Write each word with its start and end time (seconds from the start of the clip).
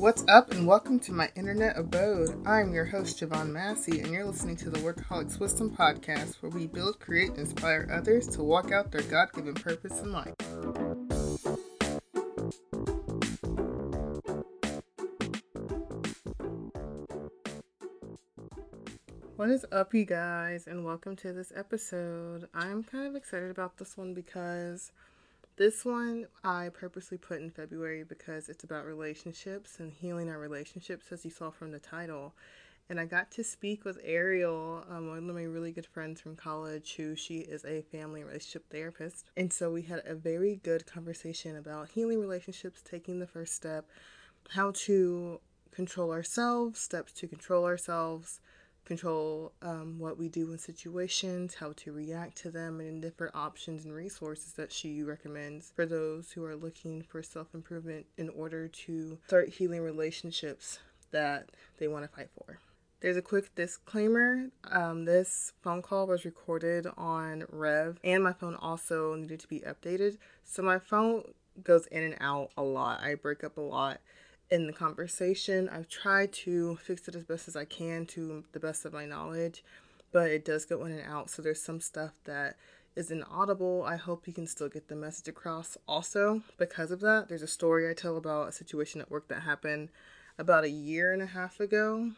What's 0.00 0.24
up, 0.28 0.50
and 0.52 0.66
welcome 0.66 0.98
to 1.00 1.12
my 1.12 1.28
internet 1.36 1.76
abode. 1.76 2.30
I'm 2.46 2.72
your 2.72 2.86
host, 2.86 3.20
Javon 3.20 3.50
Massey, 3.50 4.00
and 4.00 4.10
you're 4.10 4.24
listening 4.24 4.56
to 4.56 4.70
the 4.70 4.78
Workaholics 4.78 5.38
Wisdom 5.38 5.76
podcast, 5.76 6.36
where 6.40 6.50
we 6.50 6.66
build, 6.66 6.98
create, 7.00 7.28
and 7.28 7.40
inspire 7.40 7.86
others 7.92 8.26
to 8.28 8.42
walk 8.42 8.72
out 8.72 8.90
their 8.90 9.02
God 9.02 9.30
given 9.34 9.52
purpose 9.52 10.00
in 10.00 10.10
life. 10.10 10.32
What 19.36 19.50
is 19.50 19.66
up, 19.70 19.92
you 19.92 20.06
guys, 20.06 20.66
and 20.66 20.82
welcome 20.82 21.14
to 21.16 21.34
this 21.34 21.52
episode. 21.54 22.48
I'm 22.54 22.84
kind 22.84 23.06
of 23.06 23.16
excited 23.16 23.50
about 23.50 23.76
this 23.76 23.98
one 23.98 24.14
because 24.14 24.92
this 25.60 25.84
one 25.84 26.26
I 26.42 26.70
purposely 26.72 27.18
put 27.18 27.42
in 27.42 27.50
February 27.50 28.02
because 28.02 28.48
it's 28.48 28.64
about 28.64 28.86
relationships 28.86 29.78
and 29.78 29.92
healing 29.92 30.30
our 30.30 30.38
relationships, 30.38 31.12
as 31.12 31.22
you 31.22 31.30
saw 31.30 31.50
from 31.50 31.70
the 31.70 31.78
title. 31.78 32.32
And 32.88 32.98
I 32.98 33.04
got 33.04 33.30
to 33.32 33.44
speak 33.44 33.84
with 33.84 33.98
Ariel, 34.02 34.86
um, 34.88 35.08
one 35.08 35.18
of 35.18 35.34
my 35.34 35.42
really 35.42 35.70
good 35.70 35.84
friends 35.84 36.18
from 36.18 36.34
college, 36.34 36.94
who 36.96 37.14
she 37.14 37.40
is 37.40 37.66
a 37.66 37.82
family 37.82 38.24
relationship 38.24 38.70
therapist. 38.70 39.26
And 39.36 39.52
so 39.52 39.70
we 39.70 39.82
had 39.82 40.00
a 40.06 40.14
very 40.14 40.56
good 40.62 40.86
conversation 40.86 41.58
about 41.58 41.90
healing 41.90 42.22
relationships, 42.22 42.80
taking 42.80 43.18
the 43.18 43.26
first 43.26 43.54
step, 43.54 43.84
how 44.48 44.70
to 44.86 45.42
control 45.72 46.10
ourselves, 46.10 46.80
steps 46.80 47.12
to 47.12 47.28
control 47.28 47.66
ourselves, 47.66 48.40
control 48.90 49.52
um, 49.62 50.00
what 50.00 50.18
we 50.18 50.28
do 50.28 50.50
in 50.50 50.58
situations, 50.58 51.54
how 51.54 51.72
to 51.76 51.92
react 51.92 52.36
to 52.36 52.50
them, 52.50 52.80
and 52.80 53.00
different 53.00 53.32
options 53.36 53.84
and 53.84 53.94
resources 53.94 54.54
that 54.54 54.72
she 54.72 55.04
recommends 55.04 55.70
for 55.76 55.86
those 55.86 56.32
who 56.32 56.44
are 56.44 56.56
looking 56.56 57.00
for 57.00 57.22
self 57.22 57.54
improvement 57.54 58.04
in 58.18 58.28
order 58.30 58.66
to 58.66 59.16
start 59.28 59.48
healing 59.48 59.80
relationships 59.80 60.80
that 61.12 61.50
they 61.78 61.86
want 61.86 62.04
to 62.04 62.10
fight 62.10 62.30
for. 62.36 62.58
There's 62.98 63.16
a 63.16 63.22
quick 63.22 63.54
disclaimer. 63.54 64.48
Um, 64.64 65.04
this 65.04 65.52
phone 65.62 65.82
call 65.82 66.08
was 66.08 66.24
recorded 66.24 66.88
on 66.96 67.44
Rev, 67.48 67.96
and 68.02 68.24
my 68.24 68.32
phone 68.32 68.56
also 68.56 69.14
needed 69.14 69.38
to 69.38 69.46
be 69.46 69.60
updated. 69.60 70.18
So 70.42 70.62
my 70.64 70.80
phone 70.80 71.22
goes 71.62 71.86
in 71.86 72.02
and 72.02 72.16
out 72.18 72.50
a 72.56 72.62
lot. 72.62 73.04
I 73.04 73.14
break 73.14 73.44
up 73.44 73.56
a 73.56 73.60
lot 73.60 74.00
in 74.50 74.66
the 74.66 74.72
conversation. 74.72 75.68
I've 75.68 75.88
tried 75.88 76.32
to 76.32 76.76
fix 76.76 77.06
it 77.08 77.14
as 77.14 77.24
best 77.24 77.48
as 77.48 77.56
I 77.56 77.64
can 77.64 78.06
to 78.06 78.44
the 78.52 78.60
best 78.60 78.84
of 78.84 78.92
my 78.92 79.06
knowledge, 79.06 79.64
but 80.12 80.30
it 80.30 80.44
does 80.44 80.64
go 80.64 80.84
in 80.84 80.92
and 80.92 81.06
out. 81.06 81.30
So 81.30 81.40
there's 81.40 81.62
some 81.62 81.80
stuff 81.80 82.12
that 82.24 82.56
is 82.96 83.10
inaudible. 83.10 83.84
I 83.86 83.96
hope 83.96 84.26
you 84.26 84.32
can 84.32 84.46
still 84.46 84.68
get 84.68 84.88
the 84.88 84.96
message 84.96 85.28
across. 85.28 85.76
Also, 85.86 86.42
because 86.58 86.90
of 86.90 87.00
that, 87.00 87.28
there's 87.28 87.42
a 87.42 87.46
story 87.46 87.88
I 87.88 87.94
tell 87.94 88.16
about 88.16 88.48
a 88.48 88.52
situation 88.52 89.00
at 89.00 89.10
work 89.10 89.28
that 89.28 89.42
happened 89.42 89.90
about 90.38 90.64
a 90.64 90.70
year 90.70 91.12
and 91.12 91.22
a 91.22 91.26
half 91.26 91.60
ago. 91.60 92.10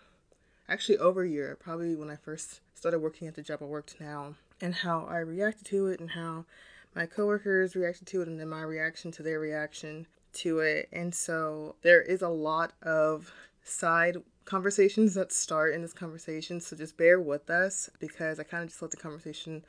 Actually, 0.68 0.98
over 0.98 1.22
a 1.22 1.28
year, 1.28 1.56
probably 1.60 1.94
when 1.94 2.08
I 2.08 2.16
first 2.16 2.60
started 2.74 3.00
working 3.00 3.28
at 3.28 3.34
the 3.34 3.42
job 3.42 3.58
I 3.60 3.66
worked 3.66 4.00
now, 4.00 4.36
and 4.60 4.76
how 4.76 5.06
I 5.10 5.18
reacted 5.18 5.66
to 5.66 5.88
it, 5.88 6.00
and 6.00 6.12
how 6.12 6.46
my 6.94 7.04
coworkers 7.04 7.74
reacted 7.76 8.06
to 8.08 8.22
it, 8.22 8.28
and 8.28 8.40
then 8.40 8.48
my 8.48 8.62
reaction 8.62 9.10
to 9.12 9.22
their 9.22 9.40
reaction 9.40 10.06
to 10.34 10.60
it. 10.60 10.88
And 10.92 11.14
so 11.14 11.76
there 11.82 12.02
is 12.02 12.22
a 12.22 12.28
lot 12.28 12.72
of 12.82 13.32
side 13.64 14.16
conversations 14.44 15.14
that 15.14 15.32
start 15.32 15.74
in 15.74 15.82
this 15.82 15.92
conversation. 15.92 16.60
So 16.60 16.76
just 16.76 16.96
bear 16.96 17.20
with 17.20 17.50
us 17.50 17.90
because 18.00 18.40
I 18.40 18.44
kind 18.44 18.62
of 18.64 18.70
just 18.70 18.82
let 18.82 18.90
the 18.90 18.96
conversation 18.96 19.64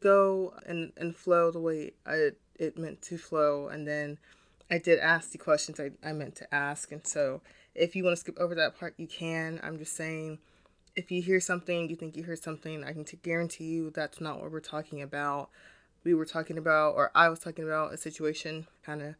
go 0.00 0.54
and, 0.66 0.92
and 0.96 1.14
flow 1.14 1.50
the 1.50 1.60
way 1.60 1.92
I, 2.06 2.30
it 2.58 2.76
meant 2.76 3.02
to 3.02 3.18
flow. 3.18 3.68
And 3.68 3.86
then 3.86 4.18
I 4.70 4.78
did 4.78 4.98
ask 4.98 5.30
the 5.30 5.38
questions 5.38 5.78
I, 5.78 5.90
I 6.06 6.12
meant 6.12 6.34
to 6.36 6.54
ask. 6.54 6.90
And 6.92 7.06
so 7.06 7.40
if 7.74 7.94
you 7.94 8.04
want 8.04 8.16
to 8.16 8.20
skip 8.20 8.38
over 8.38 8.54
that 8.56 8.78
part, 8.78 8.94
you 8.96 9.06
can. 9.06 9.60
I'm 9.62 9.78
just 9.78 9.96
saying 9.96 10.38
if 10.96 11.10
you 11.10 11.22
hear 11.22 11.40
something, 11.40 11.88
you 11.88 11.96
think 11.96 12.16
you 12.16 12.24
heard 12.24 12.42
something, 12.42 12.82
I 12.82 12.92
can 12.92 13.04
t- 13.04 13.18
guarantee 13.22 13.64
you 13.64 13.90
that's 13.90 14.20
not 14.20 14.40
what 14.40 14.50
we're 14.50 14.60
talking 14.60 15.02
about. 15.02 15.50
We 16.04 16.14
were 16.14 16.24
talking 16.24 16.56
about, 16.56 16.94
or 16.94 17.10
I 17.14 17.28
was 17.28 17.38
talking 17.38 17.64
about, 17.64 17.92
a 17.92 17.98
situation 17.98 18.66
kind 18.84 19.02
of 19.02 19.14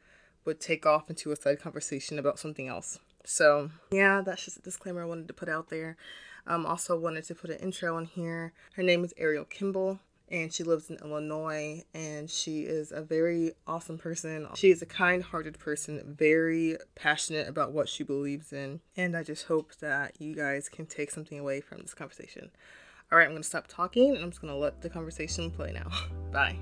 would 0.47 0.61
take 0.61 0.87
off 0.87 1.11
into 1.11 1.33
a 1.33 1.37
side 1.37 1.61
conversation 1.61 2.19
about 2.19 2.39
something 2.39 2.69
else. 2.69 2.99
So, 3.25 3.71
yeah, 3.91 4.23
that's 4.25 4.45
just 4.45 4.59
a 4.59 4.63
disclaimer 4.63 5.03
I 5.03 5.07
wanted 5.07 5.29
to 5.29 5.35
put 5.35 5.49
out 5.49 5.69
there. 5.69 5.97
Um, 6.47 6.65
also 6.65 6.99
wanted 6.99 7.25
to 7.25 7.35
put 7.35 7.51
an 7.51 7.59
intro 7.59 7.97
on 7.97 8.07
here. 8.07 8.53
Her 8.75 8.83
name 8.83 9.05
is 9.05 9.13
Ariel 9.17 9.45
Kimball 9.45 9.99
and 10.29 10.53
she 10.53 10.65
lives 10.65 10.91
in 10.91 10.97
Illinois 10.97 11.85
and 11.95 12.31
she 12.31 12.63
is 12.63 12.93
a 12.93 13.01
very 13.01 13.53
awesome 13.67 13.99
person. 13.99 14.49
She 14.55 14.71
is 14.71 14.83
a 14.83 14.87
kind-hearted 14.87 15.59
person, 15.59 16.03
very 16.07 16.77
passionate 16.95 17.49
about 17.49 17.73
what 17.73 17.89
she 17.89 18.03
believes 18.03 18.53
in, 18.53 18.81
and 18.97 19.17
I 19.17 19.23
just 19.23 19.47
hope 19.47 19.77
that 19.77 20.21
you 20.21 20.35
guys 20.35 20.69
can 20.69 20.87
take 20.87 21.11
something 21.11 21.39
away 21.39 21.61
from 21.61 21.79
this 21.79 21.95
conversation. 21.95 22.51
All 23.11 23.19
right, 23.19 23.25
I'm 23.25 23.31
going 23.31 23.43
to 23.43 23.49
stop 23.49 23.67
talking 23.69 24.15
and 24.15 24.25
I'm 24.25 24.31
just 24.31 24.41
going 24.41 24.53
to 24.53 24.59
let 24.59 24.83
the 24.83 24.91
conversation 24.91 25.51
play 25.51 25.73
now. 25.73 25.91
Bye. 26.33 26.57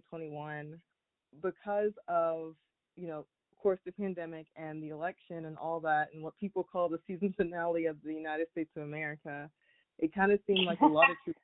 2021, 0.00 0.80
because 1.42 1.92
of, 2.08 2.54
you 2.96 3.06
know, 3.06 3.18
of 3.18 3.58
course, 3.62 3.78
the 3.84 3.92
pandemic 3.92 4.46
and 4.56 4.82
the 4.82 4.88
election 4.88 5.44
and 5.44 5.56
all 5.56 5.80
that, 5.80 6.08
and 6.12 6.22
what 6.22 6.36
people 6.38 6.64
call 6.64 6.88
the 6.88 6.98
season 7.06 7.32
finale 7.36 7.86
of 7.86 7.96
the 8.04 8.12
United 8.12 8.48
States 8.52 8.70
of 8.76 8.82
America, 8.82 9.50
it 9.98 10.14
kind 10.14 10.32
of 10.32 10.40
seemed 10.46 10.66
like 10.66 10.80
a 10.80 10.86
lot 10.86 11.10
of 11.10 11.16
truth 11.24 11.36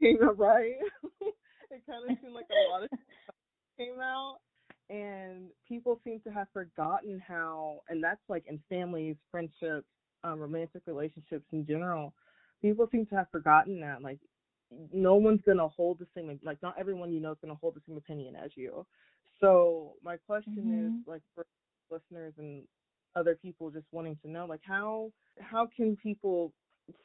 came 0.00 0.18
out, 0.22 0.38
right? 0.38 0.76
it 1.20 1.82
kind 1.88 2.10
of 2.10 2.16
seemed 2.22 2.34
like 2.34 2.46
a 2.50 2.70
lot 2.70 2.84
of 2.84 2.90
came 3.78 4.00
out, 4.00 4.38
and 4.90 5.48
people 5.68 6.00
seem 6.04 6.20
to 6.20 6.30
have 6.30 6.46
forgotten 6.52 7.22
how, 7.26 7.80
and 7.88 8.02
that's 8.02 8.20
like 8.28 8.44
in 8.48 8.60
families, 8.68 9.16
friendships, 9.30 9.86
um, 10.24 10.40
romantic 10.40 10.82
relationships 10.86 11.44
in 11.52 11.66
general, 11.66 12.12
people 12.62 12.88
seem 12.90 13.06
to 13.06 13.14
have 13.14 13.30
forgotten 13.30 13.80
that 13.80 14.02
like 14.02 14.18
no 14.92 15.14
one's 15.14 15.40
gonna 15.46 15.68
hold 15.68 15.98
the 15.98 16.06
same 16.14 16.38
like 16.42 16.62
not 16.62 16.74
everyone 16.78 17.12
you 17.12 17.20
know 17.20 17.32
is 17.32 17.38
gonna 17.40 17.54
hold 17.54 17.74
the 17.74 17.80
same 17.86 17.96
opinion 17.96 18.36
as 18.36 18.50
you. 18.54 18.84
So 19.40 19.94
my 20.02 20.16
question 20.16 20.56
mm-hmm. 20.58 20.86
is 20.86 20.92
like 21.06 21.22
for 21.34 21.46
listeners 21.90 22.34
and 22.38 22.64
other 23.16 23.36
people 23.40 23.70
just 23.70 23.86
wanting 23.92 24.16
to 24.22 24.30
know 24.30 24.46
like 24.46 24.60
how 24.62 25.10
how 25.40 25.68
can 25.76 25.96
people 25.96 26.52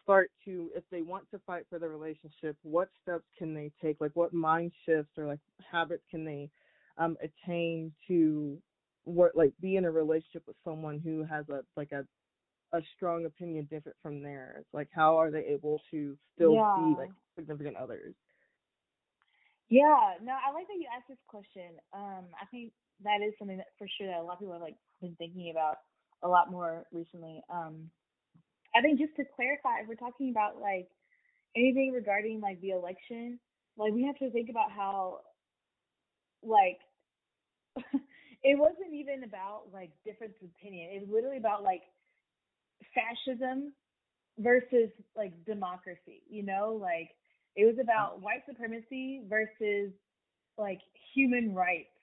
start 0.02 0.32
to 0.46 0.70
if 0.76 0.84
they 0.92 1.02
want 1.02 1.30
to 1.32 1.40
fight 1.46 1.64
for 1.70 1.80
the 1.80 1.88
relationship 1.88 2.56
what 2.64 2.90
steps 3.02 3.26
can 3.38 3.54
they 3.54 3.72
take 3.82 4.00
like 4.00 4.12
what 4.14 4.34
mind 4.34 4.72
shifts 4.86 5.12
or 5.18 5.26
like 5.26 5.40
habits 5.70 6.04
can 6.10 6.24
they 6.24 6.50
um 6.98 7.18
attain 7.22 7.92
to 8.08 8.58
work 9.06 9.34
like 9.36 9.54
be 9.60 9.76
in 9.76 9.86
a 9.86 9.92
relationship 9.92 10.44
with 10.48 10.56
someone 10.64 11.00
who 11.04 11.24
has 11.24 11.46
a 11.50 11.62
like 11.76 11.92
a 11.92 12.06
a 12.74 12.82
strong 12.96 13.26
opinion 13.26 13.68
different 13.70 13.98
from 14.02 14.22
theirs? 14.22 14.66
Like, 14.74 14.90
how 14.92 15.18
are 15.18 15.32
they 15.32 15.46
able 15.46 15.82
to 15.92 16.18
still 16.36 16.56
yeah. 16.56 16.76
be 16.78 16.96
like 16.98 17.12
significant 17.38 17.78
others? 17.78 18.14
Yeah, 19.70 20.22
no, 20.22 20.34
I 20.34 20.54
like 20.54 20.68
that 20.68 20.78
you 20.78 20.88
asked 20.96 21.08
this 21.08 21.18
question. 21.28 21.80
Um, 21.94 22.26
I 22.40 22.46
think 22.52 22.74
that 23.04 23.26
is 23.26 23.34
something 23.40 23.58
that 23.58 23.74
for 23.78 23.88
sure 23.98 24.08
that 24.08 24.20
a 24.20 24.24
lot 24.24 24.34
of 24.34 24.40
people 24.40 24.54
have 24.54 24.62
like 24.62 24.78
been 25.02 25.16
thinking 25.18 25.52
about 25.52 25.78
a 26.22 26.28
lot 26.28 26.52
more 26.52 26.86
recently. 26.92 27.42
Um, 27.50 27.90
I 28.76 28.82
think 28.82 29.00
just 29.00 29.16
to 29.18 29.24
clarify, 29.36 29.82
if 29.82 29.88
we're 29.88 29.96
talking 29.96 30.30
about 30.30 30.60
like 30.60 30.88
anything 31.56 31.92
regarding 31.94 32.42
like 32.42 32.60
the 32.62 32.72
election, 32.72 33.40
like 33.78 33.94
we 33.94 34.04
have 34.04 34.18
to 34.18 34.32
think 34.32 34.50
about 34.50 34.72
how 34.72 35.20
like 36.42 36.80
it 38.44 38.58
wasn't 38.58 38.94
even 38.94 39.24
about 39.24 39.74
like 39.74 39.92
difference 40.06 40.34
of 40.42 40.50
opinion. 40.58 40.90
It 40.92 41.02
was 41.02 41.10
literally 41.12 41.38
about 41.38 41.64
like 41.64 41.84
fascism 42.94 43.74
versus 44.40 44.90
like 45.16 45.34
democracy, 45.46 46.24
you 46.30 46.44
know, 46.44 46.78
like 46.80 47.10
it 47.56 47.66
was 47.66 47.76
about 47.82 48.22
white 48.22 48.44
supremacy 48.48 49.22
versus 49.30 49.92
like 50.58 50.80
human 51.14 51.54
rights, 51.54 51.94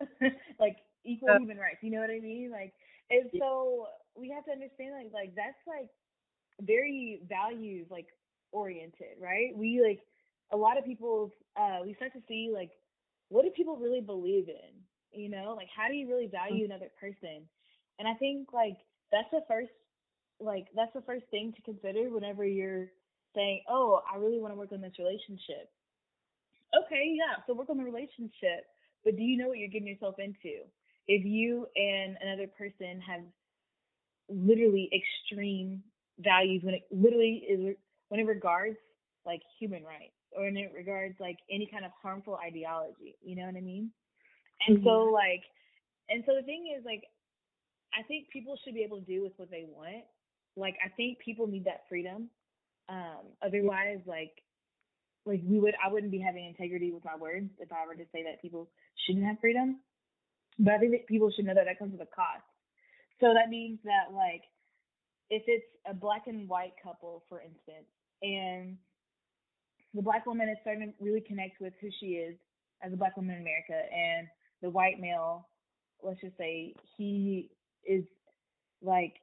like 0.60 0.76
equal 1.04 1.30
uh, 1.30 1.38
human 1.38 1.58
rights. 1.58 1.78
You 1.82 1.90
know 1.90 2.00
what 2.00 2.10
I 2.10 2.20
mean? 2.20 2.50
Like, 2.50 2.72
and 3.10 3.30
so 3.38 3.86
we 4.16 4.30
have 4.30 4.44
to 4.46 4.52
understand 4.52 4.92
like 4.94 5.12
like 5.12 5.34
that's 5.36 5.58
like 5.66 5.88
very 6.60 7.20
values 7.28 7.86
like 7.90 8.06
oriented, 8.52 9.18
right? 9.20 9.56
We 9.56 9.82
like 9.86 10.00
a 10.52 10.56
lot 10.56 10.78
of 10.78 10.84
people. 10.84 11.32
Uh, 11.56 11.80
we 11.84 11.94
start 11.94 12.12
to 12.14 12.22
see 12.28 12.50
like 12.52 12.70
what 13.28 13.44
do 13.44 13.50
people 13.50 13.76
really 13.76 14.00
believe 14.00 14.48
in? 14.48 14.72
You 15.12 15.28
know, 15.30 15.54
like 15.56 15.68
how 15.74 15.88
do 15.88 15.94
you 15.94 16.08
really 16.08 16.28
value 16.28 16.64
another 16.64 16.90
person? 17.00 17.48
And 17.98 18.08
I 18.08 18.14
think 18.14 18.52
like 18.52 18.76
that's 19.12 19.30
the 19.32 19.42
first 19.48 19.70
like 20.40 20.66
that's 20.74 20.92
the 20.94 21.02
first 21.02 21.24
thing 21.30 21.52
to 21.56 21.62
consider 21.62 22.10
whenever 22.10 22.44
you're 22.44 22.86
saying, 23.34 23.62
"Oh, 23.68 24.02
I 24.12 24.16
really 24.18 24.38
want 24.38 24.52
to 24.52 24.58
work 24.58 24.72
on 24.72 24.80
this 24.80 24.98
relationship." 24.98 25.70
Okay, 26.84 27.16
yeah, 27.16 27.42
so 27.46 27.54
work 27.54 27.70
on 27.70 27.78
the 27.78 27.84
relationship, 27.84 28.66
but 29.04 29.16
do 29.16 29.22
you 29.22 29.36
know 29.36 29.48
what 29.48 29.58
you're 29.58 29.68
getting 29.68 29.88
yourself 29.88 30.16
into? 30.18 30.64
If 31.06 31.24
you 31.24 31.66
and 31.74 32.16
another 32.20 32.46
person 32.46 33.00
have 33.00 33.22
literally 34.28 34.90
extreme 34.92 35.82
values 36.18 36.62
when 36.62 36.74
it 36.74 36.82
literally 36.90 37.44
is 37.48 37.76
when 38.08 38.20
it 38.20 38.26
regards 38.26 38.76
like 39.24 39.40
human 39.58 39.84
rights 39.84 40.16
or 40.36 40.44
when 40.44 40.56
it 40.56 40.72
regards 40.76 41.14
like 41.20 41.38
any 41.50 41.66
kind 41.66 41.84
of 41.84 41.90
harmful 42.02 42.36
ideology, 42.36 43.16
you 43.22 43.36
know 43.36 43.46
what 43.46 43.56
I 43.56 43.60
mean? 43.60 43.90
And 44.66 44.78
mm-hmm. 44.78 44.86
so 44.86 45.04
like 45.04 45.42
and 46.08 46.22
so 46.26 46.34
the 46.34 46.42
thing 46.42 46.74
is 46.76 46.84
like 46.84 47.04
I 47.96 48.02
think 48.02 48.28
people 48.30 48.58
should 48.62 48.74
be 48.74 48.82
able 48.82 49.00
to 49.00 49.06
do 49.06 49.22
with 49.22 49.32
what 49.36 49.50
they 49.50 49.64
want. 49.68 50.04
Like 50.58 50.76
I 50.84 50.88
think 50.90 51.18
people 51.18 51.46
need 51.46 51.64
that 51.64 51.84
freedom. 51.88 52.28
Um 52.88 53.32
otherwise 53.42 54.00
like 54.06 54.32
like 55.26 55.40
we 55.44 55.58
would 55.58 55.74
I 55.84 55.92
wouldn't 55.92 56.12
be 56.12 56.18
having 56.18 56.46
integrity 56.46 56.92
with 56.92 57.04
my 57.04 57.16
words 57.16 57.50
if 57.58 57.72
I 57.72 57.86
were 57.86 57.94
to 57.94 58.06
say 58.12 58.22
that 58.24 58.42
people 58.42 58.68
shouldn't 59.06 59.26
have 59.26 59.40
freedom. 59.40 59.80
But 60.58 60.74
I 60.74 60.78
think 60.78 60.92
that 60.92 61.06
people 61.06 61.30
should 61.30 61.44
know 61.44 61.54
that 61.54 61.66
that 61.66 61.78
comes 61.78 61.92
with 61.92 62.00
a 62.00 62.10
cost. 62.10 62.42
So 63.20 63.34
that 63.34 63.48
means 63.50 63.78
that 63.84 64.12
like 64.12 64.42
if 65.30 65.42
it's 65.46 65.66
a 65.88 65.94
black 65.94 66.26
and 66.26 66.48
white 66.48 66.72
couple, 66.82 67.22
for 67.28 67.40
instance, 67.40 67.86
and 68.22 68.76
the 69.94 70.02
black 70.02 70.26
woman 70.26 70.48
is 70.48 70.56
starting 70.62 70.92
to 70.92 71.04
really 71.04 71.20
connect 71.20 71.60
with 71.60 71.72
who 71.80 71.88
she 72.00 72.16
is 72.16 72.36
as 72.82 72.92
a 72.92 72.96
black 72.96 73.16
woman 73.16 73.36
in 73.36 73.42
America, 73.42 73.74
and 73.74 74.28
the 74.62 74.70
white 74.70 75.00
male, 75.00 75.48
let's 76.02 76.20
just 76.20 76.36
say 76.36 76.74
he 76.96 77.50
is 77.84 78.04
like 78.82 79.14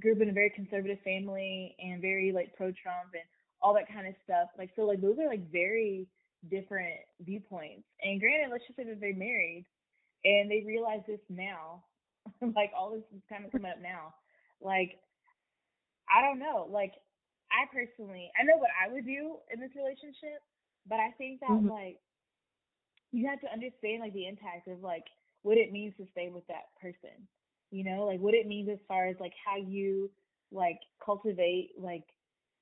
grew 0.00 0.12
up 0.12 0.20
in 0.20 0.30
a 0.30 0.32
very 0.32 0.50
conservative 0.50 0.98
family 1.04 1.76
and 1.78 2.00
very 2.00 2.32
like 2.32 2.54
pro 2.56 2.72
Trump 2.72 3.12
and 3.12 3.24
all 3.62 3.74
that 3.74 3.88
kind 3.92 4.06
of 4.06 4.14
stuff. 4.24 4.48
Like 4.58 4.70
so 4.76 4.82
like 4.82 5.00
those 5.00 5.18
are 5.18 5.28
like 5.28 5.50
very 5.50 6.06
different 6.48 6.96
viewpoints. 7.20 7.84
And 8.02 8.20
granted, 8.20 8.48
let's 8.50 8.64
just 8.66 8.76
say 8.76 8.84
that 8.84 9.00
they're 9.00 9.14
married 9.14 9.66
and 10.24 10.50
they 10.50 10.64
realize 10.66 11.00
this 11.06 11.20
now. 11.28 11.84
like 12.56 12.70
all 12.76 12.92
this 12.92 13.04
is 13.14 13.22
kind 13.28 13.44
of 13.44 13.52
coming 13.52 13.70
up 13.70 13.82
now. 13.82 14.14
Like 14.60 14.98
I 16.08 16.22
don't 16.22 16.38
know. 16.38 16.68
Like 16.70 16.92
I 17.52 17.66
personally 17.72 18.30
I 18.38 18.44
know 18.44 18.56
what 18.56 18.70
I 18.74 18.92
would 18.92 19.04
do 19.04 19.36
in 19.52 19.60
this 19.60 19.74
relationship, 19.76 20.40
but 20.88 21.00
I 21.00 21.10
think 21.18 21.40
that 21.40 21.50
mm-hmm. 21.50 21.68
like 21.68 21.98
you 23.12 23.28
have 23.28 23.40
to 23.40 23.52
understand 23.52 24.00
like 24.00 24.14
the 24.14 24.28
impact 24.28 24.68
of 24.68 24.82
like 24.82 25.04
what 25.42 25.58
it 25.58 25.72
means 25.72 25.94
to 25.96 26.06
stay 26.12 26.28
with 26.28 26.46
that 26.48 26.70
person. 26.80 27.26
You 27.70 27.84
know, 27.84 28.04
like 28.04 28.20
what 28.20 28.34
it 28.34 28.46
means 28.46 28.68
as 28.68 28.78
far 28.88 29.06
as 29.06 29.16
like 29.20 29.32
how 29.44 29.56
you 29.56 30.10
like 30.52 30.80
cultivate 31.04 31.70
like 31.78 32.04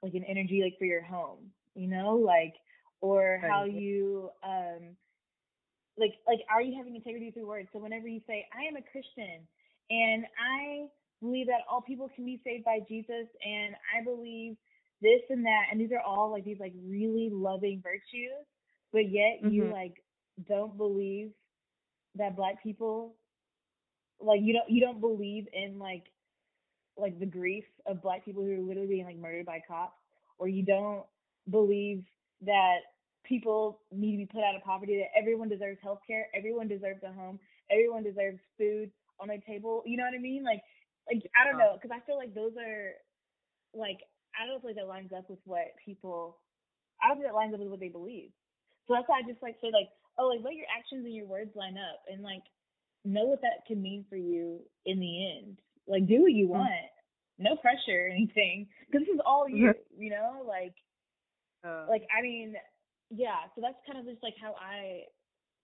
like 0.02 0.14
an 0.14 0.24
energy 0.24 0.60
like 0.62 0.78
for 0.78 0.84
your 0.84 1.02
home, 1.02 1.50
you 1.74 1.88
know, 1.88 2.16
like 2.16 2.54
or 3.00 3.40
how 3.42 3.64
you 3.64 4.30
um 4.42 4.96
like 5.98 6.12
like 6.26 6.40
are 6.52 6.62
you 6.62 6.76
having 6.76 6.94
integrity 6.94 7.30
through 7.30 7.46
words? 7.46 7.68
So 7.72 7.78
whenever 7.78 8.08
you 8.08 8.20
say 8.26 8.46
I 8.52 8.68
am 8.68 8.76
a 8.76 8.82
Christian 8.82 9.46
and 9.90 10.24
I 10.38 10.86
believe 11.20 11.46
that 11.46 11.62
all 11.70 11.80
people 11.80 12.08
can 12.14 12.24
be 12.24 12.40
saved 12.44 12.64
by 12.64 12.78
Jesus 12.88 13.26
and 13.44 13.74
I 13.96 14.04
believe 14.04 14.56
this 15.00 15.22
and 15.30 15.44
that 15.44 15.66
and 15.70 15.80
these 15.80 15.92
are 15.92 16.00
all 16.00 16.30
like 16.30 16.44
these 16.44 16.60
like 16.60 16.74
really 16.86 17.30
loving 17.32 17.80
virtues, 17.82 18.44
but 18.92 19.10
yet 19.10 19.42
mm-hmm. 19.42 19.50
you 19.50 19.64
like 19.72 19.94
don't 20.48 20.76
believe 20.76 21.30
that 22.14 22.36
black 22.36 22.62
people 22.62 23.14
like 24.20 24.40
you 24.42 24.52
don't 24.52 24.68
you 24.70 24.80
don't 24.80 25.00
believe 25.00 25.46
in 25.52 25.78
like 25.78 26.04
like 26.96 27.18
the 27.18 27.26
grief 27.26 27.64
of 27.86 28.02
black 28.02 28.24
people 28.24 28.42
who 28.42 28.52
are 28.52 28.60
literally 28.60 28.88
being 28.88 29.04
like 29.04 29.16
murdered 29.16 29.46
by 29.46 29.62
cops, 29.66 29.96
or 30.38 30.48
you 30.48 30.64
don't 30.64 31.04
believe 31.50 32.04
that 32.42 32.78
people 33.24 33.80
need 33.92 34.12
to 34.12 34.18
be 34.18 34.26
put 34.26 34.42
out 34.42 34.56
of 34.56 34.62
poverty, 34.62 34.98
that 34.98 35.18
everyone 35.18 35.48
deserves 35.48 35.78
health 35.82 36.00
care, 36.06 36.26
everyone 36.34 36.66
deserves 36.66 37.02
a 37.04 37.12
home, 37.12 37.38
everyone 37.70 38.02
deserves 38.02 38.38
food 38.56 38.90
on 39.20 39.28
their 39.28 39.38
table. 39.38 39.82
You 39.86 39.96
know 39.96 40.04
what 40.04 40.14
I 40.14 40.22
mean? 40.22 40.44
Like, 40.44 40.62
like 41.06 41.22
I 41.38 41.46
don't 41.46 41.60
uh-huh. 41.60 41.72
know, 41.72 41.78
because 41.80 41.94
I 41.94 42.04
feel 42.04 42.16
like 42.16 42.34
those 42.34 42.52
are 42.58 42.98
like 43.74 44.00
I 44.34 44.46
don't 44.46 44.60
feel 44.60 44.70
like 44.70 44.80
that 44.80 44.88
lines 44.88 45.12
up 45.16 45.28
with 45.30 45.40
what 45.44 45.74
people. 45.84 46.38
I 47.02 47.08
don't 47.08 47.18
think 47.18 47.28
that 47.28 47.38
lines 47.38 47.54
up 47.54 47.60
with 47.60 47.70
what 47.70 47.80
they 47.80 47.94
believe. 47.94 48.30
So 48.86 48.94
that's 48.94 49.06
why 49.06 49.20
I 49.20 49.28
just 49.28 49.42
like 49.42 49.56
say 49.60 49.70
like, 49.70 49.90
oh, 50.18 50.26
like 50.26 50.42
let 50.42 50.58
your 50.58 50.66
actions 50.66 51.04
and 51.04 51.14
your 51.14 51.26
words 51.26 51.54
line 51.54 51.78
up, 51.78 52.02
and 52.10 52.22
like 52.22 52.42
know 53.04 53.24
what 53.24 53.42
that 53.42 53.66
can 53.66 53.82
mean 53.82 54.04
for 54.08 54.16
you 54.16 54.60
in 54.86 55.00
the 55.00 55.38
end. 55.38 55.58
Like 55.86 56.06
do 56.06 56.22
what 56.22 56.32
you 56.32 56.44
mm-hmm. 56.44 56.58
want. 56.58 56.90
No 57.38 57.56
pressure 57.56 58.06
or 58.06 58.08
anything. 58.08 58.66
Cause 58.92 59.02
this 59.06 59.14
is 59.14 59.20
all 59.24 59.48
you, 59.48 59.68
mm-hmm. 59.68 60.02
you 60.02 60.10
know? 60.10 60.42
Like 60.46 60.74
uh, 61.64 61.86
like 61.88 62.06
I 62.16 62.22
mean, 62.22 62.54
yeah, 63.10 63.46
so 63.54 63.60
that's 63.60 63.78
kind 63.86 63.98
of 63.98 64.06
just 64.12 64.22
like 64.22 64.34
how 64.40 64.54
I 64.60 65.02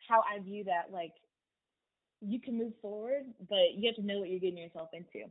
how 0.09 0.21
I 0.21 0.41
view 0.41 0.65
that 0.65 0.93
like 0.93 1.13
you 2.21 2.41
can 2.41 2.57
move 2.57 2.73
forward, 2.81 3.25
but 3.49 3.77
you 3.77 3.87
have 3.87 3.97
to 3.97 4.07
know 4.07 4.21
what 4.21 4.31
you're 4.31 4.41
getting 4.41 4.59
yourself 4.59 4.89
into. 4.93 5.27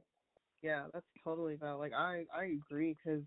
Yeah, 0.62 0.84
that's 0.94 1.06
totally 1.24 1.56
valid. 1.56 1.80
Like 1.80 1.94
I 1.94 2.26
I 2.36 2.60
agree 2.70 2.98
cuz 3.04 3.24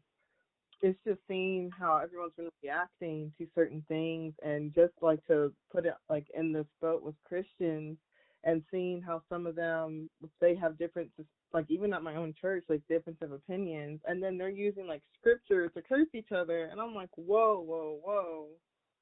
it's 0.82 0.98
just 1.04 1.20
seeing 1.26 1.70
how 1.70 1.96
everyone's 1.96 2.34
been 2.34 2.50
reacting 2.62 3.32
to 3.38 3.46
certain 3.54 3.82
things 3.88 4.34
and 4.42 4.74
just 4.74 4.92
like 5.00 5.24
to 5.26 5.52
put 5.70 5.86
it 5.86 5.94
like 6.10 6.26
in 6.34 6.52
this 6.52 6.66
boat 6.80 7.02
with 7.02 7.14
Christians 7.24 7.98
and 8.44 8.62
seeing 8.70 9.02
how 9.02 9.22
some 9.28 9.46
of 9.46 9.56
them 9.56 10.08
they 10.40 10.54
have 10.54 10.78
different 10.78 11.10
like 11.52 11.66
even 11.68 11.92
at 11.92 12.02
my 12.02 12.16
own 12.16 12.34
church 12.40 12.64
like 12.68 12.80
difference 12.88 13.18
of 13.22 13.32
opinions 13.32 14.00
and 14.06 14.22
then 14.22 14.36
they're 14.36 14.48
using 14.48 14.86
like 14.86 15.02
scripture 15.18 15.68
to 15.68 15.82
curse 15.82 16.08
each 16.14 16.32
other 16.32 16.64
and 16.64 16.80
i'm 16.80 16.94
like 16.94 17.10
whoa 17.16 17.60
whoa 17.60 17.98
whoa. 18.02 18.46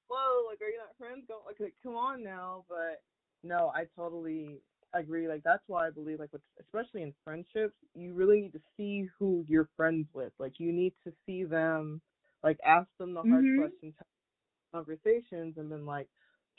Whoa 0.09 0.47
like 0.51 0.61
are 0.61 0.69
you 0.69 0.79
not 0.79 0.97
friends? 0.99 1.25
Don't 1.29 1.45
like, 1.47 1.57
like 1.59 1.75
come 1.83 1.97
on 1.97 2.23
now. 2.23 2.65
But 2.69 3.03
no 3.45 3.71
i 3.75 3.85
totally 3.97 4.61
agree 4.95 5.29
like 5.29 5.43
that's 5.45 5.63
why 5.67 5.87
i 5.87 5.91
believe 5.91 6.19
like 6.19 6.33
with 6.33 6.43
especially 6.61 7.03
in 7.03 7.13
friendships 7.25 7.75
you 7.95 8.15
really 8.15 8.41
need 8.41 8.53
to 8.53 8.61
see 8.77 9.09
who 9.19 9.45
you're 9.49 9.69
friends 9.77 10.07
with 10.15 10.33
like 10.39 10.55
you 10.59 10.73
need 10.73 10.93
to 11.05 11.13
see 11.27 11.45
them 11.45 12.01
like 12.43 12.57
ask 12.65 12.87
them 12.99 13.13
the 13.13 13.21
hard 13.23 13.45
mm-hmm. 13.45 13.61
questions 13.61 13.95
conversations 14.73 15.55
and 15.57 15.71
then 15.71 15.85
like 15.85 16.09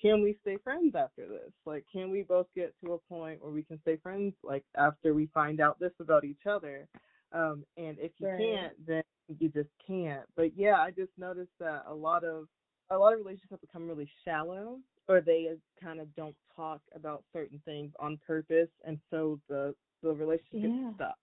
can 0.02 0.22
we 0.22 0.38
stay 0.42 0.58
friends 0.64 0.94
after 0.96 1.28
this? 1.28 1.52
Like, 1.66 1.86
can 1.92 2.12
we 2.12 2.24
both 2.24 2.48
get 2.56 2.74
to 2.84 2.94
a 2.94 2.98
point 3.10 3.42
where 3.42 3.52
we 3.52 3.64
can 3.64 3.80
stay 3.82 3.98
friends, 3.98 4.34
like, 4.44 4.64
after 4.76 5.14
we 5.14 5.28
find 5.34 5.62
out 5.62 5.80
this 5.80 5.94
about 6.00 6.26
each 6.26 6.46
other? 6.50 6.88
Um, 7.32 7.66
and 7.78 7.98
if 8.00 8.12
you 8.20 8.28
right. 8.28 8.40
can't, 8.40 8.88
then 8.88 9.04
you 9.40 9.50
just 9.50 9.70
can't. 9.86 10.24
But 10.36 10.58
yeah, 10.58 10.76
I 10.76 10.92
just 10.92 11.12
noticed 11.18 11.52
that 11.60 11.84
a 11.88 11.94
lot 11.94 12.24
of 12.24 12.46
a 12.92 12.98
lot 12.98 13.14
of 13.14 13.20
relationships 13.20 13.62
become 13.62 13.88
really 13.88 14.10
shallow, 14.24 14.78
or 15.08 15.22
they 15.22 15.50
kind 15.82 16.00
of 16.00 16.14
don't 16.16 16.36
talk 16.56 16.82
about 16.94 17.24
certain 17.34 17.60
things 17.66 17.92
on 18.00 18.20
purpose, 18.26 18.70
and 18.86 19.00
so 19.10 19.40
the 19.50 19.74
the 20.04 20.14
relationship 20.14 20.50
yeah. 20.54 20.70
gets 20.70 20.96
stuck. 20.96 21.18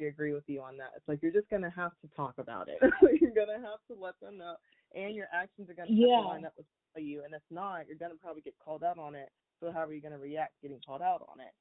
I 0.00 0.04
agree 0.04 0.32
with 0.32 0.44
you 0.48 0.60
on 0.60 0.76
that. 0.78 0.90
It's 0.96 1.06
like 1.06 1.20
you're 1.22 1.32
just 1.32 1.48
gonna 1.50 1.72
have 1.76 1.92
to 2.02 2.08
talk 2.16 2.34
about 2.38 2.68
it. 2.68 2.78
you're 3.20 3.30
gonna 3.30 3.60
have 3.60 3.80
to 3.90 4.02
let 4.02 4.18
them 4.20 4.38
know, 4.38 4.56
and 4.94 5.14
your 5.14 5.26
actions 5.32 5.68
are 5.68 5.74
gonna 5.74 5.90
yeah. 5.90 6.16
have 6.16 6.24
to 6.24 6.28
line 6.28 6.44
up 6.46 6.54
with 6.56 6.66
you, 7.00 7.24
and 7.24 7.34
if 7.34 7.42
not, 7.50 7.86
you're 7.88 7.98
gonna 7.98 8.18
probably 8.20 8.42
get 8.42 8.54
called 8.62 8.82
out 8.82 8.98
on 8.98 9.14
it. 9.14 9.30
So 9.60 9.70
how 9.72 9.84
are 9.84 9.92
you 9.92 10.00
gonna 10.00 10.18
react 10.18 10.60
getting 10.62 10.80
called 10.84 11.02
out 11.02 11.26
on 11.28 11.40
it? 11.40 11.52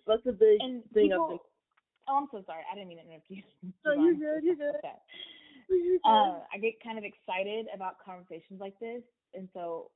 That's 0.06 0.26
a 0.26 0.32
big 0.32 0.60
and 0.60 0.82
thing. 0.92 1.10
People, 1.10 1.40
oh, 2.08 2.16
I'm 2.16 2.28
so 2.30 2.42
sorry. 2.46 2.62
I 2.70 2.74
didn't 2.74 2.88
mean 2.88 2.98
to 2.98 3.04
interrupt 3.04 3.30
you. 3.30 3.42
No, 3.84 3.94
you're 3.94 4.14
good. 4.14 4.44
You're 4.44 4.56
good. 4.56 4.80
You're 5.70 5.98
good. 6.04 6.10
Uh, 6.10 6.40
I 6.52 6.58
get 6.60 6.74
kind 6.84 6.98
of 6.98 7.04
excited 7.04 7.66
about 7.74 7.96
conversations 8.04 8.60
like 8.60 8.78
this, 8.78 9.00
and 9.32 9.48
so 9.54 9.90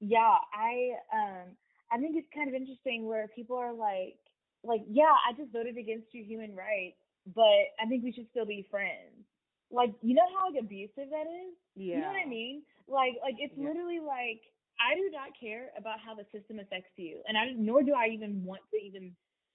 yeah, 0.00 0.38
I 0.54 0.94
um 1.12 1.56
I 1.90 1.98
think 1.98 2.14
it's 2.14 2.28
kind 2.32 2.48
of 2.48 2.54
interesting 2.54 3.06
where 3.06 3.26
people 3.34 3.56
are 3.56 3.72
like 3.72 4.20
like 4.62 4.82
yeah, 4.88 5.10
I 5.26 5.32
just 5.36 5.50
voted 5.52 5.76
against 5.76 6.14
your 6.14 6.24
human 6.24 6.54
rights, 6.54 7.02
but 7.34 7.74
I 7.82 7.88
think 7.88 8.04
we 8.04 8.12
should 8.12 8.28
still 8.30 8.46
be 8.46 8.64
friends 8.70 9.26
like 9.70 9.94
you 10.02 10.14
know 10.14 10.26
how 10.34 10.50
like 10.50 10.62
abusive 10.62 11.10
that 11.10 11.26
is 11.26 11.54
yeah 11.76 11.96
you 11.96 12.00
know 12.00 12.08
what 12.08 12.22
i 12.24 12.28
mean 12.28 12.62
like 12.90 13.14
like 13.22 13.38
it's 13.38 13.54
yeah. 13.56 13.68
literally 13.68 14.02
like 14.02 14.42
i 14.82 14.94
do 14.98 15.08
not 15.14 15.30
care 15.38 15.70
about 15.78 16.02
how 16.02 16.14
the 16.14 16.26
system 16.34 16.58
affects 16.58 16.92
you 16.96 17.22
and 17.26 17.38
i 17.38 17.54
nor 17.56 17.82
do 17.82 17.94
i 17.94 18.10
even 18.10 18.44
want 18.44 18.60
to 18.70 18.76
even 18.76 19.14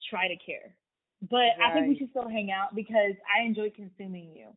try 0.09 0.27
to 0.27 0.37
care 0.39 0.73
but 1.29 1.53
right. 1.59 1.69
i 1.69 1.73
think 1.73 1.87
we 1.87 1.97
should 1.97 2.09
still 2.09 2.29
hang 2.29 2.49
out 2.49 2.73
because 2.73 3.13
i 3.27 3.43
enjoy 3.43 3.69
consuming 3.75 4.31
you 4.33 4.47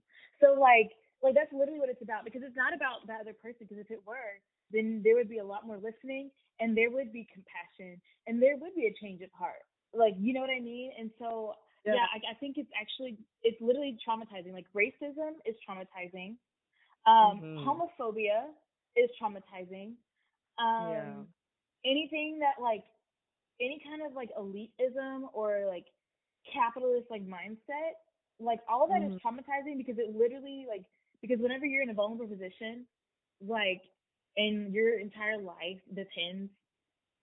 so 0.41 0.55
like 0.55 0.95
like 1.23 1.35
that's 1.35 1.53
literally 1.53 1.83
what 1.83 1.91
it's 1.91 2.03
about 2.03 2.25
because 2.25 2.43
it's 2.47 2.57
not 2.57 2.71
about 2.71 3.03
that 3.07 3.21
other 3.21 3.35
person 3.35 3.67
because 3.67 3.83
if 3.83 3.91
it 3.91 4.01
were 4.07 4.39
then 4.71 5.03
there 5.03 5.15
would 5.19 5.29
be 5.29 5.39
a 5.39 5.45
lot 5.45 5.67
more 5.67 5.77
listening 5.83 6.31
and 6.61 6.77
there 6.77 6.91
would 6.91 7.13
be 7.13 7.27
compassion 7.33 7.99
and 8.27 8.43
there 8.43 8.57
would 8.57 8.75
be 8.75 8.87
a 8.87 8.95
change 9.03 9.23
of 9.23 9.31
heart 9.35 9.67
like 9.95 10.15
you 10.19 10.33
know 10.33 10.41
what 10.41 10.55
i 10.55 10.61
mean 10.61 10.93
and 10.99 11.11
so 11.19 11.55
yeah, 11.85 11.95
yeah 11.95 12.09
I, 12.15 12.33
I, 12.33 12.35
think 12.39 12.57
it's 12.59 12.71
actually 12.75 13.19
it's 13.43 13.61
literally 13.61 13.97
traumatizing. 14.03 14.53
Like 14.53 14.67
racism 14.75 15.39
is 15.47 15.55
traumatizing. 15.63 16.37
Um, 17.07 17.41
mm-hmm. 17.41 17.65
Homophobia 17.65 18.53
is 18.99 19.11
traumatizing. 19.21 19.95
Um, 20.59 21.25
yeah. 21.25 21.25
Anything 21.85 22.41
that 22.41 22.63
like 22.63 22.85
any 23.61 23.81
kind 23.85 24.03
of 24.07 24.15
like 24.15 24.31
elitism 24.39 25.29
or 25.33 25.65
like 25.69 25.87
capitalist 26.53 27.07
like 27.11 27.23
mindset 27.27 27.97
like 28.41 28.61
all 28.69 28.85
of 28.85 28.91
that 28.91 29.03
Mhm. 29.03 29.11
is 29.11 29.13
traumatizing 29.25 29.77
because 29.79 29.97
it 29.99 30.15
literally 30.17 30.67
like 30.69 30.83
because 31.23 31.39
whenever 31.41 31.67
you're 31.67 31.83
in 31.83 31.91
a 31.91 31.95
vulnerable 31.95 32.27
position, 32.29 32.87
like 33.41 33.83
and 34.37 34.73
your 34.73 34.99
entire 34.99 35.39
life 35.39 35.81
depends 35.95 36.51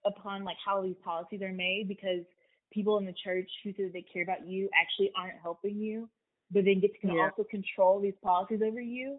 upon 0.06 0.44
like 0.44 0.58
how 0.64 0.82
these 0.84 0.96
policies 1.04 1.42
are 1.42 1.54
made 1.54 1.88
because 1.88 2.24
people 2.72 2.98
in 2.98 3.06
the 3.06 3.14
church 3.24 3.50
who 3.64 3.72
say 3.74 3.90
they 3.94 4.06
care 4.14 4.24
about 4.24 4.48
you 4.48 4.70
actually 4.76 5.12
aren't 5.18 5.40
helping 5.42 5.78
you, 5.80 6.10
but 6.52 6.64
then 6.66 6.80
get 6.82 6.92
to 7.02 7.08
Yeah. 7.08 7.20
also 7.20 7.44
control 7.50 8.00
these 8.00 8.14
policies 8.24 8.62
over 8.66 8.80
you. 8.82 9.18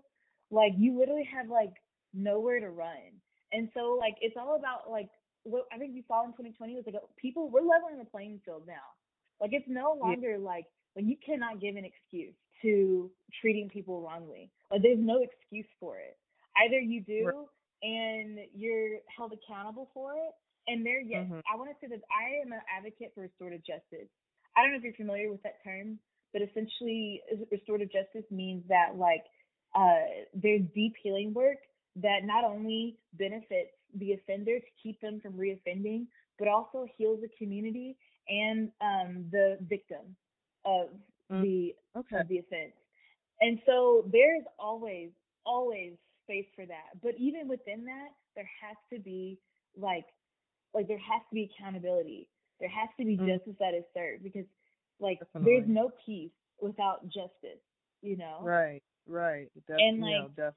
Like 0.50 0.72
you 0.78 0.98
literally 0.98 1.28
have 1.34 1.48
like 1.48 1.72
nowhere 2.16 2.60
to 2.60 2.70
run. 2.70 3.20
And 3.52 3.68
so 3.74 3.96
like 3.98 4.16
it's 4.20 4.36
all 4.36 4.56
about 4.56 4.90
like 4.90 5.10
what 5.44 5.66
I 5.72 5.78
think 5.78 5.94
we 5.94 6.04
saw 6.08 6.24
in 6.24 6.30
2020 6.32 6.74
was 6.74 6.84
like 6.86 6.96
people 7.16 7.48
we're 7.50 7.60
leveling 7.60 7.98
the 7.98 8.04
playing 8.10 8.40
field 8.44 8.64
now. 8.66 8.96
Like 9.40 9.50
it's 9.52 9.68
no 9.68 9.96
longer 10.00 10.38
like 10.38 10.66
when 10.94 11.06
you 11.08 11.16
cannot 11.24 11.60
give 11.60 11.76
an 11.76 11.84
excuse 11.84 12.34
to 12.62 13.10
treating 13.40 13.68
people 13.68 14.00
wrongly. 14.02 14.50
Like 14.70 14.82
there's 14.82 14.98
no 14.98 15.22
excuse 15.22 15.68
for 15.78 15.98
it. 15.98 16.16
Either 16.56 16.80
you 16.80 17.02
do 17.02 17.46
and 17.82 18.38
you're 18.54 18.98
held 19.14 19.32
accountable 19.32 19.90
for 19.92 20.14
it. 20.14 20.32
And 20.68 20.84
there, 20.84 21.00
yes, 21.00 21.28
Mhm. 21.28 21.42
I 21.52 21.56
want 21.56 21.70
to 21.70 21.76
say 21.80 21.86
that 21.94 22.02
I 22.10 22.40
am 22.42 22.52
an 22.52 22.60
advocate 22.68 23.14
for 23.14 23.20
restorative 23.20 23.62
justice. 23.62 24.08
I 24.56 24.62
don't 24.62 24.72
know 24.72 24.78
if 24.78 24.82
you're 24.84 24.94
familiar 24.94 25.30
with 25.30 25.42
that 25.42 25.62
term, 25.62 26.00
but 26.32 26.42
essentially, 26.42 27.22
restorative 27.52 27.90
justice 27.92 28.28
means 28.30 28.66
that 28.68 28.96
like 28.96 29.24
uh, 29.74 30.24
there's 30.32 30.62
deep 30.74 30.96
healing 31.02 31.34
work 31.34 31.58
that 31.96 32.24
not 32.24 32.44
only 32.44 32.96
benefits 33.14 33.70
the 33.98 34.12
offender 34.12 34.58
to 34.58 34.66
keep 34.82 35.00
them 35.00 35.20
from 35.20 35.32
reoffending, 35.34 36.06
but 36.38 36.48
also 36.48 36.86
heals 36.96 37.20
the 37.20 37.28
community 37.38 37.96
and 38.28 38.70
um, 38.80 39.24
the 39.30 39.58
victim 39.62 40.16
of 40.64 40.88
Mm. 41.32 41.42
the 41.42 41.74
Okay. 41.96 42.18
of 42.20 42.28
the 42.28 42.38
offense. 42.38 42.72
And 43.40 43.58
so 43.66 44.04
there's 44.12 44.44
always, 44.60 45.10
always 45.44 45.94
space 46.22 46.46
for 46.54 46.64
that. 46.66 47.00
But 47.02 47.14
even 47.18 47.48
within 47.48 47.84
that, 47.86 48.10
there 48.36 48.48
has 48.62 48.76
to 48.92 49.00
be 49.00 49.38
like, 49.76 50.06
like 50.72 50.86
there 50.86 50.98
has 50.98 51.22
to 51.30 51.34
be 51.34 51.50
accountability. 51.50 52.28
There 52.60 52.68
has 52.68 52.88
to 52.98 53.04
be 53.04 53.16
Mm. 53.16 53.26
justice 53.26 53.56
that 53.58 53.74
is 53.74 53.84
served 53.92 54.22
because, 54.22 54.46
like, 55.00 55.18
Definitely. 55.18 55.52
there's 55.52 55.68
no 55.68 55.90
peace 56.04 56.30
without 56.60 57.04
justice. 57.08 57.60
You 58.02 58.16
know, 58.16 58.38
Right. 58.42 58.82
Right. 59.06 59.50
Def- 59.66 59.80
And, 59.80 60.00
like, 60.00 60.34
def- 60.36 60.54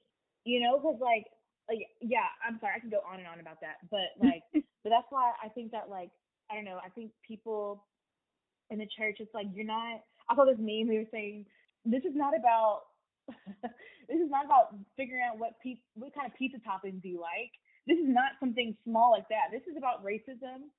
you 0.49 0.59
know, 0.59 0.77
because 0.77 0.97
like, 0.99 1.25
like, 1.69 1.85
yeah, 2.01 2.25
I'm 2.41 2.57
sorry, 2.59 2.73
I 2.75 2.79
can 2.79 2.89
go 2.89 3.05
on 3.05 3.19
and 3.19 3.27
on 3.27 3.39
about 3.39 3.61
that, 3.61 3.85
but 3.93 4.17
like, 4.25 4.41
but 4.53 4.89
that's 4.89 5.07
why 5.09 5.33
I 5.43 5.49
think 5.49 5.71
that 5.71 5.89
like, 5.89 6.09
I 6.49 6.55
don't 6.55 6.65
know, 6.65 6.79
I 6.83 6.89
think 6.89 7.11
people 7.21 7.85
in 8.69 8.79
the 8.79 8.89
church, 8.97 9.17
it's 9.19 9.33
like 9.33 9.47
you're 9.53 9.65
not. 9.65 10.01
I 10.29 10.35
saw 10.35 10.45
this 10.45 10.61
meme. 10.61 10.89
They 10.89 10.97
were 10.97 11.13
saying 11.13 11.45
this 11.85 12.03
is 12.03 12.15
not 12.15 12.33
about. 12.37 12.89
this 14.09 14.17
is 14.17 14.29
not 14.29 14.45
about 14.45 14.73
figuring 14.97 15.21
out 15.21 15.37
what 15.37 15.53
pe- 15.61 15.85
what 15.93 16.13
kind 16.15 16.25
of 16.25 16.33
pizza 16.37 16.57
toppings 16.65 17.01
do 17.01 17.09
you 17.09 17.21
like. 17.21 17.53
This 17.85 17.97
is 18.01 18.09
not 18.09 18.37
something 18.39 18.75
small 18.83 19.11
like 19.11 19.29
that. 19.29 19.53
This 19.53 19.61
is 19.69 19.77
about 19.77 20.03
racism 20.03 20.69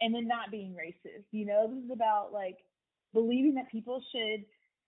and 0.00 0.14
then 0.14 0.26
not 0.26 0.50
being 0.50 0.72
racist. 0.72 1.28
You 1.32 1.44
know, 1.44 1.68
this 1.68 1.84
is 1.84 1.90
about 1.92 2.32
like 2.32 2.56
believing 3.12 3.54
that 3.54 3.70
people 3.70 4.02
should 4.12 4.44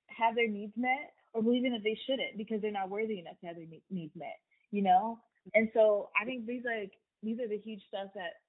have 0.08 0.34
their 0.34 0.48
needs 0.48 0.72
met 0.76 1.12
or 1.32 1.42
believing 1.42 1.72
that 1.72 1.84
they 1.84 1.98
shouldn't 2.06 2.36
because 2.36 2.60
they're 2.60 2.72
not 2.72 2.90
worthy 2.90 3.18
enough 3.18 3.38
to 3.40 3.46
have 3.46 3.56
their 3.56 3.66
needs 3.90 4.14
met. 4.16 4.38
You 4.70 4.82
know, 4.82 5.18
and 5.54 5.68
so 5.74 6.10
I 6.20 6.24
think 6.24 6.46
these 6.46 6.62
are 6.66 6.84
these 7.22 7.40
are 7.40 7.48
the 7.48 7.58
huge 7.58 7.82
stuff 7.88 8.08
that 8.14 8.40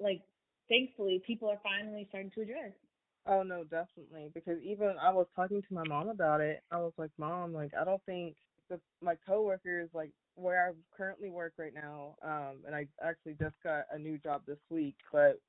like 0.00 0.22
thankfully 0.68 1.22
people 1.26 1.48
are 1.48 1.60
finally 1.62 2.06
starting 2.08 2.30
to 2.32 2.42
address. 2.42 2.72
Oh 3.26 3.42
no, 3.42 3.64
definitely. 3.64 4.30
Because 4.34 4.58
even 4.62 4.94
I 5.02 5.12
was 5.12 5.26
talking 5.34 5.62
to 5.62 5.74
my 5.74 5.82
mom 5.88 6.08
about 6.08 6.40
it. 6.40 6.62
I 6.70 6.78
was 6.78 6.92
like, 6.96 7.10
Mom, 7.18 7.52
like 7.52 7.72
I 7.78 7.84
don't 7.84 8.02
think 8.06 8.36
the 8.68 8.80
my 9.02 9.14
coworkers 9.26 9.88
like 9.94 10.10
where 10.34 10.68
I 10.68 10.72
currently 10.96 11.30
work 11.30 11.54
right 11.58 11.74
now, 11.74 12.14
um, 12.22 12.58
and 12.66 12.74
I 12.74 12.86
actually 13.02 13.34
just 13.40 13.54
got 13.64 13.84
a 13.92 13.98
new 13.98 14.18
job 14.18 14.42
this 14.46 14.58
week, 14.70 14.96
but 15.12 15.40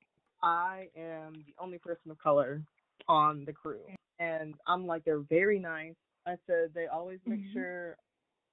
I 0.42 0.88
am 0.96 1.44
the 1.46 1.54
only 1.62 1.78
person 1.78 2.10
of 2.10 2.18
color 2.18 2.62
on 3.06 3.44
the 3.44 3.52
crew. 3.52 3.80
And 4.18 4.54
I'm 4.66 4.86
like 4.86 5.04
they're 5.04 5.20
very 5.20 5.58
nice. 5.58 5.94
I 6.28 6.36
said 6.46 6.72
they 6.74 6.86
always 6.88 7.20
make 7.26 7.40
Mhm. 7.40 7.52
sure 7.54 7.96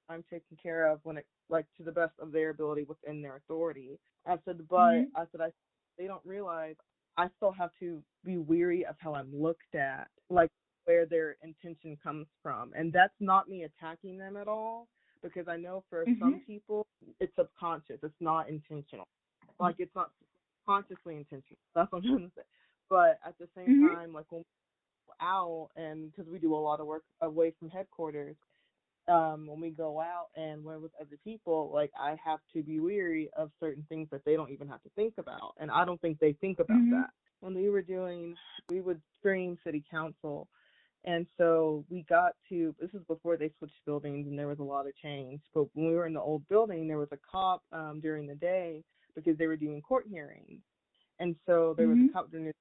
I'm 0.10 0.24
taken 0.24 0.58
care 0.62 0.88
of 0.88 1.00
when 1.03 1.17
it 1.17 1.27
like 1.50 1.65
to 1.77 1.84
the 1.84 1.91
best 1.91 2.13
of 2.20 2.32
their 2.32 2.51
ability 2.51 2.84
within 2.84 3.22
their 3.22 3.38
authority. 3.38 4.00
I 4.25 4.38
said, 4.46 4.67
but 4.70 4.77
Mhm. 4.79 5.12
I 5.15 5.25
said 5.32 5.41
I 5.41 5.51
they 5.98 6.08
don't 6.08 6.25
realize 6.25 6.75
I 7.17 7.29
still 7.38 7.51
have 7.51 7.72
to 7.79 8.03
be 8.24 8.38
weary 8.38 8.86
of 8.86 8.96
how 9.00 9.15
I'm 9.15 9.32
looked 9.34 9.75
at, 9.75 10.10
like 10.29 10.51
where 10.86 11.05
their 11.05 11.38
intention 11.44 11.98
comes 12.03 12.27
from. 12.44 12.74
And 12.75 12.94
that's 12.94 13.13
not 13.20 13.50
me 13.50 13.63
attacking 13.63 14.17
them 14.17 14.38
at 14.38 14.48
all, 14.48 14.88
because 15.24 15.48
I 15.48 15.58
know 15.58 15.84
for 15.89 16.05
some 16.20 16.34
Mhm. 16.34 16.46
people 16.46 16.88
it's 17.20 17.36
subconscious, 17.36 18.00
it's 18.03 18.22
not 18.22 18.50
intentional. 18.50 19.08
Like 19.60 19.75
it's 19.79 19.96
not 19.96 20.12
consciously 20.65 21.15
intentional. 21.17 21.60
That's 21.75 21.91
what 21.91 22.00
I'm 22.00 22.10
trying 22.10 22.29
to 22.29 22.36
say. 22.36 22.44
But 22.89 23.20
at 23.25 23.38
the 23.39 23.48
same 23.55 23.70
Mhm. 23.70 23.79
time, 23.79 24.13
like 24.13 24.32
when 24.32 24.44
out 25.22 25.69
and 25.75 26.12
because 26.12 26.31
we 26.31 26.39
do 26.39 26.53
a 26.53 26.57
lot 26.57 26.79
of 26.79 26.88
work 26.88 27.03
away 27.22 27.53
from 27.60 27.69
headquarters, 27.69 28.36
um, 29.07 29.48
when 29.48 29.60
we 29.60 29.69
go 29.69 30.00
out 30.01 30.27
and 30.36 30.63
we're 30.63 30.79
with 30.79 30.91
other 31.00 31.17
people, 31.24 31.72
like 31.74 31.91
I 32.00 32.15
have 32.24 32.39
to 32.53 32.63
be 32.63 32.79
weary 32.79 33.29
of 33.38 33.51
certain 33.60 33.86
things 33.88 34.07
that 34.12 34.25
they 34.25 34.36
don't 34.36 34.51
even 34.51 34.67
have 34.67 34.81
to 34.84 34.89
think 34.95 35.15
about, 35.17 35.53
and 35.60 35.69
I 35.69 35.86
don't 35.86 36.01
think 36.01 36.19
they 36.19 36.34
think 36.34 36.60
about 36.60 36.77
Mhm. 36.77 36.89
that. 36.91 37.12
When 37.39 37.53
we 37.53 37.69
were 37.69 37.81
doing, 37.84 38.36
we 38.69 38.81
would 38.81 39.01
stream 39.19 39.60
city 39.63 39.84
council, 39.91 40.48
and 41.03 41.27
so 41.38 41.86
we 41.89 42.01
got 42.03 42.34
to. 42.50 42.74
This 42.79 42.89
is 42.93 43.03
before 43.07 43.38
they 43.38 43.51
switched 43.60 43.86
buildings, 43.86 44.27
and 44.27 44.38
there 44.39 44.48
was 44.48 44.60
a 44.60 44.63
lot 44.63 44.88
of 44.88 44.95
change. 44.95 45.41
But 45.53 45.67
when 45.75 45.88
we 45.88 45.95
were 45.95 46.07
in 46.07 46.13
the 46.13 46.22
old 46.22 46.48
building, 46.48 46.88
there 46.88 46.98
was 46.98 47.12
a 47.12 47.19
cop 47.31 47.62
um, 47.72 48.00
during 48.01 48.25
the 48.25 48.36
day 48.36 48.84
because 49.13 49.38
they 49.38 49.48
were 49.48 49.55
doing 49.55 49.81
court 49.84 50.07
hearings, 50.10 50.62
and 51.19 51.36
so 51.45 51.75
there 51.77 51.88
was 51.88 51.98
Mhm. 51.98 52.10
a 52.10 52.13
cop 52.13 52.31
during 52.31 52.45
the 52.48 52.53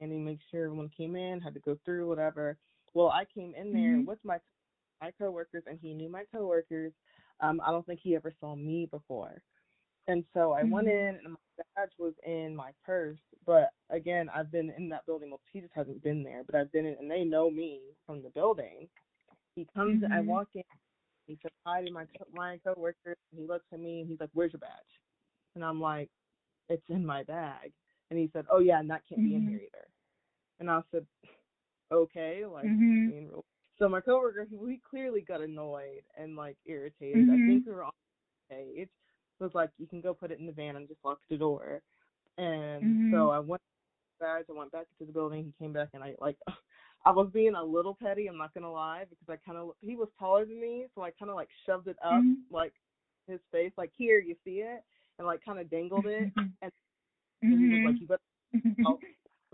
and 0.00 0.12
he 0.12 0.18
made 0.18 0.40
sure 0.50 0.66
everyone 0.66 0.90
came 0.96 1.16
in, 1.16 1.40
had 1.40 1.54
to 1.54 1.60
go 1.60 1.76
through 1.84 2.08
whatever. 2.08 2.58
Well, 2.94 3.08
I 3.08 3.24
came 3.34 3.54
in 3.54 3.72
there 3.72 4.00
Mhm. 4.00 4.06
with 4.06 4.18
my 4.24 4.38
my 5.00 5.12
coworkers, 5.18 5.64
and 5.66 5.78
he 5.80 5.94
knew 5.94 6.10
my 6.10 6.24
coworkers. 6.32 6.92
Um, 7.40 7.60
I 7.64 7.70
don't 7.70 7.86
think 7.86 8.00
he 8.02 8.16
ever 8.16 8.32
saw 8.40 8.54
me 8.56 8.86
before, 8.90 9.42
and 10.08 10.24
so 10.34 10.52
I 10.52 10.64
went 10.64 10.88
Mhm. 10.88 10.88
in, 10.88 11.18
and 11.24 11.32
my 11.34 11.64
badge 11.76 11.92
was 11.98 12.14
in 12.26 12.54
my 12.56 12.72
purse. 12.84 13.18
But 13.46 13.70
again, 13.90 14.28
I've 14.34 14.50
been 14.52 14.70
in 14.76 14.88
that 14.90 15.06
building. 15.06 15.30
Well, 15.30 15.40
he 15.52 15.60
just 15.60 15.74
hasn't 15.74 16.02
been 16.02 16.22
there, 16.24 16.44
but 16.44 16.54
I've 16.54 16.72
been 16.72 16.86
in, 16.86 16.96
and 17.00 17.10
they 17.10 17.24
know 17.24 17.50
me 17.50 17.80
from 18.06 18.22
the 18.22 18.30
building. 18.30 18.88
He 19.54 19.66
comes, 19.74 20.02
I 20.12 20.20
Mhm. 20.20 20.22
walk 20.22 20.48
in. 20.54 20.62
He 21.26 21.38
says 21.42 21.52
hi 21.66 21.82
to 21.84 21.90
my 21.90 22.06
co- 22.18 22.26
my 22.32 22.58
coworkers, 22.64 23.16
and 23.32 23.40
he 23.40 23.46
looks 23.46 23.66
at 23.72 23.80
me, 23.80 24.00
and 24.00 24.08
he's 24.10 24.20
like, 24.20 24.30
"Where's 24.32 24.52
your 24.52 24.60
badge?" 24.60 25.00
And 25.54 25.64
I'm 25.64 25.80
like, 25.80 26.10
"It's 26.68 26.88
in 26.90 27.04
my 27.06 27.24
bag." 27.24 27.72
And 28.10 28.18
he 28.18 28.28
said, 28.32 28.46
"Oh 28.50 28.58
yeah, 28.58 28.80
and 28.80 28.90
that 28.90 29.02
can't 29.08 29.22
be 29.22 29.34
in 29.36 29.42
Mhm. 29.42 29.48
here 29.50 29.58
either." 29.58 29.88
And 30.60 30.70
I 30.70 30.82
said, 30.90 31.06
okay, 31.92 32.44
like 32.46 32.66
Mhm. 32.66 33.10
being 33.10 33.28
real. 33.28 33.44
So 33.78 33.88
my 33.88 34.00
coworker, 34.00 34.44
he, 34.44 34.78
clearly 34.88 35.22
got 35.22 35.40
annoyed 35.40 36.02
and 36.16 36.36
like 36.36 36.56
irritated. 36.66 37.28
I 37.28 37.32
Mhm. 37.32 37.46
think 37.46 37.66
we 37.66 37.72
were 37.72 37.84
on 37.84 37.92
the 38.50 38.56
page. 38.56 38.90
Was 39.38 39.54
like, 39.54 39.70
you 39.78 39.86
can 39.86 40.02
go 40.02 40.12
put 40.12 40.30
it 40.30 40.38
in 40.38 40.46
the 40.46 40.52
van 40.52 40.76
and 40.76 40.86
just 40.86 41.02
lock 41.04 41.20
the 41.30 41.38
door. 41.38 41.82
And 42.36 43.10
so 43.10 43.30
I 43.30 43.38
went 43.38 43.62
back. 44.20 44.44
I 44.50 44.52
went 44.52 44.70
back 44.72 44.86
to 44.98 45.06
the 45.06 45.12
building. 45.12 45.44
He 45.46 45.52
came 45.64 45.72
back 45.72 45.88
and 45.94 46.04
I 46.04 46.14
like, 46.20 46.36
I 47.06 47.10
was 47.10 47.30
being 47.32 47.54
a 47.54 47.64
little 47.64 47.94
petty. 47.94 48.26
I'm 48.26 48.36
not 48.36 48.52
gonna 48.52 48.70
lie 48.70 49.04
because 49.08 49.28
I 49.30 49.36
kind 49.36 49.56
of 49.56 49.70
he 49.80 49.96
was 49.96 50.08
taller 50.18 50.44
than 50.44 50.60
me, 50.60 50.86
so 50.94 51.02
I 51.02 51.10
kind 51.12 51.30
of 51.30 51.36
like 51.36 51.48
shoved 51.64 51.88
it 51.88 51.96
up 52.04 52.20
Mhm. 52.22 52.36
like 52.50 52.74
his 53.26 53.40
face, 53.50 53.72
like 53.78 53.92
here, 53.96 54.18
you 54.18 54.36
see 54.44 54.60
it, 54.60 54.84
and 55.18 55.26
like 55.26 55.42
kind 55.42 55.58
of 55.58 55.70
dangled 55.70 56.06
it. 56.06 56.30
Mhm. 56.36 56.52
And 56.60 56.72
was 57.42 57.58
like, 57.60 57.78
you 58.00 58.06
better 58.06 58.20
help. 58.84 59.02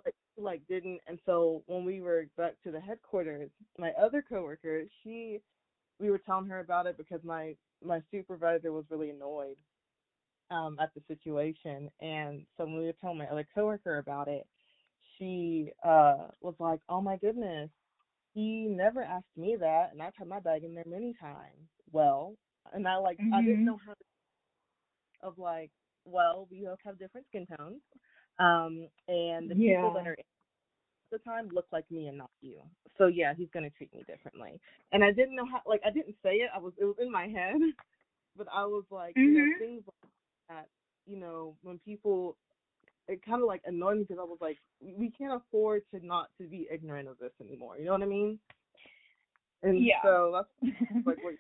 Like 0.05 0.15
like 0.37 0.63
didn't 0.69 1.01
and 1.07 1.19
so 1.27 1.63
when 1.67 1.85
we 1.85 2.01
were 2.01 2.27
back 2.37 2.55
to 2.65 2.71
the 2.71 2.81
headquarters 2.81 3.51
my 3.79 3.93
other 3.93 4.23
coworker 4.27 4.83
she 5.03 5.41
we 5.99 6.11
were 6.11 6.19
telling 6.19 6.47
her 6.49 6.61
about 6.61 6.87
it 6.87 6.97
because 6.97 7.21
my 7.25 7.55
my 7.85 8.01
supervisor 8.11 8.73
was 8.73 8.85
really 8.91 9.11
annoyed 9.11 9.57
um 10.51 10.77
at 10.81 10.91
the 10.95 11.03
situation. 11.09 11.91
And 12.01 12.47
so 12.57 12.65
when 12.65 12.77
we 12.79 12.85
were 12.87 12.93
telling 13.01 13.19
my 13.19 13.27
other 13.27 13.47
coworker 13.55 13.99
about 13.99 14.29
it 14.29 14.47
she 15.19 15.71
uh 15.85 16.29
was 16.41 16.55
like 16.59 16.81
oh 16.89 17.01
my 17.01 17.17
goodness 17.17 17.71
he 18.35 18.67
never 18.69 19.03
asked 19.03 19.37
me 19.37 19.57
that 19.59 19.91
and 19.93 20.03
i've 20.03 20.15
had 20.17 20.29
my 20.29 20.41
bag 20.41 20.65
in 20.65 20.75
there 20.75 20.85
many 20.87 21.15
times. 21.21 21.69
Well 21.93 22.37
and 22.73 22.87
i 22.87 22.97
like 22.97 23.21
i 23.33 23.43
didn't 23.43 23.65
Mhm. 23.65 23.65
know 23.65 23.79
how 23.85 23.93
to 23.93 23.99
of 25.23 25.39
like 25.39 25.71
well 26.07 26.49
we 26.51 26.65
both 26.65 26.79
have 26.85 26.99
different 26.99 27.27
skin 27.29 27.47
tones 27.47 27.83
um 28.39 28.89
and 29.09 29.51
the 29.51 29.57
people 29.57 29.91
that 29.91 30.07
are 30.07 30.15
in 30.15 30.25
the 31.13 31.19
time 31.19 31.49
look 31.53 31.67
like 31.73 31.89
me 31.91 32.09
and 32.09 32.19
not 32.19 32.31
you. 32.43 32.61
So 32.99 33.07
yeah 33.07 33.35
he's 33.37 33.49
going 33.53 33.65
to 33.65 33.71
treat 33.77 33.93
me 33.95 34.05
differently. 34.07 34.61
And 34.93 35.05
i 35.05 35.13
didn't 35.13 35.37
know 35.37 35.47
how 35.51 35.61
like 35.67 35.83
i 35.87 35.91
didn't 35.91 36.17
say 36.23 36.37
it 36.37 36.51
i 36.55 36.59
was 36.59 36.73
it 36.81 36.85
was 36.85 36.97
in 37.01 37.11
my 37.13 37.29
head 37.29 37.57
but 38.37 38.47
i 38.53 38.65
was 38.65 38.85
like 38.91 39.17
you 39.23 39.33
know 39.33 39.45
Mhm. 39.45 39.59
things 39.59 39.83
like 39.87 40.11
that 40.49 40.69
you 41.07 41.17
know 41.19 41.57
when 41.63 41.79
people 41.81 42.37
it 43.09 43.25
kind 43.25 43.41
of 43.43 43.49
like 43.49 43.63
annoyed 43.67 43.99
me 43.99 44.05
because 44.05 44.19
i 44.21 44.25
was 44.25 44.39
like 44.41 44.59
we 44.81 45.11
can't 45.17 45.41
afford 45.43 45.83
to 45.93 46.05
not 46.05 46.29
to 46.41 46.47
be 46.49 46.67
ignorant 46.71 47.09
of 47.09 47.19
this 47.19 47.33
anymore 47.41 47.79
you 47.79 47.85
know 47.85 47.93
what 47.93 48.03
i 48.03 48.07
mean? 48.07 48.39
And 49.63 49.87
Yeah. 49.87 49.97
so 50.03 50.33
that's 50.35 50.73
like 51.07 51.19
what 51.23 51.35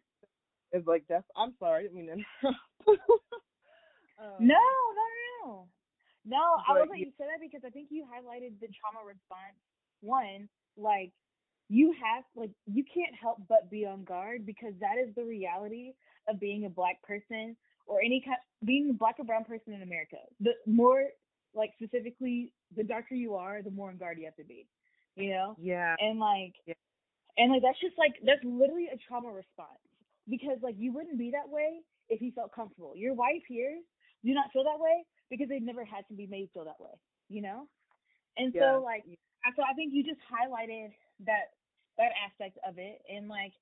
is 0.72 0.86
like 0.86 1.04
that's 1.08 1.26
I'm 1.36 1.54
sorry, 1.58 1.80
I 1.80 1.82
didn't 1.82 2.06
mean 2.06 2.24
um, 4.18 4.36
No, 4.40 4.54
no, 4.54 5.06
no. 5.46 5.68
No, 6.24 6.42
I 6.66 6.72
But 6.74 6.78
love 6.80 6.88
that 6.90 6.98
you- 6.98 7.12
said 7.16 7.28
that 7.28 7.40
because 7.40 7.62
I 7.64 7.70
think 7.70 7.88
you 7.90 8.04
highlighted 8.04 8.58
the 8.60 8.68
trauma 8.68 9.04
response. 9.06 9.56
One, 10.00 10.48
like 10.76 11.12
you 11.68 11.92
have 11.92 12.24
like 12.34 12.50
you 12.66 12.84
can't 12.84 13.14
help 13.14 13.38
but 13.48 13.70
be 13.70 13.86
on 13.86 14.04
guard 14.04 14.44
because 14.46 14.74
that 14.80 14.98
is 14.98 15.14
the 15.14 15.24
reality 15.24 15.94
of 16.28 16.38
being 16.40 16.64
a 16.64 16.68
black 16.70 17.00
person 17.02 17.56
or 17.86 18.00
any 18.02 18.20
kind 18.20 18.38
being 18.64 18.90
a 18.90 18.92
black 18.92 19.18
or 19.18 19.24
brown 19.24 19.44
person 19.44 19.72
in 19.72 19.82
America. 19.82 20.18
The 20.40 20.52
more 20.66 21.08
like 21.54 21.72
specifically 21.74 22.52
the 22.76 22.82
darker 22.84 23.14
you 23.14 23.34
are, 23.36 23.62
the 23.62 23.70
more 23.70 23.88
on 23.88 23.96
guard 23.96 24.18
you 24.18 24.24
have 24.26 24.36
to 24.36 24.44
be. 24.44 24.66
You 25.14 25.30
know? 25.30 25.56
Yeah. 25.58 25.94
And 26.00 26.18
like 26.18 26.54
Yeah. 26.66 26.74
and 27.38 27.52
like 27.52 27.62
that's 27.62 27.80
just 27.80 27.96
like 27.98 28.14
that's 28.24 28.42
literally 28.44 28.88
a 28.92 28.96
trauma 28.98 29.30
response. 29.30 29.78
Because 30.28 30.58
like 30.62 30.74
you 30.76 30.92
wouldn't 30.92 31.18
be 31.18 31.30
that 31.30 31.48
way 31.48 31.82
if 32.08 32.20
you 32.20 32.32
felt 32.32 32.52
comfortable. 32.52 32.96
Your 32.96 33.14
wife 33.14 33.42
peers 33.48 33.84
do 34.24 34.34
not 34.34 34.52
feel 34.52 34.64
that 34.64 34.78
way 34.80 35.04
because 35.30 35.48
they've 35.48 35.62
never 35.62 35.84
had 35.84 36.06
to 36.08 36.14
be 36.14 36.26
made 36.26 36.50
feel 36.52 36.64
that 36.64 36.80
way, 36.80 36.94
you 37.28 37.42
know? 37.42 37.68
And 38.36 38.54
Yeah. 38.54 38.58
so 38.58 38.82
like 38.84 39.04
so 39.56 39.62
I 39.62 39.74
think 39.74 39.92
you 39.94 40.04
just 40.04 40.20
highlighted 40.30 40.92
that 41.26 41.54
that 41.98 42.12
aspect 42.24 42.58
of 42.66 42.78
it 42.78 43.00
and 43.08 43.28
like, 43.28 43.52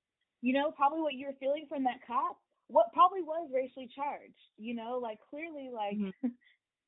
you 0.41 0.53
know, 0.53 0.71
probably 0.71 1.01
what 1.01 1.13
you 1.13 1.27
were 1.27 1.37
feeling 1.39 1.65
from 1.69 1.83
that 1.85 1.99
cop, 2.05 2.37
what 2.67 2.91
probably 2.93 3.21
was 3.21 3.49
racially 3.53 3.89
charged, 3.95 4.39
you 4.57 4.75
know, 4.75 4.99
like 5.01 5.19
clearly 5.29 5.69
like 5.73 5.99
Mhm. 5.99 6.13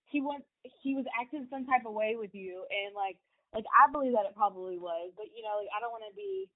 he 0.06 0.22
went 0.22 0.46
he 0.84 0.96
was 0.96 1.06
acting 1.20 1.48
some 1.50 1.66
type 1.66 1.86
of 1.86 1.94
way 1.94 2.16
with 2.18 2.34
you 2.34 2.66
and 2.72 2.96
like 2.96 3.18
like 3.54 3.66
I 3.72 3.92
believe 3.92 4.14
that 4.14 4.26
it 4.28 4.36
probably 4.36 4.78
was, 4.78 5.12
but 5.16 5.28
you 5.36 5.44
know, 5.44 5.58
like 5.60 5.72
I 5.76 5.80
don't 5.82 5.92
want 5.92 6.04
to 6.10 6.16
be 6.16 6.50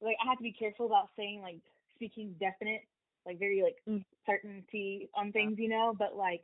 like 0.00 0.16
I 0.24 0.28
have 0.28 0.38
to 0.38 0.44
be 0.44 0.52
careful 0.52 0.86
about 0.86 1.10
saying 1.16 1.42
like 1.42 1.60
speaking 1.94 2.36
definite, 2.40 2.82
like 3.26 3.38
very 3.38 3.62
like 3.62 3.76
Mm. 3.88 4.04
certainty 4.26 5.08
on 5.14 5.32
things, 5.32 5.58
you 5.58 5.68
know. 5.68 5.94
But 5.98 6.16
like 6.16 6.42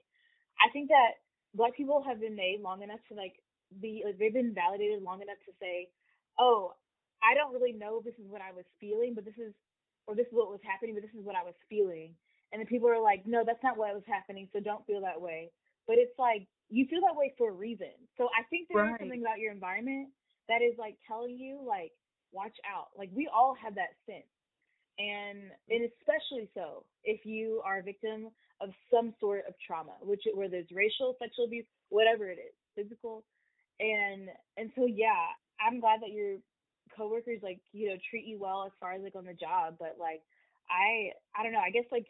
I 0.61 0.71
think 0.73 0.89
that 0.89 1.21
black 1.55 1.77
people 1.77 2.03
have 2.07 2.21
been 2.21 2.37
made 2.37 2.61
long 2.63 2.83
enough 2.83 3.01
to 3.09 3.15
like 3.15 3.35
be 3.81 4.03
like 4.05 4.19
they've 4.19 4.33
been 4.35 4.55
validated 4.55 5.03
long 5.03 5.23
enough 5.23 5.39
to 5.47 5.53
say, 5.61 5.89
oh, 6.39 6.75
I 7.23 7.35
don't 7.35 7.53
really 7.53 7.73
know 7.73 7.99
if 7.99 8.05
this 8.05 8.19
is 8.19 8.29
what 8.31 8.41
I 8.43 8.53
was 8.53 8.65
feeling, 8.81 9.15
but 9.15 9.25
this 9.25 9.39
is 9.39 9.55
or 10.07 10.15
this 10.15 10.27
is 10.27 10.33
what 10.33 10.51
was 10.51 10.61
happening, 10.65 10.95
but 10.95 11.03
this 11.03 11.15
is 11.19 11.25
what 11.25 11.37
I 11.37 11.45
was 11.45 11.55
feeling. 11.69 12.15
And 12.53 12.59
then 12.61 12.67
people 12.67 12.89
are 12.89 13.01
like, 13.01 13.27
no, 13.27 13.45
that's 13.47 13.63
not 13.63 13.77
what 13.77 13.95
was 13.95 14.03
happening, 14.07 14.49
so 14.53 14.59
don't 14.61 14.85
feel 14.87 15.01
that 15.03 15.21
way. 15.21 15.51
But 15.87 15.97
it's 15.99 16.17
like 16.19 16.47
you 16.69 16.87
feel 16.87 17.01
that 17.03 17.17
way 17.17 17.35
for 17.39 17.51
a 17.51 17.55
reason. 17.55 17.93
So 18.17 18.29
I 18.37 18.43
think 18.51 18.69
there 18.69 18.79
is 18.83 18.91
Right. 18.91 19.01
something 19.01 19.21
about 19.23 19.39
your 19.39 19.53
environment 19.53 20.09
that 20.49 20.63
is 20.63 20.75
like 20.79 20.97
telling 21.07 21.39
you 21.39 21.61
like 21.67 21.93
watch 22.33 22.57
out. 22.67 22.89
Like 22.97 23.11
we 23.15 23.29
all 23.33 23.55
have 23.63 23.75
that 23.77 23.95
sense. 24.07 24.27
And 25.01 25.51
and 25.71 25.89
especially 25.97 26.51
so 26.55 26.85
if 27.05 27.25
you 27.25 27.63
are 27.65 27.79
a 27.81 27.83
victim 27.83 28.29
of 28.61 28.71
some 28.93 29.15
sort 29.21 29.45
of 29.49 29.55
trauma, 29.67 29.97
which 30.03 30.23
whether 30.35 30.57
it's 30.57 30.73
racial, 30.73 31.17
sexual 31.19 31.47
abuse, 31.47 31.67
whatever 31.89 32.29
it 32.29 32.39
is, 32.39 32.55
physical. 32.77 33.25
And 33.81 34.29
and 34.59 34.71
so 34.77 34.87
yeah, 34.87 35.33
I'm 35.61 35.81
glad 35.81 36.03
that 36.03 36.13
your 36.13 36.39
coworkers 36.97 37.41
like, 37.43 37.61
you 37.73 37.89
know, 37.89 37.97
treat 38.11 38.27
you 38.27 38.39
well 38.39 38.65
as 38.67 38.73
far 38.81 38.93
as 38.93 39.03
like 39.03 39.17
on 39.17 39.25
the 39.25 39.35
job, 39.35 39.77
but 39.81 39.97
like 39.99 40.23
I 40.71 41.13
I 41.39 41.43
don't 41.45 41.53
know, 41.53 41.65
I 41.65 41.71
guess 41.71 41.87
like 41.93 42.07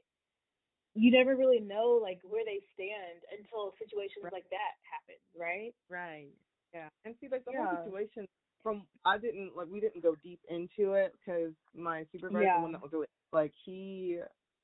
you 0.94 1.12
never 1.12 1.37
really 1.37 1.61
know 1.61 2.00
like 2.02 2.20
where 2.25 2.44
they 2.44 2.61
stand 2.75 3.23
until 3.30 3.75
situations 3.78 4.26
Right. 4.26 4.32
like 4.32 4.47
that 4.50 4.75
happen, 4.90 5.21
right? 5.38 5.75
Right. 5.88 6.32
Yeah. 6.75 6.88
And 7.04 7.15
see, 7.21 7.28
like 7.30 7.45
the 7.45 7.52
Yeah. 7.52 7.67
whole 7.67 7.69
situation 7.69 8.26
from 8.62 8.86
I 9.04 9.18
didn't 9.18 9.56
like 9.56 9.68
we 9.70 9.80
didn't 9.80 10.02
go 10.02 10.14
deep 10.23 10.40
into 10.49 10.92
it 10.94 11.14
because 11.18 11.52
my 11.75 12.04
supervisor, 12.12 12.44
Yeah. 12.44 12.56
the 12.56 12.62
one 12.62 12.73
that 12.73 12.82
was 12.82 12.90
doing 12.90 13.06
like 13.32 13.52
he 13.64 14.18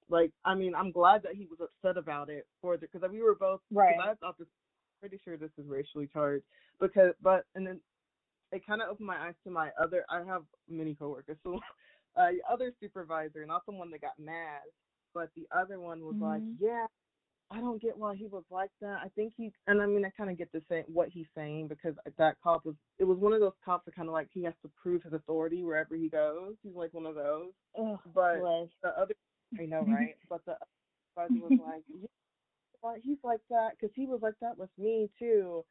like 0.09 0.33
I 0.45 0.55
mean 0.55 0.75
I'm 0.75 0.93
glad 0.93 1.23
that 1.23 1.35
he 1.35 1.47
was 1.47 1.61
upset 1.61 1.97
about 1.97 2.29
it 2.29 2.47
for 2.61 2.77
the 2.77 2.87
because 2.93 3.09
we 3.11 3.23
were 3.23 3.35
both 3.35 3.61
Right. 3.71 3.97
I 4.01 4.15
thought 4.15 4.39
this 4.39 4.49
pretty 5.01 5.21
sure 5.25 5.37
this 5.37 5.51
is 5.59 5.67
racially 5.67 6.09
charged 6.13 6.45
because 6.81 7.13
but 7.23 7.45
and 7.55 7.67
then 7.67 7.81
it 8.53 8.67
kind 8.67 8.81
of 8.83 8.89
opened 8.89 9.07
my 9.07 9.17
eyes 9.27 9.35
to 9.45 9.51
my 9.51 9.71
other 9.83 10.05
I 10.11 10.23
have 10.25 10.45
many 10.69 10.95
coworkers 10.95 11.39
so 11.43 11.61
uh 12.17 12.29
other 12.51 12.73
supervisor 12.81 13.45
not 13.47 13.67
the 13.67 13.73
one 13.73 13.91
that 13.91 14.01
got 14.01 14.19
mad 14.19 14.63
but 15.15 15.31
the 15.37 15.47
other 15.57 15.81
one 15.81 16.01
was 16.05 16.17
like 16.21 16.43
Mhm. 16.43 16.57
yeah 16.61 16.87
I 17.51 17.61
don't 17.61 17.81
get 17.81 17.97
why 17.97 18.17
he 18.17 18.27
was 18.27 18.43
like 18.51 18.71
that. 18.81 18.99
I 19.05 19.09
think 19.15 19.35
he, 19.37 19.53
and 19.69 19.81
I 19.81 19.87
mean, 19.87 20.05
I 20.05 20.11
kind 20.11 20.31
of 20.31 20.39
get 20.39 20.51
the 20.53 20.63
same 20.69 20.85
what 20.89 21.09
he's 21.11 21.27
saying 21.35 21.69
because 21.69 21.95
that 22.19 22.37
cop 22.43 22.65
was. 22.65 22.75
It 22.99 23.05
was 23.05 23.19
one 23.19 23.33
of 23.33 23.41
those 23.41 23.53
cops 23.65 23.85
that 23.85 23.95
kind 23.95 24.09
of 24.09 24.15
like 24.15 24.29
he 24.33 24.43
has 24.45 24.55
to 24.63 24.71
prove 24.81 25.03
his 25.05 25.13
authority 25.13 25.63
wherever 25.63 25.95
he 25.95 26.09
goes. 26.09 26.55
He's 26.63 26.75
like 26.75 26.93
one 26.93 27.07
of 27.07 27.15
those. 27.15 27.53
Ugh, 27.79 27.99
But 28.15 28.41
bless. 28.41 28.69
the 28.83 28.89
other, 29.01 29.15
I 29.61 29.67
know, 29.67 29.85
right? 29.87 30.17
but 30.29 30.45
the 30.45 30.57
other 31.17 31.29
was 31.41 31.53
like, 31.65 31.83
yeah, 31.89 32.95
he's 33.03 33.19
like 33.23 33.41
that 33.51 33.71
because 33.79 33.95
he 33.95 34.07
was 34.07 34.21
like 34.23 34.35
that 34.41 34.59
with 34.59 34.71
me 34.79 35.09
too. 35.19 35.65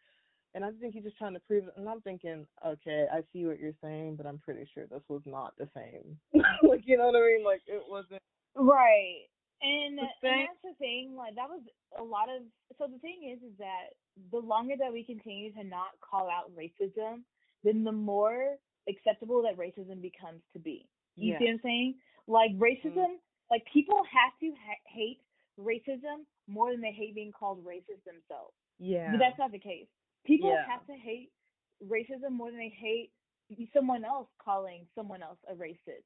And 0.53 0.63
I 0.63 0.69
think 0.79 0.93
he's 0.93 1.03
just 1.03 1.17
trying 1.17 1.33
to 1.33 1.41
prove 1.41 1.65
it. 1.65 1.73
And 1.75 1.89
I'm 1.89 1.99
thinking, 1.99 2.47
okay, 2.65 3.05
I 3.11 3.19
see 3.33 3.45
what 3.45 3.59
you're 3.59 3.73
saying, 3.83 4.15
but 4.15 4.25
I'm 4.25 4.37
pretty 4.37 4.65
sure 4.73 4.85
this 4.89 5.03
was 5.09 5.21
not 5.25 5.53
the 5.57 5.67
same. 5.75 6.17
like, 6.63 6.83
you 6.85 6.97
know 6.97 7.07
what 7.07 7.17
I 7.17 7.27
mean? 7.27 7.43
Like, 7.43 7.61
it 7.67 7.83
wasn't. 7.89 8.21
Right. 8.55 9.25
And, 9.61 9.97
and 9.97 9.99
that's 10.21 10.61
the 10.63 10.75
thing, 10.77 11.15
like 11.17 11.35
that 11.35 11.49
was 11.49 11.61
a 11.97 12.03
lot 12.03 12.27
of 12.29 12.43
so 12.77 12.87
the 12.91 12.99
thing 12.99 13.31
is 13.33 13.41
is 13.41 13.57
that 13.57 13.95
the 14.31 14.39
longer 14.39 14.75
that 14.77 14.91
we 14.91 15.03
continue 15.03 15.51
to 15.53 15.63
not 15.63 15.95
call 16.01 16.29
out 16.29 16.51
racism, 16.55 17.23
then 17.63 17.83
the 17.83 17.91
more 17.91 18.57
acceptable 18.89 19.41
that 19.43 19.57
racism 19.57 20.01
becomes 20.01 20.41
to 20.53 20.59
be. 20.59 20.87
You 21.15 21.33
Yeah. 21.33 21.39
see 21.39 21.45
what 21.45 21.51
I'm 21.51 21.59
saying? 21.63 21.95
Like 22.27 22.51
mm-hmm. 22.51 22.63
racism, 22.63 23.17
like 23.49 23.63
people 23.73 24.01
have 24.03 24.33
to 24.41 24.51
ha- 24.53 24.85
hate 24.85 25.21
racism 25.59 26.25
more 26.47 26.71
than 26.71 26.81
they 26.81 26.91
hate 26.91 27.15
being 27.15 27.31
called 27.31 27.63
racist 27.65 28.03
themselves. 28.05 28.53
Yeah. 28.77 29.11
But 29.11 29.19
that's 29.19 29.39
not 29.39 29.51
the 29.51 29.59
case. 29.59 29.87
People 30.25 30.49
Yeah. 30.51 30.65
have 30.67 30.85
to 30.87 30.93
hate 30.93 31.31
racism 31.83 32.31
more 32.31 32.49
than 32.51 32.59
they 32.59 32.69
hate 32.69 33.11
someone 33.73 34.03
else 34.03 34.27
calling 34.43 34.87
someone 34.95 35.21
else 35.21 35.37
a 35.49 35.53
racist. 35.53 36.05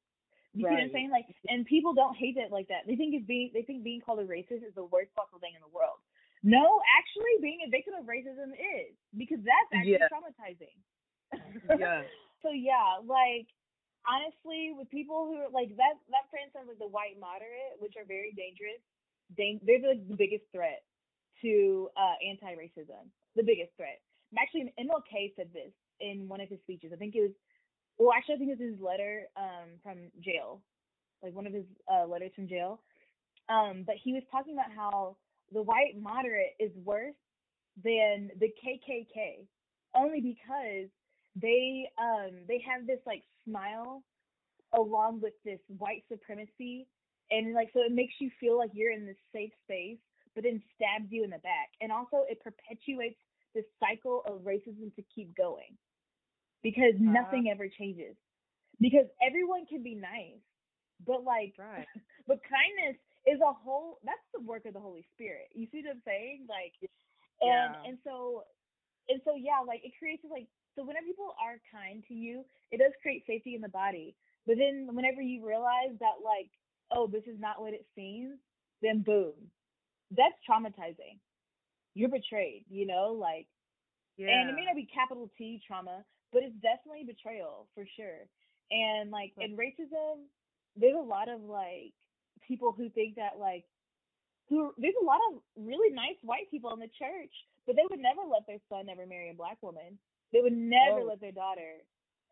You 0.52 0.66
see 0.66 0.74
what 0.74 0.82
I'm 0.82 0.92
saying? 0.92 1.10
Like, 1.14 1.26
and 1.46 1.62
people 1.64 1.94
don't 1.94 2.16
hate 2.16 2.36
it 2.36 2.50
like 2.50 2.66
that. 2.68 2.82
They 2.86 2.96
think 2.98 3.14
it's 3.14 3.26
being 3.26 3.50
they 3.54 3.62
think 3.62 3.84
being 3.86 4.00
called 4.02 4.18
a 4.18 4.26
racist 4.26 4.66
is 4.66 4.74
the 4.74 4.84
worst 4.84 5.14
possible 5.14 5.38
thing 5.38 5.54
in 5.54 5.62
the 5.62 5.70
world. 5.70 6.02
No, 6.42 6.80
actually, 6.98 7.38
being 7.38 7.60
a 7.66 7.70
victim 7.70 7.94
of 7.94 8.08
racism 8.08 8.50
is 8.56 8.96
because 9.14 9.38
that's 9.46 9.70
actually 9.70 10.02
Yeah. 10.02 10.10
traumatizing. 10.10 10.76
Yeah. 11.78 12.02
so 12.42 12.50
yeah, 12.50 12.98
like 13.04 13.46
honestly, 14.08 14.72
with 14.74 14.90
people 14.90 15.30
who 15.30 15.36
are 15.38 15.50
like 15.54 15.70
that 15.78 16.00
that 16.10 16.26
for 16.34 16.38
instance 16.42 16.66
like 16.66 16.82
the 16.82 16.90
white 16.90 17.20
moderate, 17.20 17.78
which 17.78 17.94
are 17.94 18.04
very 18.08 18.32
dangerous, 18.34 18.82
dang, 19.36 19.60
they're 19.62 19.78
like 19.84 20.02
the 20.08 20.18
biggest 20.18 20.44
threat 20.50 20.82
to 21.42 21.88
uh 21.94 22.16
anti-racism. 22.26 23.06
The 23.36 23.46
biggest 23.46 23.70
threat. 23.76 24.02
Actually, 24.34 24.72
MLK 24.78 25.34
said 25.36 25.52
this 25.54 25.70
in 26.00 26.26
one 26.26 26.40
of 26.40 26.48
his 26.48 26.58
speeches. 26.66 26.90
I 26.92 26.96
think 26.96 27.14
it 27.14 27.22
was 27.22 27.36
well, 28.00 28.16
actually, 28.16 28.36
I 28.36 28.38
think 28.38 28.50
it 28.50 28.58
was 28.58 28.70
his 28.72 28.80
letter 28.80 29.28
um 29.36 29.76
from 29.82 29.98
jail, 30.24 30.62
like 31.22 31.34
one 31.34 31.46
of 31.46 31.52
his 31.52 31.66
uh 31.92 32.06
letters 32.06 32.32
from 32.34 32.48
jail. 32.48 32.80
Um, 33.50 33.84
but 33.86 33.96
he 34.02 34.12
was 34.12 34.22
talking 34.32 34.54
about 34.54 34.72
how 34.74 35.16
the 35.52 35.62
white 35.62 36.00
moderate 36.00 36.54
is 36.58 36.70
worse 36.82 37.14
than 37.84 38.30
the 38.40 38.48
KKK, 38.64 39.44
only 39.94 40.20
because 40.20 40.88
they 41.36 41.90
um 42.00 42.40
they 42.48 42.64
have 42.66 42.86
this 42.86 43.00
like 43.06 43.22
smile 43.44 44.02
along 44.74 45.20
with 45.20 45.34
this 45.44 45.60
white 45.78 46.04
supremacy. 46.10 46.86
And 47.30 47.54
like 47.54 47.68
so 47.74 47.80
it 47.80 47.92
makes 47.92 48.14
you 48.18 48.30
feel 48.40 48.56
like 48.56 48.70
you're 48.72 48.92
in 48.92 49.06
this 49.06 49.20
safe 49.32 49.52
space 49.64 49.98
but 50.34 50.44
then 50.44 50.62
stabs 50.76 51.10
you 51.10 51.24
in 51.24 51.30
the 51.30 51.38
back. 51.38 51.70
And 51.80 51.90
also 51.92 52.24
it 52.28 52.40
perpetuates 52.40 53.18
this 53.54 53.64
cycle 53.80 54.22
of 54.26 54.42
racism 54.42 54.94
to 54.94 55.02
keep 55.14 55.36
going 55.36 55.76
because 56.62 56.94
Uh-huh. 57.06 57.40
nothing 57.40 57.48
ever 57.50 57.68
changes 57.68 58.16
because 58.80 59.06
everyone 59.22 59.66
can 59.66 59.82
be 59.82 59.94
nice 59.94 60.42
but 61.06 61.24
like 61.24 61.54
Right. 61.58 61.88
but 62.26 62.40
kindness 62.44 62.96
is 63.26 63.40
a 63.40 63.52
whole 63.52 63.98
that's 64.04 64.24
the 64.34 64.40
work 64.40 64.64
of 64.66 64.74
the 64.74 64.80
holy 64.80 65.06
spirit 65.14 65.48
you 65.54 65.66
see 65.72 65.82
what 65.84 65.92
i'm 65.96 66.02
saying 66.04 66.46
like 66.48 66.72
and 67.40 67.76
Yeah. 67.76 67.82
and 67.84 67.98
so 68.04 68.44
and 69.08 69.20
so 69.24 69.34
yeah 69.36 69.60
like 69.66 69.80
it 69.84 69.92
creates 69.98 70.22
like 70.30 70.46
so 70.76 70.84
whenever 70.84 71.06
people 71.06 71.34
are 71.42 71.60
kind 71.72 72.04
to 72.08 72.14
you 72.14 72.44
it 72.70 72.78
does 72.78 72.92
create 73.02 73.24
safety 73.26 73.54
in 73.54 73.60
the 73.60 73.68
body 73.68 74.14
but 74.46 74.56
then 74.58 74.88
whenever 74.92 75.20
you 75.20 75.44
realize 75.46 75.94
that 76.00 76.22
like 76.24 76.50
oh 76.92 77.06
this 77.06 77.24
is 77.26 77.38
not 77.40 77.60
what 77.60 77.74
it 77.74 77.86
seems 77.94 78.38
then 78.82 79.02
boom 79.02 79.34
that's 80.16 80.34
traumatizing 80.48 81.18
you're 81.94 82.08
betrayed 82.10 82.64
you 82.70 82.86
know 82.86 83.12
like 83.18 83.46
Yeah. 84.16 84.28
and 84.28 84.50
it 84.50 84.54
may 84.54 84.64
not 84.64 84.76
be 84.76 84.86
capital 84.92 85.30
T 85.36 85.60
trauma, 85.66 86.04
but 86.32 86.42
it's 86.42 86.54
definitely 86.62 87.04
betrayal 87.04 87.68
for 87.74 87.84
sure. 87.96 88.26
And 88.70 89.10
like 89.10 89.32
Right. 89.36 89.50
in 89.50 89.56
racism, 89.56 90.26
there's 90.76 90.96
a 90.96 91.02
lot 91.02 91.28
of 91.28 91.42
like 91.42 91.92
people 92.46 92.72
who 92.72 92.88
think 92.90 93.16
that 93.16 93.38
like 93.38 93.64
who 94.48 94.72
there's 94.78 94.94
a 95.00 95.04
lot 95.04 95.20
of 95.32 95.40
really 95.56 95.94
nice 95.94 96.16
white 96.22 96.50
people 96.50 96.72
in 96.72 96.80
the 96.80 96.90
church, 96.98 97.32
but 97.66 97.76
they 97.76 97.82
would 97.90 98.00
never 98.00 98.22
let 98.28 98.46
their 98.46 98.60
son 98.68 98.88
ever 98.90 99.06
marry 99.06 99.30
a 99.30 99.34
black 99.34 99.58
woman. 99.62 99.98
They 100.32 100.40
would 100.40 100.52
never 100.56 101.02
Oh. 101.02 101.06
let 101.06 101.20
their 101.20 101.32
daughter 101.32 101.82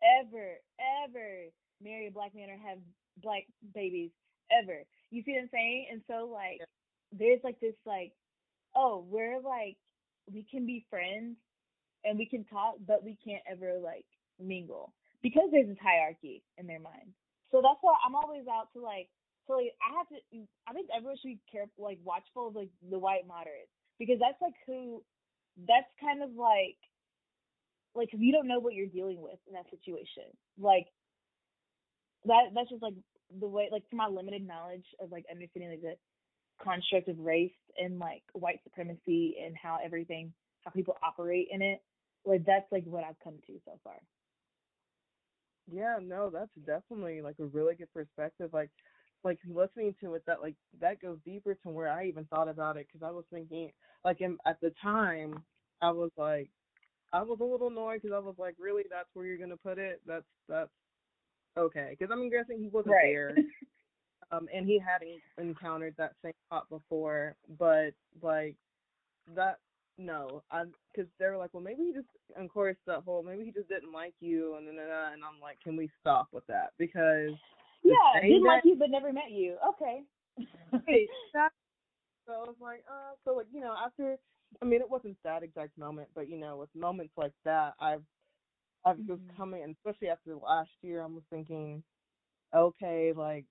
ever, 0.03 0.57
ever 1.05 1.51
marry 1.81 2.07
a 2.07 2.11
black 2.11 2.35
man 2.35 2.49
or 2.49 2.57
have 2.57 2.79
black 3.21 3.43
babies 3.73 4.11
ever. 4.51 4.83
You 5.11 5.23
see 5.23 5.33
what 5.33 5.43
I'm 5.43 5.49
saying? 5.51 5.87
And 5.91 6.01
so 6.07 6.29
like 6.31 6.59
Yeah. 6.59 6.65
there's 7.11 7.41
like 7.43 7.59
this 7.59 7.75
like 7.85 8.13
oh, 8.75 9.05
we're 9.09 9.39
like 9.41 9.77
we 10.31 10.43
can 10.49 10.65
be 10.65 10.85
friends 10.89 11.37
and 12.05 12.17
we 12.17 12.25
can 12.25 12.45
talk, 12.45 12.75
but 12.87 13.03
we 13.03 13.17
can't 13.23 13.43
ever 13.49 13.79
like 13.83 14.05
mingle 14.39 14.93
because 15.21 15.49
there's 15.51 15.67
this 15.67 15.77
hierarchy 15.81 16.43
in 16.57 16.67
their 16.67 16.79
mind. 16.79 17.13
So 17.51 17.61
that's 17.61 17.79
why 17.81 17.95
I'm 18.05 18.15
always 18.15 18.45
out 18.47 18.69
to 18.73 18.81
like 18.81 19.09
so 19.47 19.53
like 19.55 19.73
I 19.81 19.97
have 19.97 20.07
to 20.09 20.17
I 20.67 20.73
think 20.73 20.89
everyone 20.95 21.17
should 21.17 21.29
be 21.35 21.41
careful 21.51 21.83
like 21.85 21.99
watchful 22.03 22.49
of 22.49 22.55
like 22.55 22.69
the 22.89 22.99
white 22.99 23.27
moderates 23.27 23.71
because 23.99 24.19
that's 24.19 24.41
like 24.41 24.55
who 24.67 25.03
that's 25.67 25.89
kind 25.99 26.23
of 26.23 26.31
like 26.35 26.77
like 27.95 28.11
'cause 28.11 28.19
you 28.21 28.31
don't 28.31 28.47
know 28.47 28.59
what 28.59 28.73
you're 28.75 28.87
dealing 28.87 29.21
with 29.21 29.39
in 29.47 29.53
that 29.53 29.69
situation. 29.71 30.25
Like 30.57 30.87
that 32.25 32.51
that's 32.55 32.69
just 32.69 32.83
like 32.83 32.95
the 33.39 33.47
way 33.47 33.69
like 33.71 33.83
from 33.89 33.97
my 33.97 34.07
limited 34.07 34.45
knowledge 34.45 34.85
of 35.01 35.11
like 35.11 35.25
understanding 35.31 35.71
like 35.71 35.81
the 35.81 35.95
construct 36.63 37.07
of 37.07 37.19
race 37.19 37.51
and 37.77 37.99
like 37.99 38.23
white 38.33 38.59
supremacy 38.63 39.37
and 39.43 39.55
how 39.61 39.79
everything 39.83 40.33
how 40.63 40.71
people 40.71 40.97
operate 41.03 41.47
in 41.51 41.61
it. 41.61 41.81
Like 42.29 42.45
that's 42.45 42.71
like 42.71 42.85
what 42.85 43.03
I've 43.05 43.19
come 43.23 43.39
to 43.47 43.59
so 43.65 43.79
far. 43.83 43.97
Yeah, 45.71 45.97
no, 46.01 46.29
that's 46.31 46.51
definitely 46.65 47.21
like 47.21 47.37
a 47.39 47.45
really 47.45 47.75
good 47.75 47.93
perspective. 47.93 48.51
Like, 48.53 48.71
like 49.23 49.39
listening 49.47 49.95
to 50.01 50.15
it, 50.15 50.23
that 50.27 50.41
like 50.41 50.55
that 50.81 51.01
goes 51.01 51.19
deeper 51.25 51.55
to 51.55 51.69
where 51.69 51.89
I 51.89 52.07
even 52.07 52.25
thought 52.25 52.49
about 52.49 52.77
it 52.77 52.87
because 52.91 53.05
I 53.07 53.11
was 53.11 53.25
thinking, 53.31 53.71
like, 54.03 54.21
in, 54.21 54.37
at 54.45 54.59
the 54.61 54.73
time, 54.81 55.43
I 55.81 55.91
was 55.91 56.11
like, 56.17 56.49
I 57.13 57.23
was 57.23 57.39
a 57.41 57.45
little 57.45 57.69
annoyed 57.69 58.01
because 58.01 58.15
I 58.15 58.19
was 58.19 58.35
like, 58.39 58.55
really, 58.59 58.83
that's 58.89 59.09
where 59.13 59.25
you're 59.25 59.37
gonna 59.37 59.57
put 59.57 59.79
it? 59.79 60.01
That's 60.07 60.25
that's 60.49 60.71
okay. 61.57 61.89
Because 61.97 62.11
I'm 62.11 62.29
guessing 62.29 62.59
he 62.61 62.69
wasn't 62.69 62.99
Right. 62.99 63.01
there, 63.01 63.35
um, 64.31 64.47
and 64.53 64.65
he 64.67 64.79
hadn't 64.79 65.21
encountered 65.39 65.95
that 65.97 66.13
same 66.23 66.33
thought 66.49 66.69
before, 66.69 67.35
but 67.59 67.91
like 68.21 68.57
that. 69.35 69.59
No, 69.99 70.41
because 70.49 71.09
they 71.19 71.25
were 71.25 71.35
like, 71.37 71.53
well, 71.53 71.61
maybe 71.61 71.83
he 71.83 71.93
just, 71.93 72.07
of 72.37 72.49
course, 72.49 72.77
that 72.87 73.03
whole 73.03 73.21
maybe 73.21 73.43
he 73.43 73.51
just 73.51 73.67
didn't 73.67 73.91
like 73.91 74.13
you, 74.21 74.55
and 74.55 74.65
then 74.65 74.77
and 74.79 75.23
I'm 75.25 75.41
like, 75.41 75.59
can 75.61 75.75
we 75.75 75.89
stop 75.99 76.29
with 76.31 76.47
that? 76.47 76.71
Because 76.77 77.31
yeah, 77.83 78.21
didn't 78.21 78.45
like 78.45 78.63
you 78.63 78.77
but 78.77 78.89
never 78.89 79.11
met 79.11 79.31
you. 79.31 79.57
Okay. 79.75 80.03
That- 81.33 81.51
so 82.25 82.33
I 82.33 82.39
was 82.45 82.55
like, 82.61 82.83
uh, 82.89 83.15
so 83.25 83.33
like 83.35 83.47
you 83.53 83.59
know, 83.59 83.73
after 83.75 84.17
I 84.61 84.65
mean, 84.65 84.81
it 84.81 84.89
wasn't 84.89 85.17
that 85.23 85.43
exact 85.43 85.77
moment, 85.77 86.09
but 86.15 86.29
you 86.29 86.37
know, 86.37 86.57
with 86.57 86.73
moments 86.73 87.13
like 87.17 87.33
that, 87.43 87.73
I've 87.79 88.03
I've 88.85 88.97
just 89.05 89.21
Mhm. 89.21 89.35
coming, 89.35 89.63
and 89.63 89.75
especially 89.75 90.07
after 90.09 90.35
last 90.35 90.71
year, 90.81 91.01
I 91.03 91.07
was 91.07 91.23
thinking, 91.29 91.83
okay, 92.55 93.11
like 93.13 93.45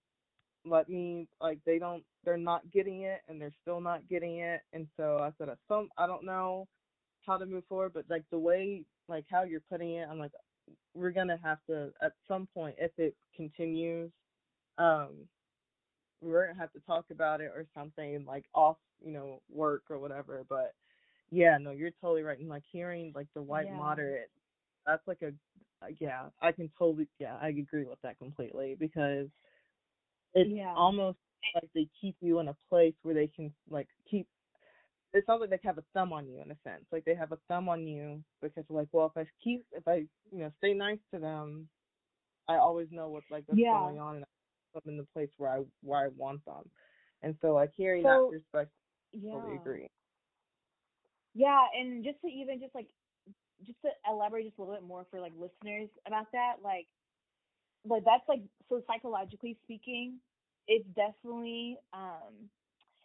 let 0.71 0.89
me 0.89 1.29
like 1.41 1.61
they 1.67 1.79
don't 1.79 2.05
they're 2.25 2.37
not 2.39 2.71
getting 2.73 3.03
it 3.03 3.21
and 3.29 3.41
they're 3.41 3.55
still 3.63 3.81
not 3.81 4.09
getting 4.09 4.39
it. 4.41 4.63
And 4.73 4.87
so 4.97 5.19
i 5.21 5.31
said 5.39 5.49
at 5.49 5.59
some 5.69 5.89
i 5.99 6.07
don't 6.07 6.25
know 6.25 6.67
how 7.27 7.37
to 7.39 7.47
move 7.47 7.65
forward 7.69 7.93
but 7.95 8.05
like 8.11 8.25
the 8.31 8.39
way 8.39 8.85
like 9.09 9.25
how 9.31 9.45
you're 9.45 9.61
putting 9.71 9.95
it 9.95 10.09
i'm 10.11 10.19
like 10.19 10.33
we're 10.95 11.11
gonna 11.11 11.39
have 11.43 11.59
to 11.69 11.91
at 12.03 12.13
some 12.29 12.47
point 12.55 12.77
if 12.79 12.93
it 12.99 13.15
continues 13.37 14.11
um 14.79 15.27
we're 16.21 16.47
gonna 16.49 16.59
have 16.59 16.73
to 16.73 16.81
talk 16.81 17.07
about 17.11 17.41
it 17.41 17.53
or 17.55 17.67
something 17.75 18.25
like 18.27 18.45
off 18.55 18.77
you 19.05 19.13
know 19.13 19.41
work 19.51 19.83
or 19.91 19.99
whatever. 19.99 20.45
But 20.49 20.75
yeah 21.31 21.59
no 21.59 21.71
you're 21.73 21.91
totally 22.01 22.23
right. 22.23 22.39
And 22.39 22.49
like 22.49 22.65
hearing 22.71 23.13
like 23.15 23.29
the 23.35 23.43
white 23.43 23.71
Yeah. 23.71 23.73
moderate 23.73 24.31
that's 24.87 25.07
like 25.07 25.23
a 25.23 25.33
yeah 26.01 26.25
i 26.43 26.53
can 26.53 26.71
totally 26.79 27.09
yeah 27.19 27.37
i 27.41 27.49
agree 27.49 27.85
with 27.85 28.01
that 28.03 28.19
completely 28.19 28.77
because 28.79 29.29
it's 30.43 30.51
Yeah. 30.55 30.73
almost 30.77 31.19
like 31.55 31.69
they 31.75 31.89
keep 32.01 32.17
you 32.21 32.39
in 32.41 32.49
a 32.49 32.57
place 32.69 32.95
where 33.03 33.15
they 33.15 33.27
can 33.29 33.53
like 33.71 33.89
keep 34.11 34.27
it 35.15 35.25
sounds 35.27 35.41
like 35.41 35.51
they 35.51 35.59
have 35.65 35.79
a 35.79 35.85
thumb 35.95 36.13
on 36.13 36.29
you 36.29 36.41
in 36.43 36.51
a 36.51 36.57
sense 36.65 36.85
like 36.93 37.05
they 37.05 37.15
have 37.15 37.33
a 37.33 37.39
thumb 37.49 37.69
on 37.69 37.87
you 37.87 38.23
because 38.43 38.65
like 38.69 38.89
well 38.93 39.07
if 39.15 39.17
i 39.21 39.27
keep 39.43 39.65
if 39.73 39.87
i 39.89 39.97
you 40.31 40.39
know 40.41 40.51
stay 40.59 40.75
nice 40.75 40.99
to 41.13 41.19
them 41.19 41.69
i 42.49 42.57
always 42.57 42.89
know 42.91 43.09
what's 43.09 43.31
like 43.31 43.45
what's 43.47 43.61
Yeah. 43.61 43.73
going 43.73 43.99
on 43.99 44.17
and 44.17 44.25
I'm 44.75 44.83
in 44.93 44.97
the 44.99 45.07
place 45.15 45.31
where 45.39 45.51
i 45.51 45.63
where 45.83 46.05
i 46.05 46.09
want 46.17 46.45
them 46.45 46.71
and 47.23 47.35
so 47.41 47.55
like 47.55 47.71
hearing 47.77 48.03
So- 48.05 48.29
that 48.31 48.37
respect, 48.37 48.71
Yeah. 49.13 49.33
totally 49.33 49.57
agree 49.57 49.89
Yeah, 51.35 51.65
and 51.79 52.05
just 52.05 52.21
to 52.23 52.29
even 52.29 52.61
just 52.61 52.75
like 52.75 52.89
just 53.67 53.81
to 53.83 53.89
elaborate 54.09 54.45
just 54.47 54.59
a 54.59 54.63
little 54.63 54.77
bit 54.77 54.85
more 54.87 55.07
for 55.11 55.21
like 55.21 55.33
listeners 55.39 55.89
about 56.07 56.27
that, 56.33 56.57
like 56.63 56.87
like 57.85 58.05
that's 58.05 58.29
like 58.29 58.43
so 58.69 58.83
psychologically 58.87 59.57
speaking, 59.65 60.19
it's 60.69 60.87
definitely 60.97 61.79
um 61.95 62.51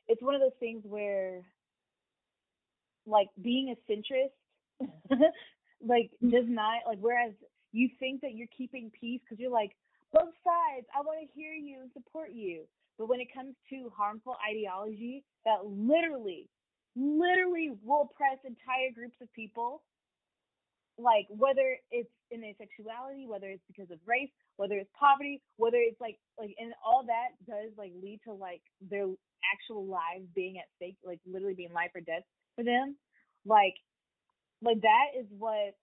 it's 0.08 0.22
one 0.22 0.36
of 0.36 0.42
those 0.42 0.58
things 0.60 0.84
where 0.86 1.44
like 3.08 3.30
being 3.42 3.76
a 3.76 3.92
centrist 3.92 4.88
like 5.86 6.12
does 6.22 6.46
not 6.48 6.82
like 6.88 7.00
whereas 7.02 7.34
you 7.74 7.90
think 8.00 8.22
that 8.22 8.36
you're 8.36 8.48
keeping 8.58 8.92
peace 9.00 9.22
because 9.26 9.40
you're 9.40 9.52
like 9.52 9.72
both 10.14 10.34
sides 10.44 10.88
i 10.96 11.02
want 11.02 11.20
to 11.22 11.28
hear 11.40 11.54
you 11.54 11.80
and 11.82 11.92
support 11.94 12.32
you. 12.34 12.64
But 13.00 13.10
when 13.10 13.22
it 13.22 13.34
comes 13.34 13.56
to 13.72 13.92
harmful 13.98 14.38
ideology 14.50 15.26
that 15.46 15.66
literally 15.66 16.50
literally 16.96 17.72
will 17.84 18.10
oppress 18.12 18.38
entire 18.46 18.92
groups 18.94 19.18
of 19.22 19.34
people 19.34 19.84
like 20.98 21.26
whether 21.30 21.78
it's 21.92 22.10
in 22.32 22.42
their 22.42 22.54
sexuality 22.58 23.26
whether 23.28 23.48
it's 23.50 23.64
because 23.68 23.90
of 23.90 23.98
race 24.06 24.30
whether 24.58 24.76
it's 24.76 24.90
poverty 24.98 25.42
whether 25.58 25.78
it's 25.78 26.00
like 26.00 26.20
like 26.38 26.54
and 26.60 26.74
all 26.86 27.04
that 27.06 27.34
does 27.50 27.72
like 27.78 27.92
lead 28.02 28.20
to 28.24 28.34
like 28.34 28.62
their 28.90 29.08
actual 29.54 29.86
lives 29.86 30.26
being 30.36 30.58
at 30.58 30.66
stake 30.78 30.98
like 31.06 31.20
literally 31.26 31.56
being 31.56 31.74
life 31.74 31.92
or 31.96 32.02
death 32.02 32.24
for 32.56 32.64
them. 32.64 32.96
Like 33.46 33.76
like 34.62 34.82
that 34.82 35.20
is 35.20 35.26
what 35.38 35.76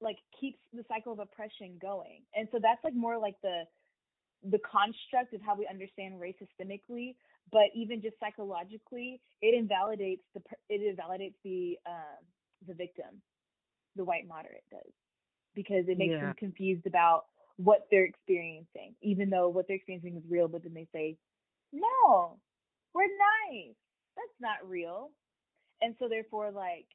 like 0.00 0.16
keeps 0.40 0.58
the 0.72 0.84
cycle 0.88 1.12
of 1.12 1.18
oppression 1.18 1.78
going. 1.80 2.22
And 2.34 2.48
so 2.52 2.58
that's 2.62 2.82
like 2.84 2.94
more 2.94 3.18
like 3.18 3.36
the 3.42 3.64
the 4.44 4.58
construct 4.60 5.34
of 5.34 5.42
how 5.42 5.56
we 5.56 5.66
understand 5.68 6.20
race 6.20 6.36
systemically 6.38 7.16
but 7.50 7.64
even 7.74 8.00
just 8.00 8.14
psychologically 8.20 9.20
it 9.42 9.52
invalidates 9.58 10.22
the 10.32 10.40
it 10.68 10.80
invalidates 10.80 11.34
the 11.42 11.76
um 11.86 12.22
the 12.68 12.74
victim 12.74 13.20
the 13.98 14.04
white 14.04 14.28
moderate 14.28 14.64
does 14.70 14.92
because 15.54 15.86
it 15.88 15.98
makes 15.98 16.12
Yeah. 16.12 16.20
them 16.22 16.34
confused 16.38 16.86
about 16.86 17.26
what 17.58 17.88
they're 17.90 18.06
experiencing 18.06 18.94
even 19.02 19.30
though 19.30 19.50
what 19.50 19.66
they're 19.68 19.76
experiencing 19.76 20.16
is 20.16 20.24
real 20.30 20.48
but 20.48 20.64
then 20.64 20.74
they 20.74 20.88
say 20.94 21.18
no 21.72 22.38
we're 22.94 23.06
nice. 23.06 23.76
That's 24.16 24.40
not 24.40 24.68
real. 24.68 25.12
And 25.80 25.94
so 25.98 26.08
therefore 26.08 26.50
like 26.50 26.86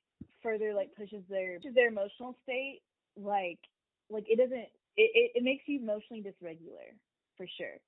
further 0.41 0.73
like 0.73 0.95
pushes 0.97 1.23
their 1.29 1.57
pushes 1.57 1.75
their 1.75 1.89
emotional 1.89 2.37
state 2.43 2.81
like 3.17 3.59
like 4.09 4.25
it 4.27 4.37
doesn't 4.37 4.67
it, 4.97 5.09
it, 5.15 5.31
it 5.35 5.43
makes 5.43 5.63
you 5.67 5.79
emotionally 5.79 6.23
dysregular 6.23 6.95
for 7.37 7.47
sure. 7.57 7.79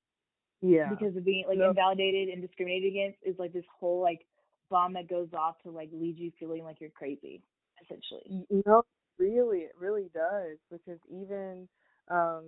Yeah. 0.62 0.90
Because 0.90 1.16
of 1.18 1.26
being 1.26 1.46
like 1.48 1.58
No. 1.58 1.70
invalidated 1.70 2.30
and 2.30 2.42
discriminated 2.42 2.92
against 2.92 3.20
is 3.26 3.36
like 3.40 3.54
this 3.54 3.66
whole 3.80 4.02
like 4.02 4.26
bomb 4.70 4.94
that 4.94 5.10
goes 5.10 5.30
off 5.34 5.56
to 5.64 5.72
like 5.72 5.90
lead 5.94 6.18
you 6.18 6.32
feeling 6.40 6.64
like 6.64 6.80
you're 6.82 6.90
crazy 6.92 7.42
essentially. 7.84 8.34
No, 8.66 8.84
really, 9.18 9.60
it 9.60 9.74
really 9.80 10.10
does 10.14 10.58
because 10.72 11.00
even 11.10 11.68
um, 12.10 12.46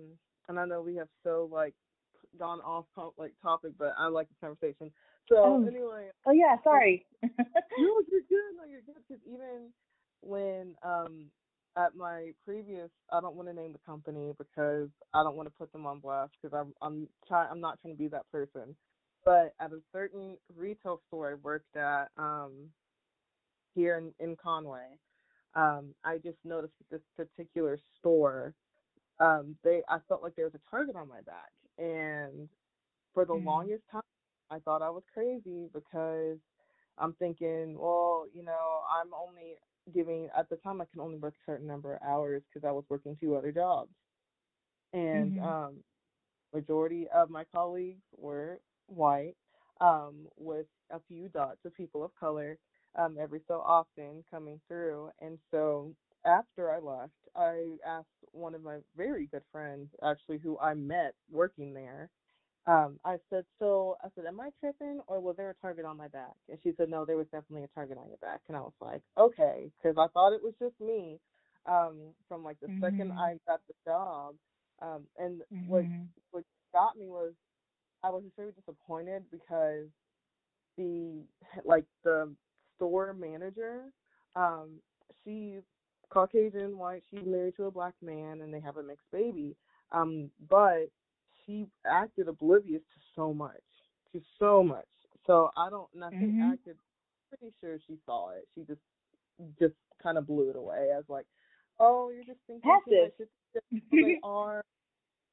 and 0.48 0.58
I 0.58 0.64
know 0.66 0.82
we 0.82 0.96
have 0.96 1.08
so 1.24 1.48
like 1.52 1.74
gone 2.38 2.60
off 2.60 2.86
like 3.18 3.32
topic, 3.42 3.72
but 3.78 3.94
I 3.98 4.08
like 4.08 4.28
this 4.28 4.38
conversation. 4.40 4.92
So 5.28 5.36
Oh. 5.44 5.64
anyway, 5.66 6.10
oh 6.26 6.32
yeah 6.32 6.56
sorry 6.64 7.06
no, 7.22 8.02
you're 8.10 8.22
good. 8.28 8.56
No, 8.56 8.64
you're 8.70 8.82
good 8.82 9.02
because 9.08 9.22
even 9.26 9.72
when 10.22 10.74
um 10.82 11.26
at 11.76 11.94
my 11.94 12.32
previous, 12.44 12.90
I 13.12 13.20
don't 13.20 13.36
want 13.36 13.48
to 13.48 13.54
name 13.54 13.72
the 13.72 13.78
company 13.86 14.32
because 14.38 14.88
I 15.14 15.22
don't 15.22 15.36
want 15.36 15.48
to 15.48 15.54
put 15.58 15.72
them 15.72 15.86
on 15.86 16.00
blast 16.00 16.32
because 16.42 16.56
I'm 16.58 16.74
I'm 16.82 17.08
trying 17.26 17.48
I'm 17.50 17.60
not 17.60 17.80
trying 17.80 17.94
to 17.94 17.98
be 17.98 18.08
that 18.08 18.30
person. 18.32 18.76
But 19.24 19.54
at 19.60 19.72
a 19.72 19.80
certain 19.92 20.38
retail 20.56 21.00
store 21.08 21.32
I 21.32 21.34
worked 21.34 21.76
at 21.76 22.08
um 22.16 22.70
here 23.74 23.96
in, 23.98 24.12
in 24.20 24.36
Conway, 24.36 24.98
um, 25.54 25.94
I 26.04 26.18
just 26.18 26.38
noticed 26.44 26.74
this 26.90 27.00
particular 27.16 27.78
store, 27.98 28.54
um, 29.20 29.56
they 29.64 29.82
I 29.88 29.98
felt 30.08 30.22
like 30.22 30.34
there 30.36 30.46
was 30.46 30.54
a 30.54 30.70
target 30.70 30.96
on 30.96 31.08
my 31.08 31.20
back, 31.22 31.52
and 31.78 32.48
for 33.14 33.24
the 33.24 33.34
Mm. 33.34 33.34
longest 33.34 33.84
time, 33.90 34.02
I 34.50 34.58
thought 34.60 34.82
I 34.82 34.90
was 34.90 35.04
crazy 35.12 35.68
because 35.72 36.38
I'm 36.98 37.14
thinking, 37.14 37.76
well, 37.78 38.26
you 38.32 38.42
know, 38.44 38.82
I'm 38.90 39.12
only 39.14 39.56
giving 39.94 40.28
at 40.36 40.48
the 40.48 40.56
time 40.56 40.80
I 40.80 40.86
can 40.86 41.00
only 41.00 41.18
work 41.18 41.34
a 41.34 41.50
certain 41.50 41.66
number 41.66 41.94
of 41.94 42.02
hours 42.02 42.42
because 42.52 42.66
I 42.66 42.72
was 42.72 42.84
working 42.88 43.16
two 43.20 43.36
other 43.36 43.52
jobs, 43.52 43.90
and 44.92 45.36
Mhm. 45.36 45.44
um, 45.44 45.76
majority 46.54 47.08
of 47.14 47.30
my 47.30 47.44
colleagues 47.44 48.02
were 48.16 48.60
white, 48.86 49.34
um, 49.80 50.26
with 50.36 50.66
a 50.90 51.00
few 51.08 51.28
dots 51.28 51.64
of 51.64 51.74
people 51.74 52.04
of 52.04 52.10
color 52.18 52.58
um, 52.96 53.16
every 53.20 53.40
so 53.48 53.62
often 53.64 54.24
coming 54.30 54.60
through. 54.68 55.10
And 55.20 55.38
so 55.50 55.94
after 56.24 56.70
I 56.70 56.78
left, 56.78 57.12
I 57.36 57.76
asked 57.86 58.06
one 58.32 58.54
of 58.54 58.62
my 58.62 58.78
very 58.96 59.26
good 59.26 59.42
friends, 59.52 59.88
actually, 60.04 60.38
who 60.38 60.58
I 60.58 60.74
met 60.74 61.14
working 61.30 61.74
there. 61.74 62.10
Um, 62.66 63.00
I 63.04 63.16
said, 63.30 63.44
so 63.58 63.96
I 64.04 64.08
said, 64.14 64.26
am 64.26 64.40
I 64.40 64.50
tripping 64.60 65.00
or 65.06 65.20
was 65.20 65.36
there 65.36 65.50
a 65.50 65.54
target 65.54 65.86
on 65.86 65.96
my 65.96 66.08
back? 66.08 66.34
And 66.50 66.58
she 66.62 66.72
said, 66.76 66.90
no, 66.90 67.06
there 67.06 67.16
was 67.16 67.26
definitely 67.32 67.64
a 67.64 67.74
target 67.74 67.96
on 67.96 68.08
your 68.08 68.18
back. 68.18 68.40
And 68.48 68.56
I 68.56 68.60
was 68.60 68.74
like, 68.80 69.00
okay, 69.16 69.70
because 69.82 69.96
I 69.96 70.06
thought 70.12 70.34
it 70.34 70.42
was 70.42 70.54
just 70.60 70.78
me. 70.80 71.18
Um, 71.66 72.14
from 72.28 72.42
like 72.44 72.58
the 72.60 72.68
mm-hmm. 72.68 72.82
second 72.82 73.12
I 73.12 73.36
got 73.46 73.60
the 73.68 73.74
job, 73.84 74.36
um, 74.80 75.02
and 75.18 75.42
mm-hmm. 75.52 75.68
what 75.68 75.84
what 76.30 76.44
got 76.72 76.96
me 76.96 77.08
was 77.08 77.34
I 78.02 78.08
was 78.08 78.22
just 78.22 78.36
very 78.36 78.52
disappointed 78.52 79.24
because 79.30 79.88
the 80.78 81.24
like 81.66 81.84
the 82.04 82.32
store 82.78 83.12
manager, 83.12 83.82
um, 84.34 84.80
she's 85.24 85.60
Caucasian, 86.10 86.78
white, 86.78 87.02
she's 87.10 87.26
married 87.26 87.56
to 87.56 87.64
a 87.64 87.70
black 87.70 87.94
man 88.00 88.40
and 88.40 88.52
they 88.52 88.60
have 88.60 88.78
a 88.78 88.82
mixed 88.82 89.10
baby. 89.12 89.54
Um, 89.92 90.30
but 90.48 90.90
she 91.44 91.66
acted 91.86 92.28
oblivious 92.28 92.82
to 92.82 93.00
so 93.14 93.34
much. 93.34 93.52
To 94.12 94.20
so 94.38 94.62
much. 94.62 94.86
So 95.26 95.50
I 95.56 95.68
don't 95.68 95.88
nothing 95.94 96.38
mm-hmm. 96.40 96.52
acted 96.52 96.76
pretty 97.28 97.52
sure 97.60 97.78
she 97.86 97.98
saw 98.06 98.30
it. 98.30 98.48
She 98.54 98.62
just 98.62 98.80
just 99.58 99.74
kind 100.02 100.16
of 100.16 100.26
blew 100.26 100.50
it 100.50 100.56
away 100.56 100.88
as 100.96 101.04
like, 101.08 101.26
Oh, 101.80 102.10
you're 102.10 102.24
just 102.24 102.40
thinking 102.46 102.70
Passive. 102.70 103.12
too 103.18 103.26
much. 103.72 103.82
they 103.92 104.18
are 104.22 104.64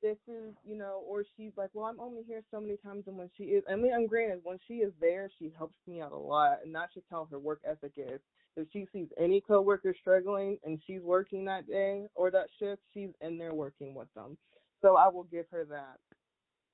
this 0.05 0.17
is, 0.27 0.53
you 0.63 0.77
know, 0.77 1.01
or 1.07 1.23
she's 1.35 1.51
like, 1.57 1.71
well, 1.73 1.85
I'm 1.85 1.99
only 1.99 2.21
here 2.27 2.43
so 2.51 2.61
many 2.61 2.77
times, 2.77 3.05
and 3.07 3.17
when 3.17 3.29
she 3.35 3.45
is, 3.45 3.63
I 3.67 3.75
mean, 3.75 3.91
I'm 3.91 4.05
granted, 4.05 4.41
when 4.43 4.59
she 4.67 4.75
is 4.75 4.93
there, 5.01 5.31
she 5.39 5.51
helps 5.57 5.77
me 5.87 5.99
out 5.99 6.11
a 6.11 6.17
lot, 6.17 6.59
and 6.63 6.75
that's 6.75 6.93
just 6.93 7.07
how 7.09 7.27
her 7.31 7.39
work 7.39 7.61
ethic 7.67 7.93
is. 7.97 8.19
If 8.55 8.67
she 8.71 8.85
sees 8.93 9.07
any 9.19 9.41
coworker 9.41 9.95
struggling 9.99 10.59
and 10.63 10.79
she's 10.85 11.01
working 11.01 11.43
that 11.45 11.67
day 11.67 12.05
or 12.13 12.29
that 12.31 12.47
shift, 12.59 12.83
she's 12.93 13.09
in 13.19 13.39
there 13.39 13.53
working 13.53 13.95
with 13.95 14.07
them. 14.13 14.37
So 14.81 14.95
I 14.95 15.09
will 15.09 15.23
give 15.23 15.47
her 15.51 15.65
that. 15.65 15.97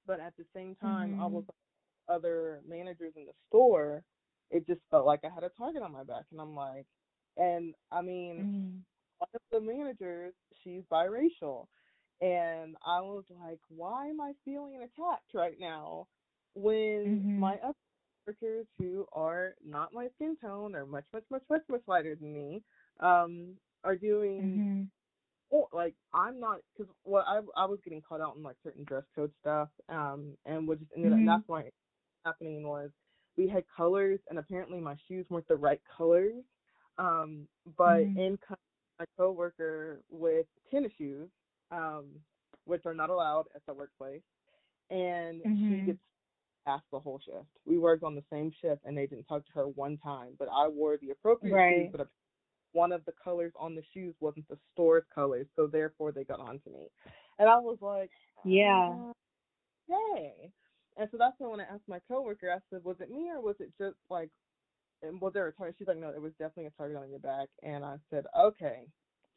But 0.06 0.20
at 0.20 0.34
the 0.38 0.44
same 0.54 0.76
time, 0.76 1.14
mm-hmm. 1.14 1.24
I 1.24 1.26
was 1.28 1.44
other 2.10 2.60
managers 2.68 3.14
in 3.16 3.26
the 3.26 3.32
store, 3.48 4.04
it 4.52 4.68
just 4.68 4.82
felt 4.92 5.06
like 5.06 5.22
I 5.24 5.34
had 5.34 5.46
a 5.46 5.50
target 5.58 5.82
on 5.82 5.94
my 5.94 6.04
back, 6.04 6.26
and 6.32 6.42
I'm 6.42 6.54
like, 6.54 6.86
and 7.38 7.74
I 7.92 8.02
mean, 8.02 8.36
mm-hmm. 8.36 8.78
one 9.20 9.30
of 9.34 9.42
the 9.52 9.62
managers, 9.62 10.34
she's 10.64 10.84
biracial 10.92 11.68
and 12.22 12.76
I 12.86 13.02
was 13.02 13.24
like, 13.44 13.60
why 13.70 14.08
am 14.08 14.22
I 14.22 14.34
feeling 14.46 14.78
attacked 14.78 15.34
right 15.34 15.56
now 15.60 16.08
when 16.54 17.22
mm-hmm. 17.22 17.40
my 17.40 17.56
other 17.64 17.76
workers 18.28 18.68
who 18.78 19.06
are 19.14 19.56
not 19.66 19.94
my 19.94 20.08
skin 20.16 20.38
tone 20.40 20.76
or 20.76 20.86
much, 20.86 21.06
much, 21.14 21.24
much, 21.32 21.42
much, 21.50 21.62
much 21.70 21.82
lighter 21.88 22.16
than 22.16 22.34
me 22.34 22.62
um, 23.00 23.56
are 23.84 23.96
doing. 23.96 24.42
Mm-hmm. 24.42 24.84
Oh, 25.54 25.68
like 25.74 25.96
I'm 26.14 26.40
not 26.40 26.60
because 26.78 26.94
well 27.04 27.26
I 27.28 27.42
I 27.62 27.66
was 27.66 27.80
getting 27.84 28.02
caught 28.02 28.22
out 28.22 28.38
in 28.38 28.44
like 28.44 28.56
certain 28.64 28.86
dress 28.86 29.04
code 29.14 29.34
stuff 29.42 29.68
um 29.90 30.38
and 30.46 30.66
what 30.66 30.80
just 30.80 30.92
ended 30.96 31.12
mm-hmm. 31.12 31.28
up 31.28 31.40
that's 31.40 31.50
why 31.50 31.64
happening 32.24 32.66
was 32.66 32.90
we 33.36 33.50
had 33.50 33.66
colors 33.76 34.22
and 34.30 34.40
apparently 34.40 34.80
my 34.80 34.96
shoes 35.10 35.26
weren't 35.30 35.50
the 35.50 35.56
right 35.58 35.82
colors 35.98 36.42
um 36.98 37.46
but 37.78 37.98
mm-hmm. 37.98 38.18
in 38.18 38.40
my 38.98 39.06
coworker 39.18 40.00
with 40.10 40.46
tennis 40.72 40.94
shoes 40.98 41.28
um, 41.72 42.06
which 42.66 42.86
are 42.86 42.94
not 42.94 43.10
allowed 43.10 43.46
at 43.56 43.66
the 43.66 43.74
workplace. 43.74 44.22
And 44.90 45.42
mm-hmm. 45.42 45.80
she 45.80 45.86
gets 45.86 46.00
asked 46.68 46.86
the 46.92 47.00
whole 47.00 47.20
shift. 47.26 47.48
We 47.66 47.78
worked 47.78 48.04
on 48.04 48.16
the 48.16 48.24
same 48.32 48.52
shift, 48.62 48.82
and 48.86 48.98
they 48.98 49.08
didn't 49.08 49.26
talk 49.26 49.46
to 49.46 49.52
her 49.54 49.68
one 49.68 49.98
time. 49.98 50.34
But 50.38 50.50
I 50.54 50.68
wore 50.68 50.98
the 51.02 51.12
appropriate 51.12 51.54
right. 51.54 51.76
shoes, 51.84 51.90
but 51.92 52.08
one 52.74 52.92
of 52.92 53.04
the 53.06 53.14
colors 53.24 53.52
on 53.60 53.76
the 53.76 53.84
shoes 53.94 54.16
wasn't 54.20 54.48
the 54.48 54.58
store's 54.74 55.04
colors, 55.14 55.48
so 55.56 55.68
therefore 55.68 56.12
they 56.12 56.24
got 56.24 56.40
on 56.40 56.60
to 56.60 56.70
me. 56.70 56.88
And 57.40 57.50
I 57.50 57.58
was 57.58 57.78
like, 57.82 58.12
yeah, 58.46 58.94
uh, 58.94 59.14
yay. 59.88 60.52
And 60.98 61.10
so 61.12 61.18
that's 61.18 61.36
when 61.40 61.60
I 61.60 61.64
asked 61.64 61.88
my 61.88 62.00
coworker, 62.08 62.52
I 62.52 62.60
said, 62.70 62.84
was 62.84 62.98
it 63.00 63.10
me 63.10 63.30
or 63.32 63.42
was 63.42 63.56
it 63.60 63.72
just 63.78 63.96
like, 64.10 64.30
and 65.02 65.20
was 65.20 65.34
there 65.34 65.48
a 65.48 65.54
target? 65.54 65.76
She's 65.80 65.88
like, 65.88 65.98
no, 65.98 66.10
it 66.10 66.22
was 66.22 66.34
definitely 66.34 66.66
a 66.66 66.72
target 66.78 66.98
on 66.98 67.10
your 67.10 67.20
back. 67.20 67.48
And 67.64 67.84
I 67.84 67.96
said, 68.10 68.26
okay, 68.40 68.88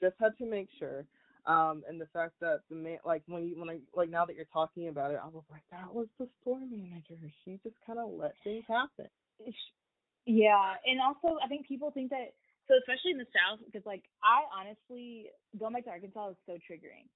just 0.03 0.17
had 0.21 0.37
to 0.39 0.47
make 0.47 0.69
sure 0.79 1.07
um 1.47 1.83
and 1.89 2.01
the 2.01 2.07
fact 2.13 2.33
that 2.41 2.61
the 2.71 2.77
man 2.77 2.99
like 3.05 3.23
when 3.27 3.47
you 3.47 3.59
when 3.59 3.69
I 3.69 3.79
like 3.95 4.11
now 4.11 4.25
that 4.25 4.37
you're 4.37 4.51
talking 4.53 4.89
about 4.89 5.11
it 5.11 5.21
I 5.23 5.29
was 5.29 5.45
like 5.51 5.63
that 5.71 5.93
was 5.93 6.07
the 6.19 6.29
store 6.41 6.61
manager. 6.61 7.17
She 7.45 7.61
just 7.63 7.77
kind 7.87 7.99
of 7.99 8.11
let 8.11 8.35
things 8.45 8.65
happen. 8.69 9.09
Yeah 10.27 10.75
and 10.87 11.01
also 11.01 11.39
I 11.45 11.49
think 11.49 11.69
people 11.69 11.91
think 11.91 12.11
that 12.11 12.33
so 12.69 12.75
especially 12.81 13.13
in 13.13 13.19
the 13.19 13.29
south 13.33 13.61
because 13.65 13.85
like 13.85 14.05
I 14.23 14.49
honestly 14.49 15.27
going 15.59 15.75
back 15.75 15.85
to 15.85 15.91
Arkansas 15.91 16.31
is 16.31 16.37
so 16.47 16.55
triggering. 16.55 17.09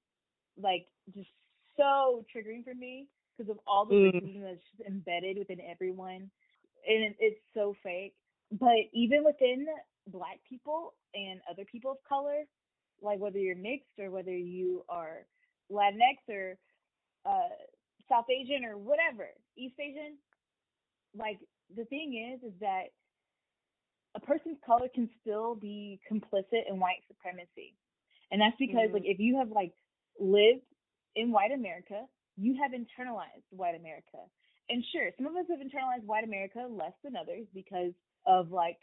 Like 0.60 0.86
just 1.14 1.30
so 1.76 2.24
triggering 2.34 2.64
for 2.64 2.74
me 2.74 3.06
because 3.36 3.50
of 3.50 3.58
all 3.66 3.86
the 3.86 3.94
mm. 3.94 4.12
racism 4.12 4.42
that's 4.42 4.60
just 4.76 4.88
embedded 4.88 5.38
within 5.38 5.60
everyone 5.60 6.30
and 6.86 7.04
it, 7.04 7.16
it's 7.18 7.40
so 7.54 7.74
fake. 7.82 8.14
But 8.52 8.88
even 8.92 9.24
within 9.24 9.66
black 10.08 10.40
people 10.48 10.94
and 11.14 11.40
other 11.50 11.64
people 11.64 11.92
of 11.92 11.98
color 12.08 12.44
like 13.02 13.18
whether 13.18 13.38
you're 13.38 13.56
mixed 13.56 13.98
or 13.98 14.10
whether 14.10 14.36
you 14.36 14.84
are 14.88 15.26
Latinx 15.70 16.18
or 16.28 16.58
uh, 17.26 17.48
South 18.08 18.26
Asian 18.30 18.64
or 18.64 18.76
whatever, 18.76 19.28
East 19.56 19.74
Asian. 19.80 20.16
Like 21.16 21.38
the 21.74 21.84
thing 21.84 22.34
is, 22.34 22.42
is 22.42 22.54
that 22.60 22.94
a 24.14 24.20
person's 24.20 24.58
color 24.64 24.88
can 24.94 25.08
still 25.20 25.54
be 25.54 26.00
complicit 26.10 26.68
in 26.68 26.80
white 26.80 27.02
supremacy, 27.08 27.74
and 28.30 28.40
that's 28.40 28.56
because 28.58 28.86
mm-hmm. 28.86 28.94
like 28.94 29.06
if 29.06 29.18
you 29.18 29.38
have 29.38 29.50
like 29.50 29.72
lived 30.18 30.64
in 31.16 31.32
white 31.32 31.52
America, 31.52 32.04
you 32.36 32.56
have 32.62 32.72
internalized 32.72 33.48
white 33.50 33.74
America. 33.74 34.18
And 34.70 34.84
sure, 34.92 35.10
some 35.16 35.26
of 35.26 35.34
us 35.36 35.46
have 35.48 35.60
internalized 35.60 36.04
white 36.04 36.24
America 36.24 36.66
less 36.70 36.92
than 37.02 37.16
others 37.16 37.46
because 37.54 37.92
of 38.26 38.50
like 38.50 38.78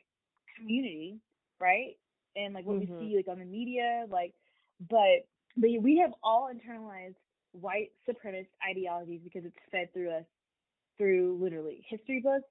community, 0.58 1.20
right? 1.60 1.96
And 2.36 2.54
like 2.54 2.66
what 2.66 2.80
mm-hmm. 2.80 3.00
we 3.00 3.10
see 3.10 3.16
like 3.16 3.28
on 3.28 3.40
the 3.40 3.46
media, 3.46 4.06
like 4.10 4.34
but 4.90 5.28
but 5.58 5.70
we 5.82 6.00
have 6.02 6.12
all 6.24 6.50
internalized 6.52 7.16
white 7.52 7.92
supremacist 8.08 8.52
ideologies 8.68 9.22
because 9.24 9.46
it's 9.46 9.56
fed 9.72 9.92
through 9.94 10.12
us 10.12 10.26
through 10.98 11.38
literally 11.42 11.86
history 11.90 12.22
books, 12.24 12.48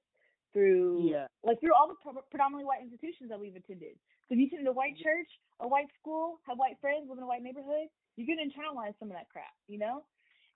through 0.52 1.08
yeah. 1.10 1.26
like 1.42 1.60
through 1.60 1.74
all 1.74 1.88
the 1.88 1.96
pro- 2.02 2.22
predominantly 2.30 2.64
white 2.64 2.82
institutions 2.82 3.28
that 3.30 3.40
we've 3.40 3.56
attended. 3.56 3.96
So 4.28 4.34
if 4.34 4.38
you 4.38 4.46
attend 4.46 4.68
a 4.68 4.72
white 4.72 4.96
church, 4.96 5.28
a 5.60 5.68
white 5.68 5.88
school, 6.00 6.40
have 6.48 6.56
white 6.56 6.80
friends, 6.80 7.08
live 7.08 7.18
in 7.18 7.24
a 7.24 7.26
white 7.26 7.42
neighborhood, 7.42 7.88
you 8.16 8.24
can 8.24 8.38
internalize 8.38 8.94
some 8.98 9.10
of 9.10 9.16
that 9.16 9.28
crap, 9.28 9.52
you 9.68 9.78
know? 9.78 10.04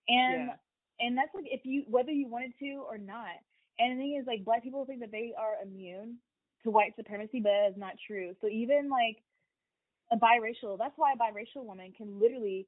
And 0.08 0.48
yeah. 0.48 1.06
and 1.06 1.16
that's 1.16 1.34
like 1.34 1.44
if 1.48 1.64
you 1.64 1.84
whether 1.88 2.10
you 2.10 2.28
wanted 2.28 2.52
to 2.60 2.84
or 2.88 2.96
not. 2.96 3.36
And 3.78 3.94
the 3.94 4.02
thing 4.02 4.18
is 4.20 4.26
like 4.26 4.44
black 4.44 4.62
people 4.62 4.84
think 4.86 5.00
that 5.00 5.12
they 5.12 5.32
are 5.38 5.54
immune 5.62 6.18
to 6.62 6.70
white 6.70 6.94
supremacy, 6.96 7.40
but 7.40 7.50
that 7.50 7.70
is 7.70 7.76
not 7.76 7.94
true. 8.06 8.34
So 8.40 8.48
even 8.48 8.88
like 8.88 9.22
a 10.10 10.16
biracial, 10.16 10.78
that's 10.78 10.96
why 10.96 11.12
a 11.12 11.16
biracial 11.16 11.64
woman 11.64 11.92
can 11.96 12.18
literally 12.20 12.66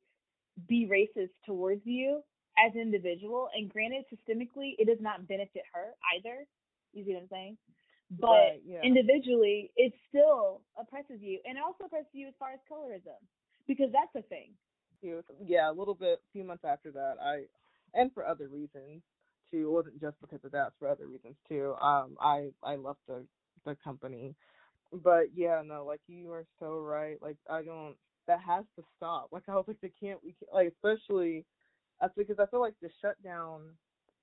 be 0.68 0.88
racist 0.90 1.31
towards 1.46 1.83
you 1.85 2.22
as 2.59 2.74
an 2.74 2.81
individual. 2.81 3.48
And 3.55 3.70
granted, 3.70 4.05
systemically, 4.12 4.74
it 4.79 4.87
does 4.87 5.00
not 5.00 5.26
benefit 5.26 5.62
her 5.72 5.94
either. 6.16 6.46
You 6.92 7.05
see 7.05 7.14
what 7.14 7.22
I'm 7.22 7.29
saying? 7.29 7.57
But 8.18 8.26
right, 8.26 8.61
yeah. 8.66 8.83
individually, 8.83 9.70
it 9.76 9.92
still 10.09 10.62
oppresses 10.76 11.20
you, 11.20 11.38
and 11.44 11.57
it 11.57 11.62
also 11.64 11.85
oppresses 11.85 12.11
you 12.12 12.26
as 12.26 12.35
far 12.40 12.50
as 12.50 12.59
colorism, 12.70 13.14
because 13.68 13.87
that's 13.92 14.12
a 14.16 14.29
thing. 14.29 14.50
Yeah, 15.46 15.70
a 15.70 15.72
little 15.72 15.94
bit, 15.94 16.18
a 16.18 16.33
few 16.33 16.42
months 16.42 16.64
after 16.64 16.90
that, 16.90 17.14
I, 17.22 17.42
and 17.94 18.12
for 18.12 18.26
other 18.26 18.48
reasons 18.48 19.03
too. 19.50 19.68
It 19.68 19.70
wasn't 19.70 20.00
just 20.00 20.20
because 20.20 20.44
of 20.44 20.50
that; 20.53 20.72
for 20.79 20.88
other 20.88 21.07
reasons 21.07 21.37
too. 21.48 21.74
Um, 21.81 22.16
I 22.20 22.50
I 22.64 22.74
left 22.74 22.98
the 23.07 23.24
the 23.64 23.77
company. 23.83 24.35
But 24.92 25.27
yeah, 25.35 25.62
no, 25.64 25.85
like 25.85 26.01
you 26.09 26.33
are 26.33 26.44
so 26.59 26.79
right. 26.79 27.16
Like 27.23 27.37
I 27.49 27.62
don't. 27.62 27.96
That 28.27 28.40
has 28.46 28.64
to 28.77 28.85
stop. 28.96 29.29
Like 29.33 29.44
I 29.49 29.55
was 29.55 29.64
like, 29.66 29.81
they 29.81 29.92
can't. 30.01 30.20
We 30.23 30.35
can't. 30.38 30.53
Like 30.53 30.68
especially, 30.68 31.44
that's 32.01 32.14
because 32.16 32.38
I 32.38 32.46
feel 32.46 32.61
like 32.61 32.75
the 32.81 32.90
shutdown 33.01 33.62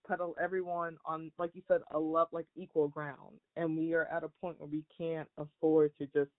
put 0.07 0.19
everyone 0.41 0.97
on, 1.05 1.31
like 1.37 1.51
you 1.53 1.61
said, 1.67 1.81
a 1.91 1.99
love 1.99 2.29
like 2.31 2.47
equal 2.55 2.87
ground, 2.87 3.39
and 3.55 3.77
we 3.77 3.93
are 3.93 4.05
at 4.05 4.23
a 4.23 4.29
point 4.41 4.59
where 4.59 4.69
we 4.69 4.83
can't 4.97 5.27
afford 5.37 5.91
to 5.99 6.05
just 6.07 6.31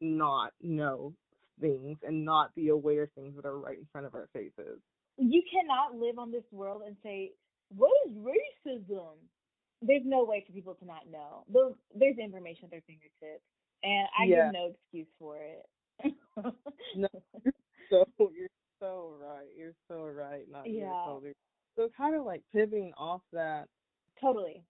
not 0.00 0.52
know 0.62 1.14
things 1.60 1.98
and 2.02 2.24
not 2.24 2.54
be 2.54 2.68
aware 2.68 3.04
of 3.04 3.12
things 3.12 3.36
that 3.36 3.46
are 3.46 3.58
right 3.58 3.78
in 3.78 3.86
front 3.92 4.06
of 4.06 4.14
our 4.14 4.28
faces. 4.32 4.80
You 5.18 5.42
cannot 5.50 5.98
live 5.98 6.18
on 6.18 6.32
this 6.32 6.44
world 6.50 6.82
and 6.86 6.96
say, 7.02 7.32
"What 7.68 7.92
is 8.06 8.12
racism?" 8.16 9.16
There's 9.82 10.02
no 10.04 10.24
way 10.24 10.44
for 10.46 10.52
people 10.52 10.74
to 10.74 10.84
not 10.86 11.08
know. 11.10 11.44
There's, 11.52 11.74
there's 11.94 12.18
information 12.18 12.64
at 12.66 12.70
their 12.70 12.82
fingertips, 12.86 13.44
and 13.82 14.08
I 14.18 14.26
yeah. 14.26 14.44
give 14.44 14.52
no 14.52 14.66
excuse 14.74 15.08
for 15.18 15.36
it. 15.38 15.66
no, 16.96 17.08
you're 17.44 17.52
so 17.90 18.06
you're 18.36 18.48
so 18.80 19.14
right. 19.20 19.48
You're 19.56 19.74
so 19.88 20.04
right. 20.06 20.44
Not 20.50 20.70
yeah. 20.70 20.94
Totally. 21.04 21.32
So 21.76 21.88
kind 21.96 22.14
of 22.14 22.24
like 22.24 22.42
pivoting 22.52 22.92
off 22.96 23.22
that. 23.32 23.68
Totally. 24.20 24.64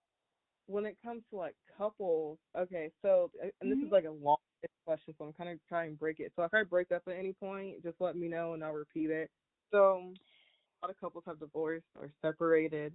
when 0.67 0.87
it 0.87 0.97
comes 1.03 1.23
to 1.31 1.37
like 1.37 1.55
couples, 1.77 2.39
okay, 2.57 2.91
so 3.03 3.31
and 3.61 3.71
this 3.71 3.79
Mhm. 3.79 3.87
is 3.87 3.93
like 3.93 4.05
a 4.05 4.11
long 4.11 4.39
question, 4.87 5.15
so 5.19 5.25
I'm 5.27 5.33
kind 5.33 5.51
of 5.51 5.59
trying 5.69 5.93
to 5.93 5.97
break 5.99 6.21
it. 6.21 6.33
So 6.37 6.45
if 6.45 6.55
I 6.55 6.63
break 6.65 6.93
up 6.93 7.03
at 7.09 7.17
any 7.17 7.33
point, 7.33 7.83
just 7.83 8.01
let 8.01 8.17
me 8.17 8.29
know 8.29 8.55
and 8.55 8.65
I'll 8.65 8.73
repeat 8.73 9.11
it. 9.11 9.31
So 9.73 10.15
a 10.83 10.87
lot 10.87 10.91
of 10.91 11.01
couples 11.01 11.25
have 11.27 11.41
divorced 11.41 11.87
or 11.99 12.11
separated 12.23 12.95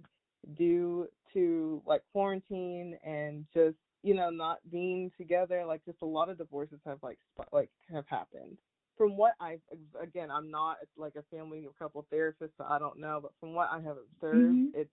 due 0.56 1.08
to 1.34 1.82
like 1.86 2.02
quarantine 2.12 2.98
and 3.04 3.46
just 3.54 3.76
you 4.02 4.14
know 4.14 4.30
not 4.30 4.58
being 4.70 5.10
together. 5.18 5.64
Like 5.66 5.84
just 5.84 6.02
a 6.02 6.06
lot 6.06 6.28
of 6.30 6.38
divorces 6.38 6.80
have 6.86 6.98
like 7.02 7.18
sp- 7.34 7.52
like 7.52 7.70
have 7.90 8.06
happened. 8.08 8.58
From 8.96 9.16
what 9.16 9.34
I 9.40 9.58
again, 10.00 10.30
I'm 10.30 10.50
not 10.50 10.78
like 10.96 11.16
a 11.16 11.22
family 11.36 11.64
or 11.66 11.72
couple 11.78 12.06
therapist, 12.10 12.54
so 12.58 12.64
I 12.68 12.78
don't 12.78 12.98
know. 12.98 13.20
But 13.22 13.32
from 13.40 13.54
what 13.54 13.68
I 13.70 13.80
have 13.80 13.96
observed, 13.98 14.60
Mhm. 14.60 14.72
it's 14.74 14.90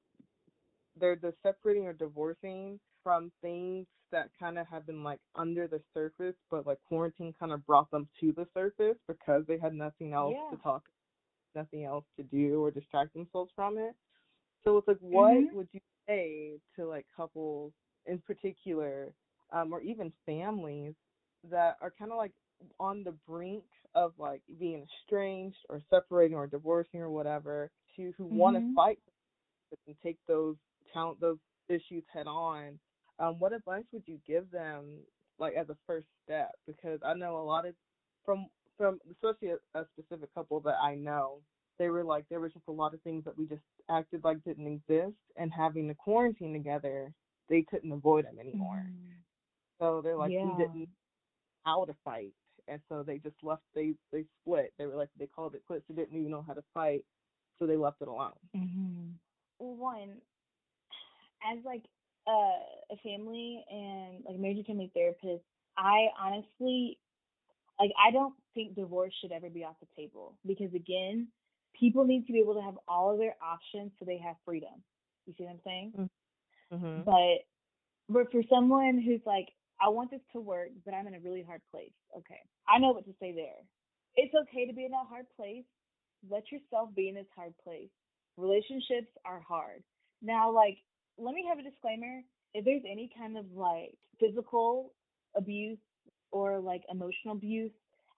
they're 1.00 1.16
the 1.16 1.34
separating 1.44 1.86
or 1.88 1.94
divorcing 1.94 2.80
from 3.04 3.32
things 3.42 3.88
that 4.12 4.30
kind 4.40 4.58
of 4.60 4.68
have 4.68 4.86
been 4.86 5.04
like 5.04 5.20
under 5.36 5.68
the 5.68 5.82
surface, 5.94 6.36
but 6.50 6.66
like 6.68 6.80
quarantine 6.88 7.34
kind 7.40 7.52
of 7.52 7.66
brought 7.66 7.90
them 7.92 8.08
to 8.20 8.32
the 8.34 8.48
surface 8.54 8.98
because 9.08 9.46
they 9.48 9.58
had 9.58 9.74
nothing 9.74 10.14
else 10.14 10.36
Yeah. 10.36 10.50
to 10.50 10.58
talk, 10.58 10.84
nothing 11.56 11.86
else 11.86 12.06
to 12.18 12.24
do 12.24 12.64
or 12.64 12.72
distract 12.72 13.14
themselves 13.14 13.52
from 13.56 13.78
it. 13.78 13.96
So 14.66 14.78
it's 14.78 14.88
like, 14.88 14.98
what 15.00 15.46
Mhm. 15.46 15.52
would 15.52 15.68
you 15.72 15.82
say 16.08 16.60
to 16.76 16.86
like 16.88 17.06
couples 17.16 17.74
in 18.06 18.20
particular, 18.20 19.14
um, 19.52 19.74
or 19.74 19.82
even 19.82 20.12
families 20.26 20.94
that 21.50 21.78
are 21.82 21.94
kind 21.98 22.12
of 22.12 22.18
like 22.18 22.34
on 22.80 23.04
the 23.04 23.14
brink 23.28 23.64
of 23.96 24.14
like 24.18 24.42
being 24.60 24.86
estranged 25.02 25.58
or 25.70 25.82
separating 25.90 26.38
or 26.38 26.48
divorcing 26.48 27.02
or 27.02 27.10
whatever, 27.10 27.72
to 27.96 28.14
who 28.18 28.26
want 28.26 28.56
to 28.56 28.64
fight 28.76 29.00
and 29.88 29.96
take 30.04 30.18
those 30.28 30.56
count 30.94 31.20
those 31.20 31.38
issues 31.70 32.04
head 32.14 32.28
on, 32.28 32.80
um, 33.20 33.40
what 33.40 33.54
advice 33.54 33.86
would 33.92 34.04
you 34.08 34.20
give 34.28 34.50
them 34.52 34.86
like 35.40 35.54
as 35.56 35.70
a 35.70 35.78
first 35.88 36.08
step? 36.24 36.52
Because 36.68 37.00
I 37.06 37.14
know 37.14 37.38
a 37.38 37.44
lot 37.44 37.66
of 37.68 37.76
from 38.26 38.48
from 38.78 39.00
especially 39.12 39.50
a, 39.50 39.80
a 39.80 39.86
specific 39.98 40.34
couple 40.34 40.60
that 40.62 40.78
I 40.82 40.96
know, 40.96 41.42
they 41.80 41.90
were 41.90 42.04
like 42.04 42.26
there 42.30 42.40
was 42.40 42.54
just 42.54 42.68
a 42.68 42.72
lot 42.72 42.94
of 42.94 43.02
things 43.02 43.24
that 43.26 43.38
we 43.38 43.46
just 43.48 43.64
acted 43.90 44.24
like 44.24 44.44
didn't 44.44 44.68
exist, 44.68 45.18
and 45.38 45.52
having 45.54 45.88
the 45.88 45.96
quarantine 45.96 46.54
together, 46.54 47.14
they 47.50 47.62
couldn't 47.64 47.92
avoid 47.92 48.26
them 48.26 48.40
anymore. 48.40 48.86
Mhm. 48.86 49.24
So 49.80 50.02
they're 50.02 50.18
like 50.18 50.34
yeah. 50.34 50.42
we 50.42 50.54
didn't 50.54 50.80
know 50.82 50.88
how 51.66 51.86
to 51.86 51.94
fight, 52.04 52.34
and 52.68 52.82
so 52.90 53.04
they 53.04 53.18
just 53.20 53.36
left. 53.44 53.64
They 53.76 53.94
they 54.12 54.26
split. 54.42 54.74
They 54.78 54.86
were 54.86 54.96
like 54.96 55.10
they 55.18 55.28
called 55.28 55.56
it 55.56 55.64
quits. 55.66 55.86
They 55.90 55.96
didn't 55.96 56.18
even 56.18 56.32
know 56.32 56.44
how 56.48 56.54
to 56.54 56.64
fight, 56.74 57.06
so 57.60 57.66
they 57.66 57.78
left 57.78 58.02
it 58.02 58.08
alone. 58.08 58.34
Mhm. 58.56 59.20
One, 59.60 60.22
as 61.44 61.60
like 61.66 61.84
uh, 62.28 62.60
a 62.92 62.98
family 63.04 63.64
and 63.70 64.24
like 64.26 64.38
marriage 64.40 64.58
and 64.58 64.66
family 64.66 64.92
therapist, 64.94 65.44
I 65.78 66.08
honestly 66.20 66.98
like 67.80 67.92
I 68.02 68.12
don't 68.12 68.34
think 68.54 68.76
divorce 68.76 69.14
should 69.22 69.32
ever 69.32 69.50
be 69.50 69.64
off 69.64 69.76
the 69.80 69.88
table 69.96 70.38
because 70.46 70.74
again, 70.74 71.28
people 71.80 72.06
need 72.06 72.26
to 72.28 72.34
be 72.34 72.40
able 72.40 72.56
to 72.56 72.62
have 72.62 72.76
all 72.88 73.12
of 73.12 73.20
their 73.20 73.36
options 73.44 73.92
so 73.98 74.06
they 74.06 74.18
have 74.18 74.36
freedom. 74.46 74.84
You 75.26 75.34
see 75.38 75.44
what 75.44 75.52
I'm 75.52 75.60
saying? 75.66 76.10
Mm-hmm. 76.74 77.04
But 77.04 77.46
but 78.08 78.32
for 78.32 78.42
someone 78.50 79.02
who's 79.02 79.22
like, 79.26 79.48
I 79.82 79.90
want 79.90 80.12
this 80.12 80.22
to 80.34 80.40
work, 80.40 80.70
but 80.86 80.94
I'm 80.94 81.08
in 81.08 81.16
a 81.16 81.20
really 81.20 81.44
hard 81.44 81.62
place. 81.72 81.94
Okay. 82.16 82.40
I 82.68 82.80
know 82.80 82.92
what 82.92 83.06
to 83.06 83.14
say 83.20 83.34
there. 83.34 83.66
It's 84.16 84.34
okay 84.34 84.68
to 84.68 84.74
be 84.74 84.86
in 84.86 84.94
a 84.94 85.10
hard 85.10 85.26
place. 85.36 85.66
Let 86.30 86.44
yourself 86.52 86.90
be 86.96 87.10
in 87.10 87.16
this 87.16 87.30
hard 87.36 87.54
place. 87.64 87.90
Relationships 88.38 89.12
are 89.26 89.42
hard. 89.48 89.84
Now, 90.22 90.52
like, 90.52 90.78
let 91.18 91.34
me 91.34 91.46
have 91.50 91.60
a 91.60 91.64
disclaimer. 91.70 92.22
If 92.54 92.66
there's 92.66 92.84
any 92.90 93.10
kind 93.18 93.38
of 93.38 93.46
like 93.54 93.98
physical 94.20 94.94
abuse 95.36 95.80
or 96.32 96.60
like 96.60 96.84
emotional 96.90 97.36
abuse 97.36 97.72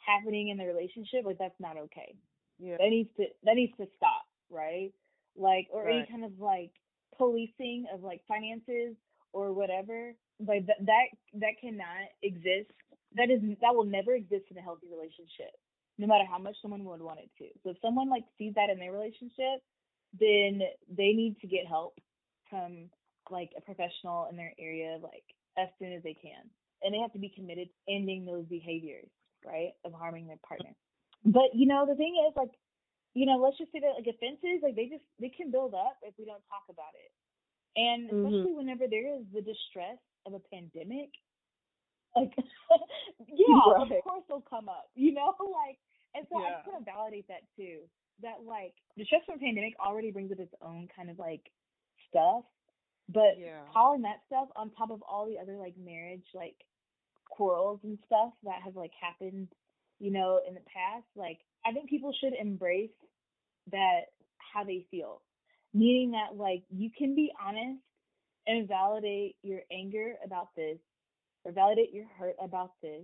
happening 0.06 0.50
in 0.50 0.58
the 0.58 0.65
relationship, 0.65 1.26
like 1.26 1.39
that's 1.39 1.60
not 1.60 1.78
okay 1.78 2.15
Yeah. 2.60 2.78
that 2.80 2.89
needs 2.89 3.10
to 3.17 3.26
that 3.43 3.56
needs 3.56 3.74
to 3.78 3.88
stop, 3.98 4.26
right? 4.50 4.91
Like 5.36 5.67
or 5.72 5.88
any 5.88 6.08
kind 6.10 6.26
of 6.26 6.39
like 6.39 6.72
policing 7.17 7.86
of 7.93 8.04
like 8.04 8.22
finances 8.28 8.96
or 9.34 9.54
whatever. 9.54 10.13
Like 10.39 10.65
that 10.67 10.78
that 10.86 11.06
that 11.36 11.54
cannot 11.62 12.10
exist. 12.24 12.72
That 13.15 13.30
is 13.30 13.41
that 13.62 13.76
will 13.76 13.86
never 13.86 14.13
exist 14.13 14.46
in 14.52 14.58
a 14.58 14.62
healthy 14.62 14.88
relationship, 14.89 15.54
no 15.98 16.08
matter 16.08 16.26
how 16.30 16.38
much 16.38 16.56
someone 16.62 16.84
would 16.86 17.02
want 17.02 17.20
it 17.20 17.30
to. 17.39 17.50
So 17.63 17.72
if 17.72 17.78
someone 17.82 18.10
like 18.10 18.24
sees 18.38 18.54
that 18.56 18.70
in 18.70 18.80
their 18.80 18.91
relationship, 18.91 19.62
then 20.20 20.62
they 20.89 21.13
need 21.13 21.38
to 21.41 21.48
get 21.48 21.67
help 21.67 21.98
from 22.50 22.89
like 23.30 23.52
a 23.58 23.62
professional 23.62 24.28
in 24.30 24.38
their 24.38 24.54
area 24.60 24.98
like 25.02 25.24
as 25.58 25.67
soon 25.80 25.93
as 25.93 26.04
they 26.04 26.13
can. 26.13 26.50
And 26.84 26.93
they 26.93 27.00
have 27.00 27.13
to 27.13 27.20
be 27.20 27.30
committed 27.36 27.70
to 27.70 27.93
ending 27.93 28.26
those 28.26 28.46
behaviors, 28.46 29.10
right? 29.46 29.72
Of 29.84 29.93
harming 29.93 30.28
their 30.28 30.38
partner. 30.48 30.76
But 31.25 31.53
you 31.53 31.67
know, 31.67 31.86
the 31.88 31.95
thing 31.95 32.15
is 32.27 32.36
like, 32.36 32.51
you 33.13 33.25
know, 33.25 33.38
let's 33.38 33.58
just 33.58 33.71
say 33.71 33.80
that 33.82 33.95
like 33.97 34.08
offenses, 34.08 34.62
like 34.63 34.75
they 34.75 34.88
just 34.88 35.03
they 35.19 35.30
can 35.30 35.51
build 35.51 35.73
up 35.73 35.97
if 36.03 36.13
we 36.17 36.25
don't 36.25 36.43
talk 36.49 36.63
about 36.69 36.93
it. 36.95 37.12
And 37.80 38.10
Mhm. 38.12 38.12
especially 38.12 38.53
whenever 38.53 38.88
there 38.88 39.15
is 39.15 39.23
the 39.34 39.41
distress 39.41 39.97
of 40.25 40.34
a 40.34 40.39
pandemic, 40.53 41.10
like 42.15 42.34
yeah, 43.27 43.65
Right. 43.65 43.91
of 43.99 44.03
course 44.03 44.23
they'll 44.27 44.41
come 44.41 44.69
up, 44.69 44.89
you 44.95 45.13
know? 45.13 45.36
Like 45.41 45.80
and 46.15 46.25
so 46.30 46.36
I 46.38 46.51
Yeah. 46.51 46.56
just 46.56 46.65
want 46.67 46.80
to 46.86 46.91
validate 46.91 47.27
that 47.27 47.43
too. 47.58 47.82
That 48.21 48.43
like 48.45 48.73
the 48.97 49.06
stress 49.06 49.21
from 49.25 49.36
a 49.36 49.39
pandemic 49.39 49.73
already 49.80 50.12
brings 50.12 50.30
with 50.30 50.39
its 50.39 50.53
own 50.62 50.88
kind 50.95 51.10
of 51.10 51.19
like 51.19 51.51
stuff. 52.10 52.43
But 53.10 53.38
Yeah. 53.38 53.65
calling 53.71 54.01
that 54.03 54.21
stuff 54.27 54.49
on 54.56 54.71
top 54.71 54.91
of 54.91 55.01
all 55.03 55.25
the 55.27 55.39
other 55.39 55.58
like 55.58 55.75
marriage 55.77 56.25
like 56.34 56.56
quarrels 57.30 57.80
and 57.84 57.97
stuff 58.06 58.34
that 58.43 58.62
have 58.63 58.75
like 58.75 58.91
happened, 58.99 59.49
you 59.99 60.12
know, 60.12 60.39
in 60.47 60.53
the 60.53 60.62
past, 60.62 61.05
like 61.15 61.39
I 61.65 61.71
think 61.71 61.89
people 61.89 62.13
should 62.19 62.33
embrace 62.33 62.91
that 63.71 64.01
how 64.38 64.63
they 64.63 64.86
feel. 64.89 65.21
Meaning 65.73 66.12
that 66.12 66.38
like 66.38 66.63
you 66.69 66.89
can 66.97 67.15
be 67.15 67.31
honest 67.43 67.81
and 68.47 68.67
validate 68.67 69.36
your 69.43 69.62
anger 69.71 70.15
about 70.25 70.55
this 70.55 70.77
or 71.43 71.51
validate 71.51 71.93
your 71.93 72.05
hurt 72.17 72.36
about 72.41 72.71
this. 72.81 73.03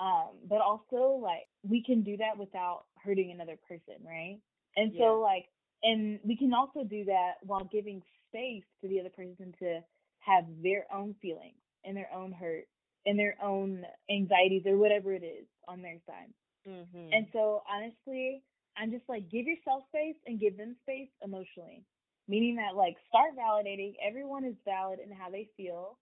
Um, 0.00 0.38
but 0.48 0.60
also 0.60 1.20
like 1.22 1.48
we 1.62 1.82
can 1.82 2.02
do 2.02 2.16
that 2.18 2.38
without 2.38 2.84
hurting 3.02 3.30
another 3.32 3.58
person, 3.68 3.94
right? 4.06 4.38
And 4.76 4.92
Yeah. 4.92 5.04
so 5.04 5.20
like 5.20 5.46
and 5.82 6.18
we 6.24 6.36
can 6.36 6.52
also 6.54 6.84
do 6.84 7.04
that 7.04 7.34
while 7.42 7.68
giving 7.70 8.02
space 8.28 8.64
to 8.82 8.88
the 8.88 9.00
other 9.00 9.10
person 9.10 9.54
to 9.60 9.80
have 10.20 10.44
their 10.62 10.86
own 10.92 11.14
feelings 11.22 11.56
and 11.84 11.96
their 11.96 12.10
own 12.14 12.32
hurt 12.32 12.66
and 13.08 13.18
their 13.18 13.36
own 13.42 13.82
anxieties 14.10 14.64
or 14.66 14.76
whatever 14.76 15.14
it 15.14 15.24
is 15.24 15.46
on 15.66 15.80
their 15.80 15.96
side. 16.06 16.28
Mm-hmm. 16.68 17.08
And 17.12 17.26
so 17.32 17.62
honestly, 17.64 18.42
I'm 18.76 18.90
just 18.90 19.08
like 19.08 19.30
give 19.30 19.46
yourself 19.46 19.84
space 19.88 20.20
and 20.26 20.38
give 20.38 20.58
them 20.58 20.76
space 20.82 21.08
emotionally. 21.24 21.84
Meaning 22.28 22.56
that 22.56 22.76
like 22.76 22.96
start 23.08 23.30
validating 23.32 23.94
everyone 24.06 24.44
is 24.44 24.54
valid 24.66 24.98
in 25.00 25.10
how 25.10 25.30
they 25.30 25.48
feel 25.56 25.96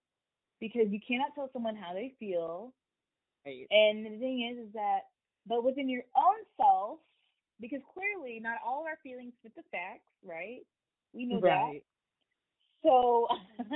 because 0.59 0.91
you 0.91 0.99
cannot 1.07 1.31
tell 1.33 1.49
someone 1.53 1.77
how 1.77 1.93
they 1.93 2.13
feel. 2.19 2.73
Right. 3.45 3.65
And 3.71 4.05
the 4.05 4.19
thing 4.19 4.43
is 4.51 4.67
is 4.67 4.73
that 4.73 5.07
but 5.47 5.63
within 5.63 5.87
your 5.87 6.03
own 6.11 6.43
self, 6.59 6.99
because 7.61 7.79
clearly 7.93 8.41
not 8.43 8.59
all 8.65 8.81
of 8.81 8.87
our 8.87 8.99
feelings 9.01 9.31
fit 9.41 9.53
the 9.55 9.63
facts, 9.71 10.11
right? 10.25 10.67
We 11.13 11.25
know 11.25 11.39
that. 11.39 11.79
So, 12.83 13.27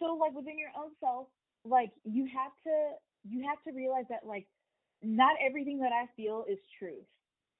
so 0.00 0.18
like 0.18 0.34
within 0.34 0.58
your 0.58 0.74
own 0.76 0.90
self, 0.98 1.28
like 1.64 1.90
you 2.04 2.26
have 2.26 2.52
to 2.64 2.74
you 3.28 3.46
have 3.46 3.62
to 3.64 3.72
realize 3.76 4.04
that 4.10 4.26
like 4.26 4.46
not 5.02 5.36
everything 5.44 5.80
that 5.80 5.92
I 5.92 6.06
feel 6.16 6.44
is 6.48 6.58
truth. 6.78 7.06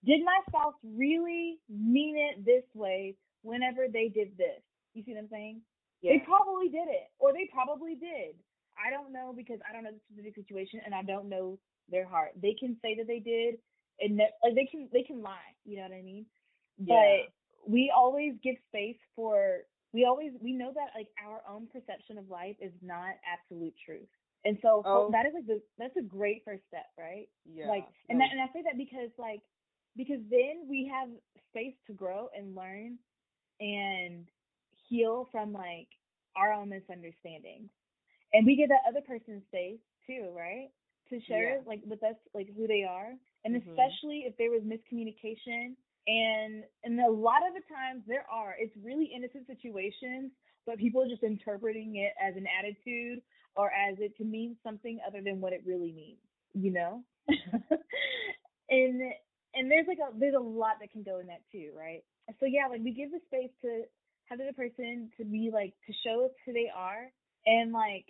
Did 0.04 0.24
my 0.24 0.38
spouse 0.48 0.74
really 0.82 1.58
mean 1.68 2.16
it 2.18 2.44
this 2.44 2.64
way 2.74 3.16
whenever 3.42 3.86
they 3.92 4.08
did 4.08 4.36
this? 4.36 4.62
You 4.94 5.02
see 5.04 5.12
what 5.12 5.20
I'm 5.20 5.28
saying? 5.30 5.60
Yeah. 6.02 6.12
They 6.14 6.24
probably 6.26 6.68
did 6.68 6.90
it, 6.90 7.10
or 7.18 7.32
they 7.32 7.48
probably 7.52 7.94
did. 7.94 8.34
I 8.74 8.90
don't 8.90 9.12
know 9.12 9.32
because 9.36 9.60
I 9.68 9.72
don't 9.72 9.84
know 9.84 9.92
the 9.92 10.00
specific 10.10 10.34
situation 10.34 10.80
and 10.84 10.94
I 10.94 11.02
don't 11.02 11.28
know 11.28 11.58
their 11.88 12.06
heart. 12.06 12.32
They 12.40 12.56
can 12.58 12.76
say 12.82 12.96
that 12.96 13.06
they 13.06 13.20
did, 13.20 13.56
and 14.00 14.16
ne- 14.16 14.34
like 14.42 14.54
they 14.54 14.66
can 14.66 14.88
they 14.92 15.02
can 15.02 15.22
lie. 15.22 15.54
You 15.64 15.76
know 15.76 15.82
what 15.84 15.92
I 15.92 16.02
mean? 16.02 16.26
Yeah. 16.78 16.94
But 16.94 17.70
we 17.72 17.92
always 17.94 18.34
give 18.42 18.56
space 18.68 18.98
for 19.14 19.62
we 19.92 20.04
always 20.04 20.32
we 20.40 20.52
know 20.52 20.72
that 20.74 20.90
like 20.96 21.08
our 21.24 21.42
own 21.48 21.68
perception 21.72 22.18
of 22.18 22.28
life 22.30 22.56
is 22.60 22.72
not 22.82 23.14
absolute 23.26 23.74
truth. 23.84 24.08
And 24.44 24.58
so 24.62 24.86
Oh. 24.86 25.06
that 25.08 25.26
is 25.26 25.32
like 25.34 25.46
the 25.46 25.62
that's 25.78 25.96
a 25.96 26.02
great 26.02 26.42
first 26.44 26.62
step, 26.68 26.86
right? 26.98 27.28
yeah. 27.44 27.70
Like 27.70 27.86
and 28.08 28.20
that 28.20 28.28
and 28.32 28.40
I 28.40 28.46
say 28.52 28.62
that 28.64 28.78
because 28.78 29.10
like 29.18 29.42
because 29.96 30.20
then 30.30 30.66
we 30.68 30.90
have 30.92 31.08
space 31.50 31.74
to 31.86 31.92
grow 31.92 32.28
and 32.36 32.54
learn 32.54 32.98
and 33.60 34.26
heal 34.88 35.28
from 35.32 35.52
like 35.52 35.88
our 36.36 36.52
own 36.52 36.70
misunderstandings. 36.70 37.70
And 38.32 38.46
we 38.46 38.56
give 38.56 38.68
that 38.70 38.84
other 38.88 39.02
person 39.02 39.42
space 39.48 39.80
too, 40.06 40.32
right? 40.36 40.68
To 41.10 41.20
share 41.28 41.58
Yeah. 41.58 41.62
like 41.66 41.82
with 41.86 42.02
us 42.02 42.16
like 42.34 42.48
who 42.56 42.66
they 42.66 42.84
are. 42.84 43.12
And 43.44 43.56
Mhm. 43.56 43.56
especially 43.56 44.24
if 44.26 44.36
there 44.38 44.50
was 44.50 44.62
miscommunication 44.62 45.76
And 46.06 46.64
and 46.84 47.00
a 47.00 47.10
lot 47.10 47.46
of 47.46 47.54
the 47.54 47.62
times 47.72 48.02
there 48.06 48.26
are. 48.30 48.54
It's 48.58 48.74
really 48.82 49.10
innocent 49.14 49.46
situations, 49.46 50.32
but 50.66 50.78
people 50.78 51.02
are 51.02 51.08
just 51.08 51.22
interpreting 51.22 51.96
it 51.96 52.12
as 52.20 52.36
an 52.36 52.46
attitude 52.58 53.22
or 53.54 53.70
as 53.70 53.96
it 54.00 54.16
to 54.16 54.24
mean 54.24 54.56
something 54.64 54.98
other 55.06 55.20
than 55.22 55.40
what 55.40 55.52
it 55.52 55.62
really 55.64 55.92
means. 55.92 56.18
You 56.54 56.72
know? 56.72 57.02
and 58.70 59.00
and 59.54 59.70
there's 59.70 59.86
like 59.86 59.98
a 59.98 60.18
there's 60.18 60.34
a 60.34 60.40
lot 60.40 60.76
that 60.80 60.90
can 60.90 61.02
go 61.02 61.20
in 61.20 61.26
that 61.28 61.42
too, 61.52 61.70
right? 61.78 62.02
So 62.40 62.46
yeah, 62.46 62.66
like 62.68 62.80
we 62.82 62.92
give 62.92 63.10
the 63.10 63.20
space 63.26 63.50
to 63.62 63.82
have 64.26 64.38
the 64.38 64.52
person 64.54 65.10
to 65.18 65.24
be 65.24 65.50
like 65.52 65.74
to 65.86 65.92
show 66.04 66.24
us 66.24 66.30
who 66.46 66.52
they 66.52 66.70
are 66.74 67.10
and 67.46 67.72
like 67.72 68.06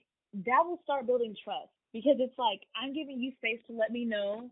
that 0.47 0.62
will 0.64 0.80
start 0.84 1.07
building 1.07 1.34
trust 1.45 1.72
because 1.93 2.16
it's 2.18 2.38
like 2.38 2.61
I'm 2.76 2.95
giving 2.95 3.20
you 3.20 3.32
space 3.36 3.61
to 3.66 3.76
let 3.76 3.90
me 3.90 4.05
know 4.05 4.51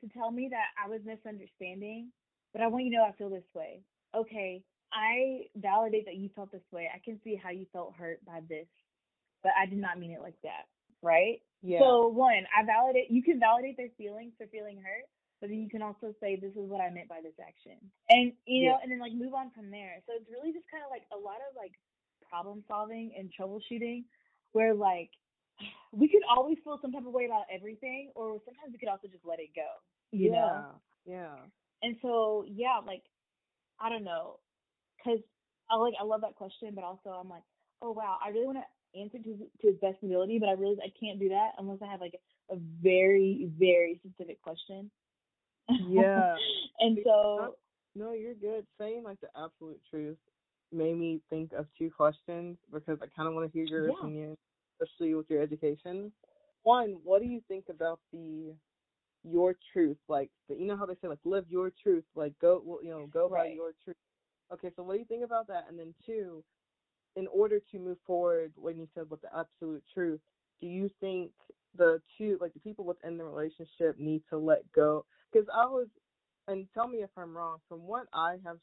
to 0.00 0.08
tell 0.10 0.30
me 0.30 0.48
that 0.50 0.76
I 0.76 0.88
was 0.88 1.00
misunderstanding, 1.04 2.12
but 2.56 2.64
I 2.64 2.68
want 2.68 2.84
you 2.84 2.90
to 2.92 2.96
know 2.96 3.04
I 3.04 3.12
feel 3.12 3.28
this 3.28 3.44
way. 3.52 3.82
Okay, 4.16 4.62
I 4.90 5.44
validate 5.56 6.06
that 6.06 6.16
you 6.16 6.30
felt 6.34 6.50
this 6.50 6.64
way. 6.72 6.88
I 6.88 6.98
can 7.04 7.20
see 7.22 7.36
how 7.36 7.50
you 7.50 7.66
felt 7.70 7.92
hurt 7.92 8.24
by 8.24 8.40
this, 8.48 8.64
but 9.42 9.52
I 9.60 9.66
did 9.66 9.76
not 9.76 9.98
mean 10.00 10.10
it 10.12 10.22
like 10.22 10.40
that, 10.42 10.64
right? 11.02 11.36
Yeah. 11.60 11.80
So 11.80 12.08
one, 12.08 12.48
I 12.56 12.64
validate. 12.64 13.10
You 13.10 13.22
can 13.22 13.38
validate 13.38 13.76
their 13.76 13.92
feelings 13.98 14.32
for 14.38 14.46
feeling 14.46 14.78
hurt, 14.80 15.04
but 15.42 15.50
then 15.50 15.58
you 15.60 15.68
can 15.68 15.82
also 15.82 16.14
say 16.18 16.36
this 16.40 16.56
is 16.56 16.64
what 16.64 16.80
I 16.80 16.88
meant 16.88 17.10
by 17.12 17.20
this 17.20 17.36
action, 17.36 17.76
and 18.08 18.32
you 18.46 18.64
know, 18.72 18.80
Yeah. 18.80 18.82
and 18.82 18.90
then 18.90 19.00
like 19.00 19.12
move 19.12 19.34
on 19.34 19.50
from 19.52 19.70
there. 19.70 20.00
So 20.06 20.14
it's 20.16 20.30
really 20.32 20.52
just 20.56 20.64
kind 20.72 20.80
of 20.80 20.88
like 20.88 21.04
a 21.12 21.18
lot 21.20 21.44
of 21.44 21.52
like 21.60 21.76
problem 22.24 22.64
solving 22.66 23.12
and 23.18 23.28
troubleshooting, 23.36 24.04
where 24.52 24.72
like 24.72 25.10
we 25.92 26.08
could 26.08 26.24
always 26.24 26.56
feel 26.64 26.78
some 26.80 26.92
type 26.92 27.04
of 27.04 27.12
way 27.12 27.26
about 27.26 27.44
everything, 27.52 28.12
or 28.16 28.40
sometimes 28.48 28.72
we 28.72 28.78
could 28.78 28.88
also 28.88 29.08
just 29.12 29.26
let 29.28 29.40
it 29.44 29.52
go, 29.54 29.68
you 30.10 30.32
know. 30.32 30.64
yeah. 31.04 31.36
And 31.82 31.96
so 32.02 32.44
yeah, 32.48 32.80
like 32.86 33.02
I 33.80 33.88
don't 33.88 34.04
know, 34.04 34.38
cause 35.04 35.18
I 35.70 35.76
like 35.76 35.94
I 36.00 36.04
love 36.04 36.22
that 36.22 36.36
question, 36.36 36.72
but 36.74 36.84
also 36.84 37.10
I'm 37.10 37.28
like, 37.28 37.42
oh 37.82 37.92
wow, 37.92 38.18
I 38.24 38.30
really 38.30 38.46
want 38.46 38.58
to 38.58 39.00
answer 39.00 39.18
to 39.18 39.36
to 39.60 39.66
his 39.66 39.76
best 39.80 40.02
ability, 40.02 40.38
but 40.38 40.48
I 40.48 40.52
realize 40.52 40.78
I 40.82 40.92
can't 40.98 41.18
do 41.18 41.28
that 41.30 41.50
unless 41.58 41.78
I 41.82 41.90
have 41.90 42.00
like 42.00 42.18
a 42.50 42.56
very 42.82 43.50
very 43.58 44.00
specific 44.04 44.40
question. 44.42 44.90
Yeah. 45.88 46.36
and 46.80 46.98
so 47.04 47.10
oh, 47.12 47.54
No, 47.94 48.12
you're 48.12 48.34
good. 48.34 48.66
Saying 48.78 49.02
like 49.04 49.20
the 49.20 49.28
absolute 49.36 49.80
truth 49.90 50.18
made 50.72 50.96
me 50.96 51.20
think 51.30 51.52
of 51.52 51.66
two 51.78 51.90
questions 51.90 52.56
because 52.72 52.98
I 53.02 53.06
kind 53.14 53.28
of 53.28 53.34
want 53.34 53.50
to 53.50 53.58
hear 53.58 53.66
your 53.66 53.88
Yeah. 53.88 53.94
opinion, 53.94 54.36
especially 54.80 55.14
with 55.14 55.28
your 55.30 55.42
education. 55.42 56.12
One, 56.62 56.98
what 57.04 57.22
do 57.22 57.28
you 57.28 57.40
think 57.48 57.66
about 57.68 58.00
the 58.12 58.52
your 59.28 59.56
truth? 59.72 59.96
Like, 60.08 60.30
you 60.48 60.66
know 60.66 60.76
how 60.76 60.86
they 60.86 60.94
say 61.02 61.08
like 61.08 61.18
live 61.24 61.44
your 61.48 61.72
truth, 61.82 62.04
like 62.14 62.32
go, 62.40 62.62
well, 62.64 62.78
you 62.82 62.90
know, 62.90 63.06
go 63.12 63.28
by 63.28 63.46
your 63.46 63.72
truth. 63.84 63.96
Okay, 64.52 64.70
so 64.76 64.82
what 64.82 64.94
do 64.94 64.98
you 65.00 65.04
think 65.04 65.24
about 65.24 65.48
that? 65.48 65.66
And 65.68 65.78
then 65.78 65.92
two, 66.04 66.44
in 67.16 67.26
order 67.28 67.60
to 67.72 67.78
move 67.78 67.98
forward, 68.06 68.52
when 68.56 68.78
you 68.78 68.86
said 68.94 69.10
with 69.10 69.20
the 69.22 69.28
absolute 69.36 69.82
truth, 69.92 70.20
do 70.60 70.66
you 70.66 70.88
think 71.00 71.32
the 71.76 72.00
two, 72.16 72.38
like 72.40 72.54
the 72.54 72.60
people 72.60 72.84
within 72.84 73.18
the 73.18 73.24
relationship, 73.24 73.98
need 73.98 74.22
to 74.30 74.38
let 74.38 74.70
go? 74.72 75.04
Because 75.32 75.48
I 75.52 75.66
was, 75.66 75.88
and 76.48 76.66
tell 76.72 76.86
me 76.86 76.98
if 76.98 77.10
I'm 77.16 77.36
wrong. 77.36 77.58
From 77.68 77.86
what 77.86 78.06
I 78.14 78.36
have 78.44 78.58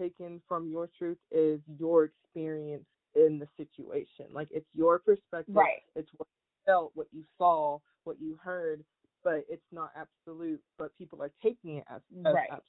taken 0.00 0.42
from 0.48 0.68
your 0.68 0.88
truth 0.98 1.18
is 1.30 1.60
your 1.78 2.04
experience 2.04 2.84
in 3.14 3.38
the 3.38 3.46
situation. 3.56 4.26
Like 4.32 4.48
it's 4.50 4.66
your 4.74 4.98
perspective. 4.98 5.54
Right. 5.54 5.82
It's 5.94 6.10
what 6.16 6.26
you 6.26 6.72
felt, 6.72 6.92
what 6.94 7.06
you 7.12 7.22
saw, 7.38 7.78
what 8.04 8.16
you 8.20 8.38
heard, 8.42 8.82
but 9.24 9.44
it's 9.48 9.62
not 9.72 9.90
absolute. 9.96 10.60
But 10.78 10.96
people 10.98 11.22
are 11.22 11.32
taking 11.42 11.78
it 11.78 11.84
as, 11.90 12.00
as 12.26 12.34
Right. 12.34 12.48
absolute. 12.50 12.62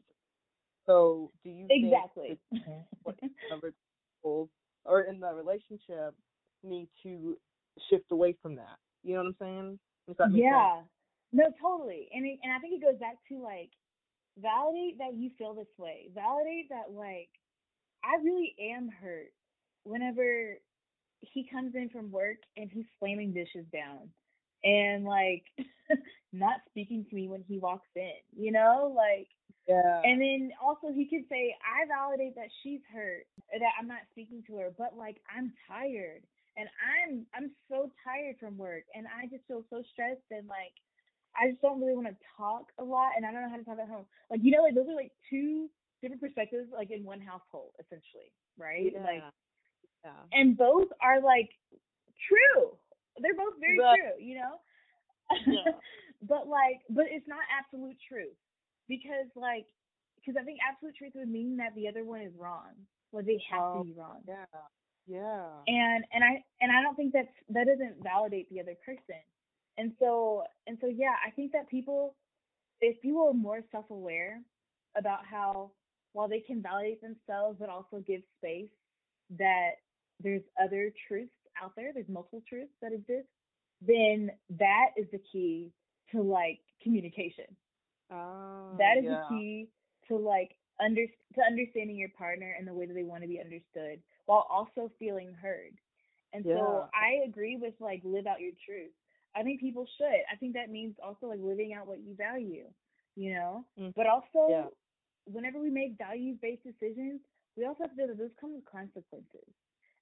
So 0.85 1.31
do 1.43 1.49
you 1.49 1.67
exactly. 1.69 2.37
what 3.03 3.19
people 3.21 4.49
or 4.85 5.01
in 5.01 5.19
the 5.19 5.33
relationship 5.33 6.13
need 6.63 6.89
to 7.03 7.37
shift 7.89 8.11
away 8.11 8.35
from 8.41 8.55
that? 8.55 8.77
You 9.03 9.13
know 9.15 9.21
what 9.23 9.27
I'm 9.27 9.35
saying? 9.39 9.79
If 10.07 10.17
that 10.17 10.25
sense. 10.25 10.37
yeah. 10.43 10.81
No, 11.31 11.45
totally. 11.61 12.09
And 12.13 12.25
it, 12.25 12.39
and 12.43 12.53
I 12.53 12.59
think 12.59 12.73
it 12.75 12.85
goes 12.85 12.99
back 12.99 13.15
to 13.29 13.41
like 13.41 13.71
validate 14.39 14.97
that 14.99 15.15
you 15.15 15.31
feel 15.37 15.53
this 15.53 15.67
way. 15.77 16.09
Validate 16.13 16.69
that 16.69 16.93
like 16.93 17.29
I 18.03 18.21
really 18.23 18.55
am 18.59 18.89
hurt 19.01 19.31
whenever 19.83 20.57
he 21.21 21.47
comes 21.49 21.73
in 21.75 21.89
from 21.89 22.11
work 22.11 22.37
and 22.57 22.69
he's 22.71 22.85
slamming 22.99 23.33
dishes 23.33 23.65
down 23.71 24.09
and 24.63 25.05
like 25.05 25.43
not 26.33 26.55
speaking 26.69 27.05
to 27.09 27.15
me 27.15 27.27
when 27.29 27.43
he 27.47 27.59
walks 27.59 27.87
in, 27.95 28.11
you 28.35 28.51
know? 28.51 28.91
Like 28.95 29.27
Yeah. 29.67 30.01
and 30.03 30.19
then 30.19 30.51
also 30.61 30.91
he 30.91 31.05
could 31.07 31.23
say, 31.29 31.55
I 31.63 31.85
validate 31.87 32.35
that 32.35 32.49
she's 32.63 32.81
hurt, 32.93 33.25
that 33.51 33.71
I'm 33.79 33.87
not 33.87 34.01
speaking 34.11 34.43
to 34.47 34.57
her, 34.57 34.73
but 34.77 34.97
like 34.97 35.21
I'm 35.33 35.53
tired 35.67 36.23
and 36.57 36.67
I'm 36.81 37.25
I'm 37.33 37.51
so 37.69 37.89
tired 38.03 38.35
from 38.39 38.57
work 38.57 38.83
and 38.93 39.05
I 39.07 39.27
just 39.27 39.45
feel 39.47 39.63
so 39.69 39.81
stressed 39.93 40.27
and 40.31 40.47
like 40.47 40.73
I 41.39 41.49
just 41.49 41.61
don't 41.61 41.79
really 41.81 41.95
want 41.95 42.07
to 42.09 42.15
talk 42.37 42.65
a 42.77 42.83
lot 42.83 43.11
and 43.17 43.25
I 43.25 43.31
don't 43.31 43.41
know 43.41 43.49
how 43.49 43.57
to 43.57 43.63
talk 43.63 43.79
at 43.79 43.89
home. 43.89 44.05
Like 44.29 44.41
you 44.43 44.51
know, 44.51 44.61
like 44.63 44.75
those 44.75 44.87
are 44.89 44.95
like 44.95 45.11
two 45.29 45.69
different 46.01 46.21
perspectives 46.21 46.69
like 46.73 46.91
in 46.91 47.03
one 47.03 47.21
household 47.21 47.71
essentially, 47.79 48.29
right? 48.57 48.91
yeah. 48.93 49.01
Like 49.03 49.23
yeah. 50.03 50.21
and 50.33 50.57
both 50.57 50.89
are 51.01 51.21
like 51.21 51.49
true. 52.27 52.73
They're 53.21 53.35
both 53.37 53.53
very 53.59 53.77
But- 53.77 53.95
true, 53.95 54.17
you 54.23 54.35
know? 54.35 54.53
Yeah. 55.47 55.71
but 56.27 56.47
like 56.47 56.81
but 56.89 57.05
it's 57.09 57.27
not 57.27 57.39
absolute 57.51 57.97
truth. 58.07 58.37
Because 58.87 59.27
like 59.35 59.67
because 60.17 60.35
I 60.39 60.43
think 60.45 60.59
absolute 60.67 60.95
truth 60.95 61.13
would 61.15 61.29
mean 61.29 61.57
that 61.57 61.75
the 61.75 61.87
other 61.87 62.03
one 62.03 62.21
is 62.21 62.33
wrong. 62.37 62.73
Well 63.11 63.23
they 63.23 63.39
have 63.51 63.63
Oh, 63.63 63.79
to 63.79 63.85
be 63.85 63.93
wrong. 63.93 64.21
Yeah. 64.27 64.45
Yeah. 65.07 65.47
And 65.67 66.05
and 66.13 66.23
I 66.23 66.43
and 66.61 66.71
I 66.71 66.81
don't 66.81 66.95
think 66.95 67.13
that's 67.13 67.33
that 67.49 67.67
doesn't 67.67 68.03
validate 68.03 68.49
the 68.49 68.61
other 68.61 68.75
person. 68.85 69.21
And 69.77 69.93
so 69.99 70.43
and 70.67 70.77
so 70.81 70.87
yeah, 70.87 71.15
I 71.25 71.31
think 71.31 71.51
that 71.53 71.69
people 71.69 72.15
if 72.81 73.01
people 73.01 73.27
are 73.29 73.33
more 73.33 73.61
self 73.71 73.89
aware 73.89 74.41
about 74.97 75.25
how 75.29 75.71
while 76.13 76.27
they 76.29 76.39
can 76.41 76.61
validate 76.61 77.01
themselves 77.01 77.57
but 77.59 77.69
also 77.69 78.03
give 78.05 78.21
space 78.37 78.69
that 79.37 79.71
there's 80.19 80.43
other 80.63 80.91
truths 81.07 81.33
out 81.61 81.73
there, 81.75 81.91
there's 81.93 82.09
multiple 82.09 82.43
truths 82.47 82.73
that 82.81 82.93
exist, 82.93 83.27
then 83.81 84.29
that 84.59 84.89
is 84.97 85.07
the 85.11 85.19
key 85.31 85.71
to 86.13 86.21
like 86.21 86.61
communication. 86.83 87.45
Oh, 88.11 88.77
That 88.77 88.97
is 88.97 89.07
yeah. 89.07 89.09
the 89.09 89.17
key 89.27 89.69
to 90.07 90.17
like 90.17 90.55
under 90.79 91.05
to 91.07 91.41
understanding 91.41 91.97
your 91.97 92.09
partner 92.09 92.55
and 92.57 92.67
the 92.67 92.73
way 92.73 92.85
that 92.85 92.93
they 92.93 93.03
want 93.03 93.23
to 93.23 93.29
be 93.29 93.39
understood 93.39 94.01
while 94.25 94.47
also 94.49 94.91
feeling 94.99 95.33
heard. 95.33 95.73
And 96.33 96.45
Yeah. 96.45 96.53
so 96.53 96.87
I 96.93 97.25
agree 97.27 97.57
with 97.57 97.73
like 97.79 98.01
live 98.03 98.27
out 98.27 98.41
your 98.41 98.53
truth. 98.65 98.91
I 99.35 99.43
think 99.43 99.59
people 99.61 99.87
should. 99.97 100.21
I 100.31 100.35
think 100.37 100.53
that 100.53 100.69
means 100.69 100.95
also 101.03 101.27
like 101.27 101.39
living 101.41 101.73
out 101.73 101.87
what 101.87 101.99
you 101.99 102.15
value, 102.15 102.65
you 103.15 103.33
know? 103.33 103.65
Mhm. 103.77 103.93
But 103.95 104.07
also 104.07 104.47
Yeah. 104.47 104.69
whenever 105.25 105.59
we 105.59 105.69
make 105.69 105.97
value 105.97 106.35
based 106.41 106.63
decisions, 106.63 107.21
we 107.55 107.65
also 107.65 107.83
have 107.83 107.91
to 107.91 107.97
know 107.97 108.07
that 108.07 108.17
those 108.17 108.35
come 108.39 108.55
with 108.55 108.65
consequences. 108.65 109.47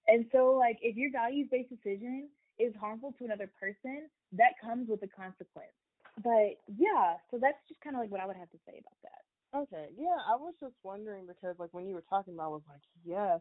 And 0.07 0.25
so 0.31 0.53
like 0.55 0.77
if 0.81 0.95
your 0.97 1.11
values 1.11 1.47
based 1.51 1.69
decision 1.69 2.29
is 2.59 2.73
harmful 2.79 3.13
to 3.19 3.25
another 3.25 3.51
person, 3.59 4.09
that 4.33 4.53
comes 4.61 4.87
with 4.89 5.03
a 5.03 5.07
consequence. 5.07 5.73
But 6.17 6.59
yeah, 6.67 7.15
so 7.31 7.37
that's 7.41 7.57
just 7.69 7.81
kind 7.81 7.95
of 7.95 8.01
like 8.01 8.11
what 8.11 8.19
I 8.21 8.25
would 8.25 8.35
have 8.37 8.51
to 8.51 8.59
say 8.67 8.79
about 8.79 8.99
that. 9.03 9.21
Okay. 9.55 9.89
Yeah, 9.97 10.17
I 10.27 10.35
was 10.35 10.53
just 10.59 10.75
wondering 10.83 11.25
because 11.27 11.55
like 11.59 11.73
when 11.73 11.87
you 11.87 11.95
were 11.95 12.03
talking 12.09 12.33
about, 12.33 12.45
I 12.45 12.49
was 12.49 12.61
like, 12.69 12.81
yes, 13.05 13.39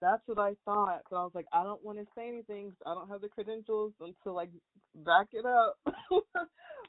that's 0.00 0.22
what 0.26 0.38
I 0.38 0.54
thought. 0.64 1.02
But 1.10 1.16
I 1.16 1.22
was 1.22 1.32
like, 1.34 1.46
I 1.52 1.62
don't 1.64 1.84
want 1.84 1.98
to 1.98 2.06
say 2.14 2.28
anything. 2.28 2.72
I 2.86 2.94
don't 2.94 3.08
have 3.08 3.20
the 3.20 3.28
credentials 3.28 3.92
until 4.00 4.34
like 4.34 4.50
back 4.94 5.28
it 5.32 5.44
up. 5.46 5.76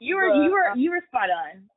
You 0.00 0.16
were 0.16 0.28
But, 0.28 0.44
you 0.44 0.50
were 0.52 0.76
you 0.76 0.90
were 0.90 1.02
spot 1.08 1.28
on. 1.30 1.68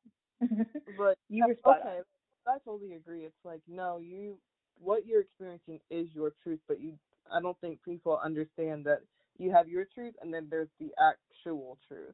but 0.97 1.17
you 1.29 1.45
were 1.47 1.55
spot 1.55 1.79
okay, 1.81 1.97
on. 1.97 2.03
I 2.47 2.57
totally 2.65 2.93
agree. 2.93 3.23
It's 3.25 3.35
like 3.43 3.61
no, 3.67 3.99
you 3.99 4.37
what 4.79 5.05
you're 5.05 5.21
experiencing 5.21 5.79
is 5.89 6.07
your 6.13 6.33
truth, 6.43 6.59
but 6.67 6.79
you 6.79 6.93
I 7.31 7.41
don't 7.41 7.59
think 7.61 7.79
people 7.83 8.19
understand 8.23 8.85
that 8.85 9.01
you 9.37 9.51
have 9.51 9.67
your 9.67 9.85
truth 9.85 10.13
and 10.21 10.33
then 10.33 10.47
there's 10.49 10.69
the 10.79 10.91
actual 10.99 11.77
truth. 11.87 12.13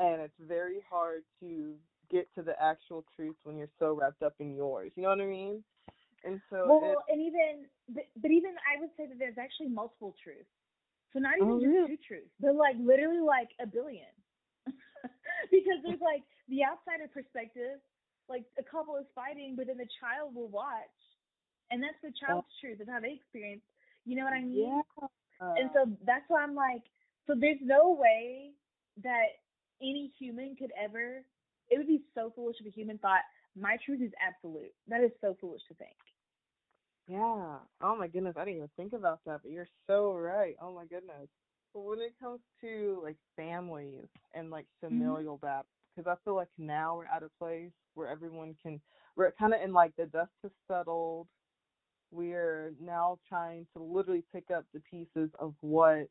And 0.00 0.20
it's 0.22 0.40
very 0.40 0.80
hard 0.88 1.22
to 1.40 1.76
get 2.10 2.26
to 2.34 2.42
the 2.42 2.56
actual 2.60 3.04
truth 3.14 3.36
when 3.44 3.56
you're 3.56 3.70
so 3.78 3.92
wrapped 3.92 4.22
up 4.22 4.34
in 4.40 4.56
yours. 4.56 4.92
You 4.96 5.04
know 5.04 5.10
what 5.10 5.20
I 5.20 5.26
mean? 5.26 5.62
And 6.24 6.40
so 6.50 6.64
Well, 6.66 7.04
and 7.08 7.20
even 7.20 7.68
but, 7.88 8.04
but 8.16 8.30
even 8.30 8.56
I 8.64 8.80
would 8.80 8.90
say 8.96 9.06
that 9.06 9.18
there's 9.18 9.38
actually 9.38 9.68
multiple 9.68 10.14
truths. 10.22 10.48
So 11.12 11.18
not 11.18 11.36
even 11.36 11.48
Oh, 11.48 11.60
just 11.60 11.68
really? 11.68 11.96
two 11.96 12.02
truths, 12.06 12.32
but 12.40 12.54
like 12.56 12.76
literally 12.80 13.20
like 13.20 13.50
a 13.60 13.66
billion. 13.66 14.08
because 15.50 15.78
there's 15.84 16.00
like 16.00 16.22
the 16.48 16.64
outsider 16.64 17.08
perspective, 17.12 17.80
like 18.28 18.44
a 18.58 18.64
couple 18.64 18.96
is 18.96 19.06
fighting, 19.14 19.54
but 19.56 19.66
then 19.66 19.76
the 19.76 19.88
child 20.00 20.34
will 20.34 20.48
watch, 20.48 20.96
and 21.70 21.82
that's 21.82 21.98
the 22.02 22.12
oh. 22.12 22.20
child's 22.20 22.52
truth 22.60 22.80
of 22.80 22.88
how 22.88 23.00
they 23.00 23.20
experience. 23.20 23.62
You 24.04 24.16
know 24.16 24.24
what 24.24 24.34
I 24.34 24.42
mean? 24.42 24.80
yeah. 25.00 25.54
And 25.56 25.70
so 25.72 25.88
that's 26.04 26.24
why 26.28 26.42
I'm 26.42 26.54
like, 26.54 26.84
so 27.26 27.34
there's 27.38 27.60
no 27.62 27.96
way 27.98 28.52
that 29.02 29.40
any 29.82 30.12
human 30.18 30.56
could 30.56 30.72
ever. 30.80 31.24
It 31.70 31.78
would 31.78 31.86
be 31.88 32.02
so 32.14 32.30
foolish 32.34 32.56
if 32.60 32.66
a 32.66 32.70
human 32.70 32.98
thought, 32.98 33.22
my 33.56 33.76
truth 33.84 34.00
is 34.02 34.12
absolute. 34.20 34.72
That 34.88 35.02
is 35.02 35.12
so 35.20 35.36
foolish 35.40 35.62
to 35.68 35.74
think. 35.74 35.96
Yeah. 37.08 37.58
Oh 37.82 37.96
my 37.96 38.08
goodness, 38.08 38.36
I 38.36 38.44
didn't 38.44 38.56
even 38.58 38.70
think 38.76 38.92
about 38.92 39.20
that, 39.26 39.40
but 39.42 39.50
you're 39.50 39.68
so 39.86 40.14
right. 40.14 40.56
Oh 40.60 40.72
my 40.74 40.84
goodness. 40.86 41.28
But 41.74 41.80
when 41.82 42.00
it 42.00 42.14
comes 42.20 42.40
to 42.60 43.00
like 43.02 43.16
families 43.36 44.06
and 44.34 44.50
like 44.50 44.66
Mm-hmm. 44.92 45.16
familial 45.20 45.38
battles, 45.38 45.66
because 45.94 46.10
I 46.10 46.22
feel 46.24 46.34
like 46.34 46.48
now 46.58 46.96
we're 46.96 47.04
at 47.06 47.22
a 47.22 47.30
place 47.38 47.72
where 47.94 48.08
everyone 48.08 48.56
can, 48.62 48.80
we're 49.16 49.32
kind 49.32 49.54
of 49.54 49.60
in 49.62 49.72
like 49.72 49.92
the 49.96 50.06
dust 50.06 50.30
has 50.42 50.52
settled. 50.68 51.28
We're 52.10 52.72
now 52.80 53.18
trying 53.28 53.66
to 53.74 53.82
literally 53.82 54.24
pick 54.32 54.50
up 54.50 54.64
the 54.72 54.80
pieces 54.80 55.30
of 55.38 55.54
what 55.60 56.08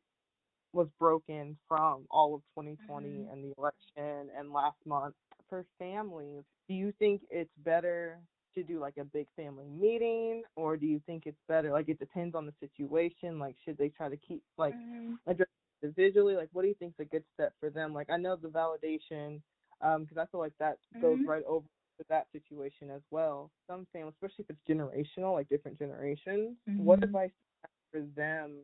was 0.73 0.87
broken 0.99 1.57
from 1.67 2.05
all 2.11 2.35
of 2.35 2.41
2020 2.53 3.25
Mhm. 3.25 3.31
and 3.31 3.43
the 3.43 3.53
election 3.57 4.29
and 4.37 4.51
last 4.51 4.77
month 4.85 5.15
for 5.49 5.65
families. 5.77 6.43
Do 6.67 6.73
you 6.75 6.93
think 6.99 7.21
it's 7.29 7.49
better 7.63 8.19
to 8.55 8.63
do 8.63 8.79
like 8.79 8.97
a 8.97 9.03
big 9.05 9.27
family 9.35 9.67
meeting 9.67 10.43
or 10.55 10.75
do 10.77 10.85
you 10.85 10.99
think 11.05 11.23
it's 11.25 11.37
better 11.47 11.71
like 11.71 11.87
it 11.89 11.99
depends 11.99 12.35
on 12.35 12.45
the 12.45 12.53
situation 12.59 13.39
like 13.39 13.55
should 13.63 13.77
they 13.77 13.89
try 13.89 14.09
to 14.09 14.17
keep 14.17 14.41
like 14.57 14.75
Mhm. 14.75 15.19
address 15.27 15.47
individually 15.83 16.35
like 16.35 16.49
what 16.53 16.63
do 16.63 16.67
you 16.67 16.73
think 16.75 16.93
is 16.99 17.05
a 17.05 17.09
good 17.09 17.23
step 17.33 17.53
for 17.59 17.69
them 17.69 17.93
like 17.93 18.09
i 18.09 18.17
know 18.17 18.35
the 18.35 18.47
validation 18.47 19.41
um 19.81 20.03
because 20.03 20.17
i 20.17 20.25
feel 20.31 20.39
like 20.39 20.53
that 20.59 20.77
goes 20.99 21.19
Mhm. 21.19 21.25
right 21.25 21.43
over 21.47 21.65
to 21.99 22.05
that 22.09 22.27
situation 22.31 22.89
as 22.89 23.01
well 23.11 23.51
some 23.67 23.85
families 23.93 24.13
especially 24.21 24.45
if 24.47 24.49
it's 24.49 24.69
generational 24.69 25.33
like 25.33 25.47
different 25.49 25.77
generations 25.77 26.55
what 26.77 27.01
Mhm. 27.01 27.03
advice 27.03 27.31
do 27.31 27.99
you 27.99 28.01
have 28.01 28.05
for 28.07 28.19
them 28.19 28.59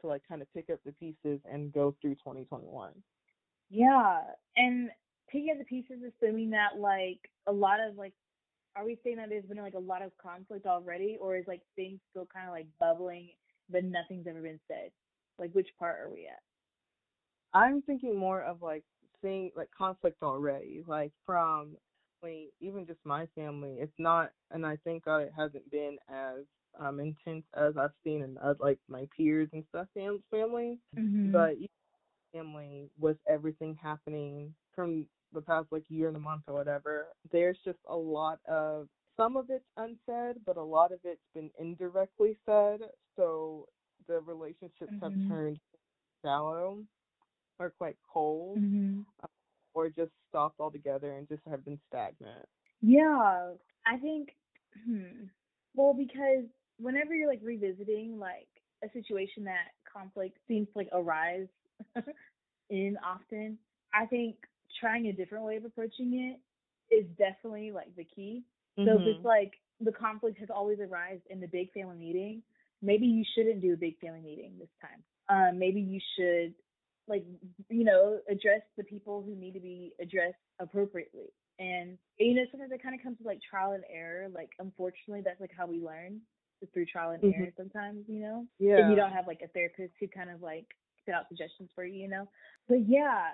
to 0.00 0.06
like 0.06 0.22
kind 0.28 0.42
of 0.42 0.52
pick 0.54 0.70
up 0.70 0.80
the 0.84 0.92
pieces 0.92 1.40
and 1.50 1.72
go 1.72 1.94
through 2.00 2.14
2021 2.16 2.92
Yeah, 3.68 4.22
and 4.56 4.90
picking 5.28 5.50
up 5.50 5.58
the 5.58 5.64
pieces, 5.64 6.02
assuming 6.02 6.50
that 6.50 6.78
like 6.78 7.20
a 7.46 7.52
lot 7.52 7.80
of 7.80 7.96
like, 7.96 8.12
are 8.76 8.84
we 8.84 8.98
saying 9.02 9.16
that 9.16 9.28
there's 9.28 9.44
been 9.46 9.58
like 9.58 9.74
a 9.74 9.78
lot 9.78 10.02
of 10.02 10.12
conflict 10.18 10.66
already, 10.66 11.16
or 11.20 11.36
is 11.36 11.46
like 11.46 11.62
things 11.76 12.00
still 12.10 12.26
kind 12.32 12.46
of 12.46 12.52
like 12.52 12.66
bubbling, 12.78 13.30
but 13.70 13.84
nothing's 13.84 14.26
ever 14.26 14.42
been 14.42 14.60
said? 14.68 14.90
Like, 15.38 15.52
which 15.52 15.68
part 15.78 16.00
are 16.00 16.10
we 16.10 16.26
at? 16.26 16.42
I'm 17.54 17.82
thinking 17.82 18.16
more 18.16 18.42
of 18.42 18.62
like 18.62 18.84
seeing 19.22 19.50
like 19.56 19.70
conflict 19.76 20.22
already, 20.22 20.82
like 20.86 21.12
from 21.24 21.76
like 22.22 22.52
even 22.60 22.86
just 22.86 23.00
my 23.04 23.26
family. 23.34 23.76
It's 23.80 23.92
not, 23.98 24.30
and 24.50 24.66
I 24.66 24.76
think 24.84 25.04
God 25.04 25.18
it 25.18 25.32
hasn't 25.36 25.70
been 25.70 25.96
as 26.08 26.44
um 26.80 27.00
intense 27.00 27.44
as 27.54 27.76
I've 27.76 27.94
seen 28.04 28.22
in 28.22 28.38
uh, 28.38 28.54
like 28.60 28.78
my 28.88 29.08
peers 29.16 29.48
and 29.52 29.64
stuff 29.70 29.86
fam- 29.94 30.22
family. 30.30 30.78
Mm-hmm. 30.98 31.46
But 31.46 31.56
family 32.32 32.90
with 32.98 33.16
everything 33.28 33.74
happening 33.80 34.54
from 34.74 35.06
the 35.32 35.40
past 35.40 35.66
like 35.70 35.84
year 35.88 36.08
and 36.08 36.16
a 36.16 36.20
month 36.20 36.42
or 36.46 36.54
whatever, 36.54 37.08
there's 37.32 37.58
just 37.64 37.78
a 37.88 37.96
lot 37.96 38.38
of 38.48 38.88
some 39.16 39.36
of 39.36 39.50
it's 39.50 39.64
unsaid, 39.76 40.36
but 40.44 40.56
a 40.56 40.62
lot 40.62 40.92
of 40.92 41.00
it's 41.04 41.20
been 41.34 41.50
indirectly 41.58 42.36
said. 42.46 42.80
So 43.16 43.66
the 44.06 44.20
relationships 44.20 44.92
Mhm. 44.92 45.00
have 45.02 45.14
turned 45.26 45.58
shallow 46.22 46.84
or 47.58 47.70
quite 47.70 47.96
cold 48.12 48.60
hmm 48.60 49.02
or 49.74 49.88
just 49.88 50.12
stopped 50.28 50.60
altogether 50.60 51.12
and 51.12 51.28
just 51.28 51.42
have 51.46 51.64
been 51.64 51.78
stagnant. 51.88 52.46
Yeah, 52.80 53.52
I 53.86 53.96
think, 53.98 54.36
hmm, 54.84 55.26
well, 55.74 55.94
because 55.94 56.44
whenever 56.78 57.14
you're 57.14 57.28
like 57.28 57.40
revisiting 57.42 58.18
like 58.18 58.48
a 58.84 58.88
situation 58.92 59.44
that 59.44 59.72
conflict 59.90 60.36
seems 60.48 60.66
to 60.68 60.78
like 60.78 60.88
arise 60.92 61.48
in 62.70 62.96
often, 63.04 63.58
I 63.94 64.06
think 64.06 64.36
trying 64.80 65.06
a 65.06 65.12
different 65.12 65.44
way 65.44 65.56
of 65.56 65.64
approaching 65.64 66.36
it 66.90 66.94
is 66.94 67.06
definitely 67.18 67.72
like 67.72 67.94
the 67.96 68.04
key. 68.04 68.44
So 68.84 68.98
if 68.98 69.06
it's 69.06 69.24
like 69.24 69.52
the 69.80 69.92
conflict 69.92 70.38
has 70.40 70.50
always 70.54 70.78
arisen 70.80 71.22
in 71.30 71.40
the 71.40 71.46
big 71.46 71.72
family 71.72 71.96
meeting, 71.96 72.42
maybe 72.82 73.06
you 73.06 73.24
shouldn't 73.34 73.62
do 73.62 73.72
a 73.72 73.76
big 73.76 73.98
family 73.98 74.20
meeting 74.20 74.52
this 74.58 74.68
time. 74.82 75.02
Um, 75.28 75.58
maybe 75.58 75.80
you 75.80 76.00
should 76.16 76.54
like 77.08 77.24
you 77.70 77.84
know 77.84 78.18
address 78.28 78.60
the 78.76 78.84
people 78.84 79.22
who 79.24 79.34
need 79.34 79.52
to 79.54 79.60
be 79.60 79.92
addressed 80.00 80.36
appropriately. 80.60 81.32
And 81.58 81.96
you 82.18 82.34
know 82.34 82.44
sometimes 82.50 82.72
it 82.72 82.82
kind 82.82 82.94
of 82.94 83.02
comes 83.02 83.16
with 83.18 83.26
like 83.26 83.40
trial 83.48 83.72
and 83.72 83.84
error. 83.90 84.28
Like 84.28 84.50
unfortunately, 84.58 85.22
that's 85.24 85.40
like 85.40 85.52
how 85.56 85.66
we 85.66 85.80
learn 85.80 86.20
through 86.72 86.86
trial 86.86 87.10
and 87.10 87.22
Mhm. 87.22 87.32
error. 87.34 87.50
Sometimes 87.56 88.04
you 88.08 88.20
know 88.20 88.46
yeah. 88.58 88.80
if 88.80 88.88
you 88.88 88.96
don't 88.96 89.12
have 89.12 89.26
like 89.26 89.40
a 89.44 89.48
therapist 89.48 89.92
who 90.00 90.08
kind 90.08 90.30
of 90.30 90.42
like 90.42 90.66
spit 91.00 91.14
out 91.14 91.28
suggestions 91.28 91.70
for 91.74 91.84
you, 91.84 92.02
you 92.02 92.08
know. 92.08 92.28
But 92.68 92.88
yeah, 92.88 93.30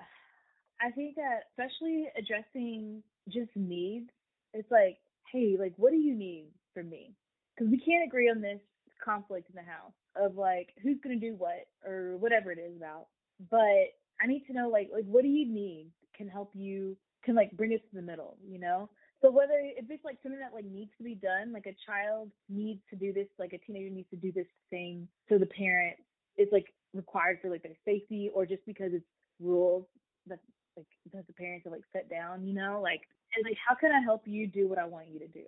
I 0.81 0.91
think 0.91 1.15
that 1.15 1.49
especially 1.51 2.07
addressing 2.17 3.03
just 3.29 3.51
needs, 3.55 4.09
it's 4.53 4.69
like, 4.71 4.97
hey, 5.31 5.55
like, 5.59 5.73
what 5.77 5.91
do 5.91 5.97
you 5.97 6.13
need 6.15 6.47
from 6.73 6.89
me? 6.89 7.13
Because 7.55 7.71
we 7.71 7.77
can't 7.79 8.03
agree 8.05 8.29
on 8.29 8.41
this 8.41 8.59
conflict 9.03 9.49
in 9.49 9.55
the 9.55 9.69
house 9.69 9.93
of 10.15 10.35
like 10.37 10.69
who's 10.81 10.97
gonna 11.03 11.15
do 11.17 11.35
what 11.35 11.67
or 11.85 12.17
whatever 12.17 12.51
it 12.51 12.59
is 12.59 12.75
about. 12.75 13.07
But 13.49 13.93
I 14.21 14.27
need 14.27 14.45
to 14.47 14.53
know 14.53 14.69
like 14.69 14.89
like 14.93 15.05
what 15.05 15.23
do 15.23 15.29
you 15.29 15.47
need 15.47 15.91
can 16.15 16.27
help 16.27 16.51
you 16.53 16.95
can 17.23 17.35
like 17.35 17.51
bring 17.57 17.73
us 17.73 17.79
to 17.89 17.95
the 17.95 18.01
middle, 18.01 18.37
you 18.47 18.59
know? 18.59 18.89
So 19.23 19.31
whether 19.31 19.55
if 19.55 19.85
it's 19.89 20.03
like 20.03 20.17
something 20.21 20.39
that 20.39 20.53
like 20.53 20.65
needs 20.65 20.91
to 20.97 21.03
be 21.03 21.15
done, 21.15 21.53
like 21.53 21.65
a 21.65 21.75
child 21.87 22.29
needs 22.49 22.81
to 22.89 22.97
do 22.97 23.13
this, 23.13 23.27
like 23.39 23.53
a 23.53 23.57
teenager 23.57 23.89
needs 23.89 24.09
to 24.09 24.17
do 24.17 24.33
this 24.33 24.47
thing, 24.69 25.07
so 25.29 25.37
the 25.37 25.45
parent 25.45 25.95
is 26.37 26.49
like 26.51 26.73
required 26.93 27.39
for 27.41 27.49
like 27.49 27.63
their 27.63 27.77
safety, 27.85 28.29
or 28.33 28.45
just 28.45 28.65
because 28.65 28.91
it's 28.93 29.05
rules 29.39 29.85
that 30.27 30.39
like 30.75 30.87
that 31.13 31.25
the 31.27 31.33
parents 31.33 31.63
have 31.63 31.71
like 31.71 31.85
set 31.93 32.09
down, 32.09 32.45
you 32.45 32.53
know, 32.53 32.81
like 32.83 33.01
and 33.37 33.45
like 33.45 33.57
how 33.65 33.75
can 33.75 33.91
I 33.91 34.01
help 34.01 34.23
you 34.25 34.45
do 34.45 34.67
what 34.67 34.77
I 34.77 34.85
want 34.85 35.07
you 35.09 35.19
to 35.19 35.27
do? 35.27 35.45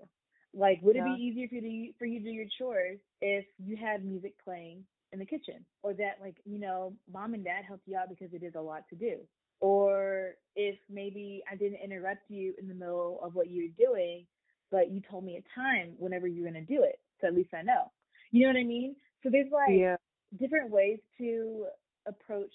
Like, 0.54 0.80
would 0.82 0.96
it 0.96 1.04
be 1.04 1.22
easier 1.22 1.50
for 1.50 1.56
you 1.56 1.62
to 1.62 1.94
for 2.00 2.06
you 2.06 2.20
to 2.20 2.26
do 2.26 2.32
your 2.32 2.46
chores 2.58 3.00
if 3.20 3.46
you 3.58 3.76
had 3.76 4.06
music 4.06 4.36
playing 4.42 4.86
in 5.12 5.20
the 5.20 5.26
kitchen, 5.26 5.66
or 5.84 5.94
that 5.96 6.20
like 6.22 6.36
you 6.46 6.60
know 6.60 6.94
mom 7.12 7.34
and 7.34 7.44
dad 7.44 7.66
helped 7.68 7.88
you 7.88 7.98
out 7.98 8.08
because 8.08 8.34
it 8.34 8.42
is 8.42 8.56
a 8.56 8.62
lot 8.62 8.84
to 8.90 8.96
do, 8.96 9.18
or 9.62 10.36
if 10.56 10.78
maybe 10.90 11.44
I 11.52 11.56
didn't 11.56 11.80
interrupt 11.84 12.30
you 12.30 12.54
in 12.60 12.68
the 12.68 12.74
middle 12.74 13.20
of 13.24 13.36
what 13.36 13.50
you're 13.50 13.70
doing, 13.78 14.26
but 14.72 14.92
you 14.92 15.02
told 15.10 15.24
me 15.26 15.38
a 15.38 15.60
time 15.60 15.94
whenever 15.98 16.28
you're 16.28 16.46
gonna 16.46 16.62
do 16.62 16.84
it, 16.84 17.00
so 17.22 17.28
at 17.28 17.36
least 17.36 17.54
I 17.54 17.62
know. 17.62 17.92
You 18.32 18.44
know 18.44 18.54
what 18.54 18.60
I 18.60 18.64
mean? 18.64 18.96
So 19.24 19.30
there's 19.30 19.52
like 19.52 19.72
yeah. 19.80 19.96
different 20.40 20.70
ways 20.70 21.00
to 21.18 21.66
approach 22.08 22.54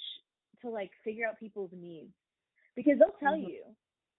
to 0.63 0.69
like 0.71 0.91
figure 1.05 1.27
out 1.27 1.39
people's 1.39 1.71
needs 1.73 2.13
because 2.77 2.99
they'll 2.99 3.17
tell 3.21 3.37
Mhm. 3.37 3.49
you 3.49 3.65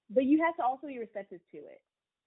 but 0.09 0.25
you 0.25 0.43
have 0.43 0.55
to 0.57 0.63
also 0.63 0.88
be 0.88 0.99
receptive 0.99 1.39
to 1.51 1.57
it 1.57 1.82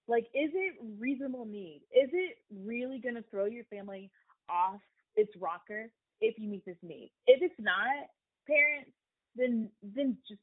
like 0.07 0.25
is 0.33 0.51
it 0.53 0.75
reasonable 0.99 1.45
need 1.45 1.81
is 1.91 2.09
it 2.13 2.37
really 2.49 2.99
going 2.99 3.15
to 3.15 3.23
throw 3.23 3.45
your 3.45 3.63
family 3.65 4.09
off 4.49 4.81
its 5.15 5.35
rocker 5.37 5.89
if 6.21 6.37
you 6.39 6.49
meet 6.49 6.65
this 6.65 6.77
need 6.81 7.11
if 7.27 7.41
it's 7.41 7.59
not 7.59 8.09
parents 8.47 8.91
then 9.35 9.69
then 9.83 10.17
just 10.27 10.41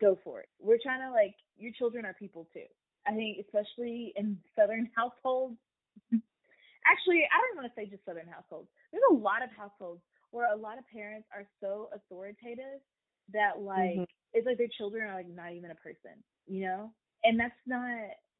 go 0.00 0.18
for 0.24 0.40
it. 0.40 0.48
We're 0.60 0.78
trying 0.82 1.00
to 1.00 1.10
like 1.12 1.34
your 1.56 1.72
children 1.78 2.04
are 2.04 2.14
people 2.14 2.48
too. 2.52 2.66
I 3.06 3.12
think 3.14 3.38
especially 3.44 4.12
in 4.16 4.38
southern 4.56 4.88
households. 4.96 5.56
Actually 6.86 7.22
i 7.30 7.36
don't 7.38 7.56
want 7.62 7.68
to 7.70 7.74
say 7.78 7.86
just 7.88 8.04
southern 8.04 8.26
households. 8.28 8.68
There's 8.92 9.04
a 9.10 9.14
lot 9.14 9.42
of 9.42 9.50
households 9.56 10.02
where 10.30 10.52
a 10.52 10.56
lot 10.56 10.78
of 10.78 10.84
parents 10.88 11.28
are 11.34 11.46
so 11.60 11.88
authoritative 11.94 12.80
that 13.32 13.60
like 13.60 14.02
Mhm. 14.02 14.06
it's 14.34 14.46
like 14.46 14.58
their 14.58 14.68
children 14.78 15.08
are 15.08 15.14
like 15.14 15.28
not 15.28 15.52
even 15.52 15.70
a 15.70 15.74
person 15.76 16.22
you 16.46 16.62
know? 16.66 16.92
And 17.24 17.38
that's 17.38 17.54
not 17.66 17.88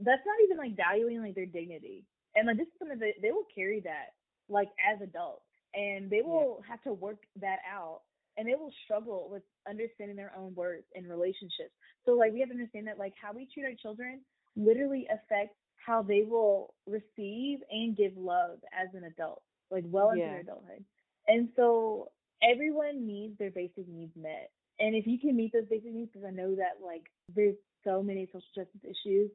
that's 0.00 0.26
not 0.26 0.38
even 0.44 0.56
like 0.58 0.76
valuing 0.76 1.22
like 1.22 1.34
their 1.34 1.46
dignity. 1.46 2.04
And 2.34 2.46
like 2.46 2.56
this 2.56 2.66
is 2.66 2.74
something 2.78 2.98
that 2.98 3.20
they 3.22 3.30
will 3.30 3.46
carry 3.54 3.80
that 3.80 4.14
like 4.48 4.68
as 4.82 5.00
adults. 5.02 5.46
And 5.74 6.10
they 6.10 6.22
will 6.22 6.62
have 6.68 6.82
to 6.82 6.92
work 6.92 7.22
that 7.40 7.58
out 7.70 8.02
and 8.36 8.48
they 8.48 8.54
will 8.54 8.72
struggle 8.84 9.28
with 9.30 9.42
understanding 9.68 10.16
their 10.16 10.32
own 10.36 10.54
worth 10.54 10.84
in 10.94 11.06
relationships. 11.08 11.72
So 12.04 12.12
like 12.12 12.32
we 12.32 12.40
have 12.40 12.48
to 12.48 12.54
understand 12.54 12.86
that 12.88 12.98
like 12.98 13.14
how 13.20 13.32
we 13.32 13.48
treat 13.52 13.64
our 13.64 13.74
children 13.80 14.20
literally 14.56 15.06
affects 15.12 15.56
how 15.84 16.02
they 16.02 16.22
will 16.22 16.74
receive 16.86 17.58
and 17.70 17.96
give 17.96 18.16
love 18.16 18.58
as 18.72 18.88
an 18.94 19.04
adult 19.04 19.42
like 19.70 19.84
well 19.86 20.10
into 20.10 20.28
Yeah. 20.28 20.30
their 20.30 20.40
adulthood. 20.40 20.84
And 21.28 21.48
so 21.56 22.10
everyone 22.42 23.06
needs 23.06 23.38
their 23.38 23.50
basic 23.50 23.88
needs 23.88 24.12
met. 24.16 24.50
And 24.78 24.94
if 24.94 25.06
you 25.06 25.18
can 25.18 25.36
meet 25.36 25.52
those 25.52 25.66
basic 25.70 25.92
needs 25.92 26.10
because 26.12 26.26
i 26.26 26.30
know 26.30 26.54
that 26.56 26.84
like 26.84 27.02
there's 27.34 27.56
so 27.84 28.02
many 28.02 28.26
social 28.26 28.48
justice 28.54 28.82
issues 28.84 29.30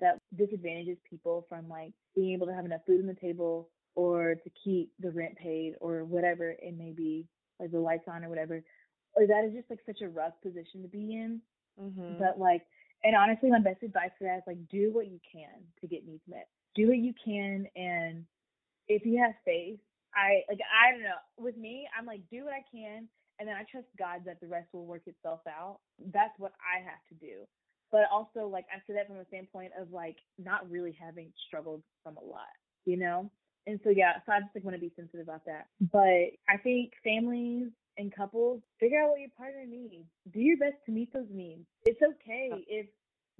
that 0.00 0.18
disadvantages 0.36 0.98
people 1.08 1.46
from 1.48 1.68
like 1.68 1.92
being 2.14 2.32
able 2.32 2.46
to 2.46 2.54
have 2.54 2.64
enough 2.64 2.80
food 2.86 3.00
on 3.00 3.06
the 3.06 3.14
table 3.14 3.68
or 3.94 4.34
to 4.34 4.50
keep 4.64 4.90
the 5.00 5.10
rent 5.10 5.36
paid 5.36 5.74
or 5.80 6.04
whatever 6.04 6.50
it 6.50 6.76
may 6.76 6.92
be, 6.92 7.26
like 7.60 7.70
the 7.70 7.78
lights 7.78 8.08
on 8.08 8.24
or 8.24 8.28
whatever. 8.28 8.62
Or 9.14 9.26
that 9.26 9.44
is 9.44 9.52
just 9.54 9.70
like 9.70 9.80
such 9.86 10.00
a 10.02 10.08
rough 10.08 10.34
position 10.42 10.82
to 10.82 10.88
be 10.88 11.14
in. 11.14 11.40
Mhm. 11.80 12.18
But 12.18 12.38
like, 12.38 12.66
and 13.04 13.14
honestly, 13.16 13.50
my 13.50 13.60
best 13.60 13.82
advice 13.82 14.10
for 14.18 14.24
that 14.24 14.38
is 14.38 14.42
like, 14.46 14.68
do 14.68 14.92
what 14.92 15.06
you 15.08 15.20
can 15.30 15.66
to 15.80 15.86
get 15.86 16.06
needs 16.06 16.26
met. 16.28 16.48
Do 16.74 16.88
what 16.88 16.98
you 16.98 17.12
can, 17.24 17.66
and 17.76 18.24
if 18.88 19.04
you 19.06 19.18
have 19.22 19.34
faith, 19.44 19.78
I 20.14 20.42
like, 20.48 20.60
I 20.72 20.90
don't 20.92 21.02
know. 21.02 21.18
With 21.38 21.56
me, 21.56 21.86
I'm 21.96 22.06
like, 22.06 22.20
do 22.30 22.44
what 22.44 22.54
I 22.54 22.64
can, 22.70 23.08
and 23.38 23.48
then 23.48 23.56
I 23.56 23.64
trust 23.70 23.86
God 23.98 24.22
that 24.26 24.40
the 24.40 24.46
rest 24.48 24.68
will 24.72 24.86
work 24.86 25.02
itself 25.06 25.40
out. 25.46 25.78
That's 26.12 26.36
what 26.38 26.52
I 26.60 26.80
have 26.82 27.02
to 27.10 27.14
do. 27.14 27.46
but 27.92 28.08
also 28.10 28.48
like 28.48 28.66
I 28.74 28.78
say 28.86 28.94
that 28.94 29.06
from 29.06 29.18
a 29.18 29.24
standpoint 29.26 29.72
of 29.80 29.92
like 29.92 30.16
not 30.36 30.68
really 30.68 30.90
having 31.00 31.32
struggled 31.46 31.82
from 32.02 32.16
a 32.16 32.24
lot, 32.24 32.50
you 32.86 32.96
know? 32.96 33.30
And 33.66 33.80
so 33.82 33.90
yeah, 33.90 34.20
so 34.26 34.32
I 34.32 34.40
just 34.40 34.54
like 34.54 34.64
want 34.64 34.76
to 34.76 34.80
be 34.80 34.92
sensitive 34.94 35.26
about 35.26 35.44
that. 35.46 35.68
But 35.80 36.36
I 36.48 36.58
think 36.62 36.92
families 37.02 37.68
and 37.96 38.14
couples 38.14 38.60
figure 38.80 39.00
out 39.00 39.10
what 39.10 39.20
your 39.20 39.30
partner 39.36 39.64
needs. 39.66 40.04
Do 40.32 40.40
your 40.40 40.58
best 40.58 40.76
to 40.86 40.92
meet 40.92 41.12
those 41.12 41.30
needs. 41.30 41.64
It's 41.86 42.00
okay 42.02 42.50
if 42.68 42.86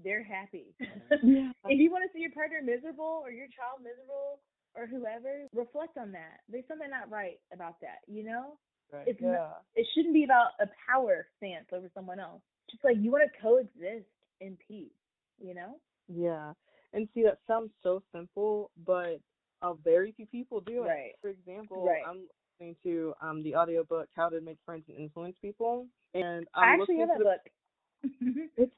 they're 0.02 0.24
happy. 0.24 0.74
Mm-hmm. 0.80 1.28
Yeah. 1.34 1.52
if 1.66 1.78
you 1.78 1.90
want 1.90 2.04
to 2.04 2.12
see 2.12 2.20
your 2.20 2.32
partner 2.32 2.60
miserable 2.62 3.22
or 3.22 3.30
your 3.30 3.46
child 3.46 3.80
miserable 3.82 4.40
or 4.74 4.86
whoever, 4.86 5.46
reflect 5.54 5.96
on 5.96 6.12
that. 6.12 6.40
There's 6.48 6.64
something 6.68 6.90
not 6.90 7.10
right 7.10 7.38
about 7.52 7.80
that, 7.80 8.02
you 8.06 8.24
know? 8.24 8.58
Right. 8.92 9.04
It's 9.06 9.20
yeah. 9.20 9.32
not, 9.32 9.62
it 9.74 9.86
shouldn't 9.94 10.14
be 10.14 10.24
about 10.24 10.58
a 10.60 10.66
power 10.90 11.26
stance 11.36 11.66
over 11.72 11.88
someone 11.94 12.20
else. 12.20 12.42
Just 12.70 12.84
like 12.84 12.96
you 12.98 13.10
want 13.10 13.24
to 13.24 13.40
coexist 13.40 14.08
in 14.40 14.58
peace, 14.66 14.92
you 15.38 15.54
know? 15.54 15.78
Yeah. 16.08 16.52
And 16.92 17.08
see, 17.14 17.22
that 17.24 17.38
sounds 17.46 17.70
so 17.82 18.02
simple, 18.12 18.70
but 18.84 19.20
uh, 19.64 19.72
very 19.82 20.12
few 20.12 20.26
people 20.26 20.60
do 20.60 20.84
it. 20.84 20.88
Right. 20.88 21.12
For 21.20 21.28
example, 21.28 21.84
Right. 21.86 22.02
I'm 22.06 22.28
listening 22.60 22.76
to 22.84 23.14
um 23.20 23.42
the 23.42 23.56
audiobook 23.56 24.08
How 24.14 24.28
to 24.28 24.40
Make 24.40 24.58
Friends 24.64 24.84
and 24.88 24.98
Influence 24.98 25.36
People, 25.40 25.86
and 26.14 26.46
I 26.54 26.66
I'm 26.66 26.80
actually 26.80 26.98
have 26.98 27.08
that 27.08 27.18
the, 27.18 27.24
book. 27.24 28.48
it's 28.56 28.72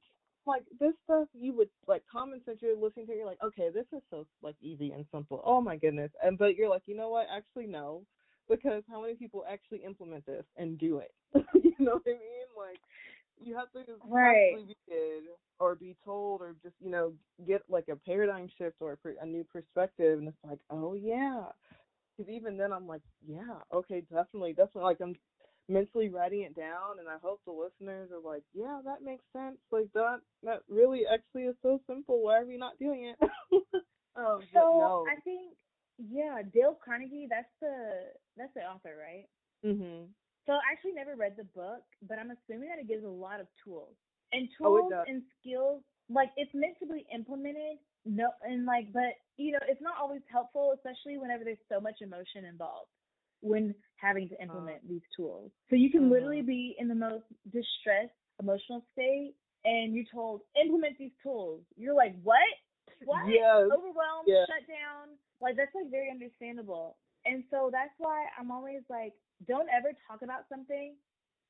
like 0.46 0.62
this 0.78 0.92
stuff 1.04 1.26
you 1.34 1.52
would 1.52 1.68
like 1.88 2.02
common 2.10 2.40
sense 2.44 2.58
you're 2.62 2.76
listening 2.76 3.06
to 3.06 3.14
you're 3.14 3.26
like 3.26 3.42
okay 3.42 3.68
this 3.74 3.86
is 3.92 4.00
so 4.10 4.24
like 4.42 4.54
easy 4.62 4.92
and 4.92 5.04
simple 5.12 5.42
oh 5.44 5.60
my 5.60 5.76
goodness 5.76 6.10
and 6.22 6.38
but 6.38 6.54
you're 6.54 6.68
like 6.68 6.82
you 6.86 6.96
know 6.96 7.08
what 7.08 7.26
actually 7.34 7.66
no 7.66 8.02
because 8.48 8.84
how 8.88 9.02
many 9.02 9.14
people 9.14 9.44
actually 9.50 9.78
implement 9.78 10.24
this 10.24 10.44
and 10.56 10.78
do 10.78 10.98
it 10.98 11.12
you 11.54 11.74
know 11.80 11.94
what 11.94 12.02
i 12.06 12.10
mean 12.10 12.48
like 12.56 12.78
you 13.40 13.56
have 13.56 13.70
to 13.72 13.80
just 13.84 14.02
Right. 14.04 14.60
be 14.66 14.76
good 14.88 15.24
or 15.58 15.74
be 15.74 15.96
told 16.04 16.40
or 16.42 16.54
just 16.62 16.74
you 16.80 16.90
know 16.90 17.12
get 17.46 17.62
like 17.68 17.88
a 17.88 17.96
paradigm 17.96 18.48
shift 18.58 18.76
or 18.80 18.92
a, 18.92 18.96
per- 18.96 19.16
a 19.20 19.26
new 19.26 19.44
perspective 19.44 20.18
and 20.18 20.28
it's 20.28 20.36
like 20.44 20.58
oh 20.70 20.94
yeah 20.94 21.44
because 22.16 22.30
even 22.32 22.56
then 22.56 22.72
i'm 22.72 22.86
like 22.86 23.02
yeah 23.26 23.58
okay 23.72 24.02
definitely 24.10 24.52
definitely 24.52 24.82
like 24.82 25.00
i'm 25.00 25.14
mentally 25.68 26.08
writing 26.08 26.42
it 26.42 26.54
down 26.56 26.98
and 26.98 27.08
I 27.08 27.16
hope 27.22 27.40
the 27.46 27.52
listeners 27.52 28.10
are 28.12 28.20
like, 28.20 28.42
Yeah, 28.54 28.80
that 28.84 29.02
makes 29.02 29.24
sense. 29.32 29.58
Like 29.70 29.88
that 29.94 30.18
that 30.42 30.60
really 30.68 31.02
actually 31.06 31.42
is 31.44 31.56
so 31.62 31.80
simple. 31.86 32.22
Why 32.22 32.38
are 32.40 32.46
we 32.46 32.56
not 32.56 32.78
doing 32.78 33.04
it? 33.04 33.30
um 34.16 34.44
So 34.52 34.60
no. 34.72 35.10
I 35.10 35.20
think 35.20 35.56
yeah, 35.98 36.42
Dale 36.52 36.76
Carnegie, 36.84 37.26
that's 37.30 37.52
the 37.60 38.12
that's 38.36 38.54
the 38.54 38.62
author, 38.62 38.96
right? 38.98 39.26
Mhm. 39.62 40.14
So 40.46 40.52
I 40.54 40.72
actually 40.72 40.92
never 40.92 41.16
read 41.16 41.34
the 41.36 41.44
book, 41.44 41.82
but 42.08 42.18
I'm 42.18 42.30
assuming 42.30 42.68
that 42.68 42.78
it 42.78 42.88
gives 42.88 43.04
a 43.04 43.08
lot 43.08 43.40
of 43.40 43.46
tools. 43.64 43.94
And 44.32 44.48
Oh, 44.62 44.78
tools 44.78 44.90
does. 44.90 45.06
and 45.08 45.22
skills, 45.40 45.82
like 46.08 46.30
it's 46.36 46.54
meant 46.54 46.78
to 46.80 46.86
be 46.86 47.06
implemented. 47.14 47.78
No 48.04 48.30
and 48.42 48.64
like 48.66 48.92
but 48.92 49.18
you 49.36 49.52
know, 49.52 49.58
it's 49.68 49.82
not 49.82 49.94
always 50.00 50.22
helpful, 50.30 50.72
especially 50.74 51.18
whenever 51.18 51.44
there's 51.44 51.62
so 51.68 51.80
much 51.80 52.00
emotion 52.00 52.44
involved 52.44 52.88
when 53.40 53.74
having 53.96 54.28
to 54.28 54.40
implement 54.42 54.86
these 54.88 55.02
tools. 55.16 55.50
So 55.70 55.76
you 55.76 55.90
can 55.90 56.08
literally 56.08 56.42
Mhm. 56.42 56.46
be 56.46 56.76
in 56.78 56.88
the 56.88 56.94
most 56.94 57.24
distressed 57.52 58.14
emotional 58.40 58.84
state 58.92 59.34
and 59.64 59.94
you're 59.94 60.04
told, 60.12 60.42
implement 60.60 60.96
these 60.98 61.12
tools. 61.22 61.62
You're 61.76 61.94
like, 61.94 62.14
What? 62.22 62.38
What? 63.04 63.22
Yes. 63.26 63.66
Overwhelmed, 63.72 64.26
Yeah. 64.26 64.46
shut 64.46 64.66
down. 64.68 65.18
Like 65.40 65.56
that's 65.56 65.74
like 65.74 65.90
very 65.90 66.10
understandable. 66.10 66.96
And 67.24 67.44
so 67.50 67.68
that's 67.72 67.92
why 67.98 68.26
I'm 68.38 68.50
always 68.50 68.82
like, 68.88 69.12
don't 69.46 69.68
ever 69.68 69.92
talk 70.06 70.22
about 70.22 70.48
something. 70.48 70.94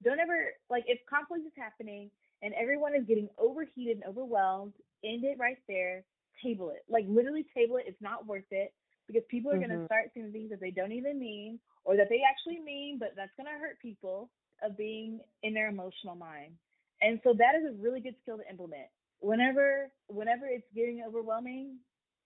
Don't 0.03 0.18
ever 0.20 0.53
like 0.70 0.84
if 0.87 0.99
conflict 1.09 1.47
is 1.47 1.53
happening 1.57 2.11
and 2.43 2.53
everyone 2.55 2.95
is 2.95 3.05
getting 3.07 3.28
overheated 3.39 3.97
and 3.97 4.05
overwhelmed, 4.05 4.74
end 5.05 5.24
it 5.24 5.39
right 5.39 5.59
there. 5.68 6.05
Table 6.43 6.70
it. 6.70 6.84
Like 6.89 7.05
literally 7.09 7.47
table 7.55 7.76
it. 7.76 7.84
It's 7.87 8.01
not 8.01 8.26
worth 8.26 8.51
it 8.51 8.72
because 9.07 9.22
people 9.28 9.51
are 9.53 9.59
gonna 9.59 9.80
Mhm. 9.80 9.87
start 9.87 10.11
saying 10.14 10.32
things 10.32 10.51
that 10.51 10.61
they 10.61 10.70
don't 10.70 10.93
even 10.93 11.18
mean 11.18 11.59
or 11.84 11.97
that 11.97 12.09
they 12.09 12.20
actually 12.28 12.61
mean, 12.61 12.99
but 12.99 13.14
that's 13.16 13.32
gonna 13.37 13.59
hurt 13.59 13.78
people 13.80 14.30
of 14.62 14.76
being 14.76 15.20
in 15.43 15.55
their 15.55 15.68
emotional 15.68 16.14
mind. 16.14 16.53
And 17.01 17.20
so 17.24 17.32
that 17.34 17.55
is 17.55 17.66
a 17.66 17.82
really 17.82 18.01
good 18.01 18.16
skill 18.22 18.39
to 18.39 18.49
implement. 18.51 18.89
Whenever 19.20 19.91
whenever 20.09 20.47
it's 20.47 20.66
getting 20.74 21.03
overwhelming, 21.07 21.78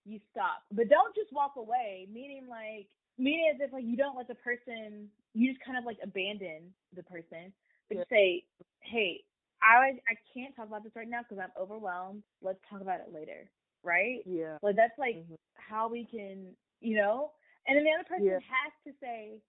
you 0.04 0.20
stop. 0.30 0.62
But 0.72 0.88
don't 0.88 1.14
just 1.14 1.32
walk 1.32 1.54
away, 1.56 2.08
meaning 2.12 2.46
like 2.48 2.88
meaning 3.18 3.50
as 3.54 3.60
if 3.60 3.72
like 3.72 3.84
you 3.84 3.96
don't 3.96 4.16
let 4.16 4.28
the 4.28 4.34
person 4.36 5.08
you 5.34 5.52
just 5.52 5.64
kind 5.64 5.78
of 5.78 5.84
like 5.84 5.98
abandon 6.02 6.72
the 6.94 7.02
person. 7.04 7.52
But 7.88 7.98
you 7.98 8.04
say, 8.10 8.44
Hey, 8.80 9.24
I 9.62 9.98
I 10.08 10.14
can't 10.34 10.54
talk 10.56 10.66
about 10.68 10.82
this 10.84 10.92
right 10.96 11.08
now 11.08 11.20
because 11.22 11.42
I'm 11.42 11.52
overwhelmed. 11.60 12.22
Let's 12.42 12.58
talk 12.68 12.80
about 12.80 13.00
it 13.00 13.12
later. 13.12 13.50
Right? 13.82 14.20
Yeah. 14.26 14.58
Like 14.62 14.76
that's 14.76 14.98
like 14.98 15.16
Mhm. 15.16 15.36
how 15.56 15.88
we 15.88 16.04
can 16.04 16.54
you 16.80 16.96
know? 16.96 17.32
And 17.66 17.76
then 17.76 17.84
the 17.84 17.90
other 17.92 18.04
person 18.08 18.24
Yeah. 18.26 18.40
has 18.40 18.72
to 18.86 18.92
say 19.00 19.40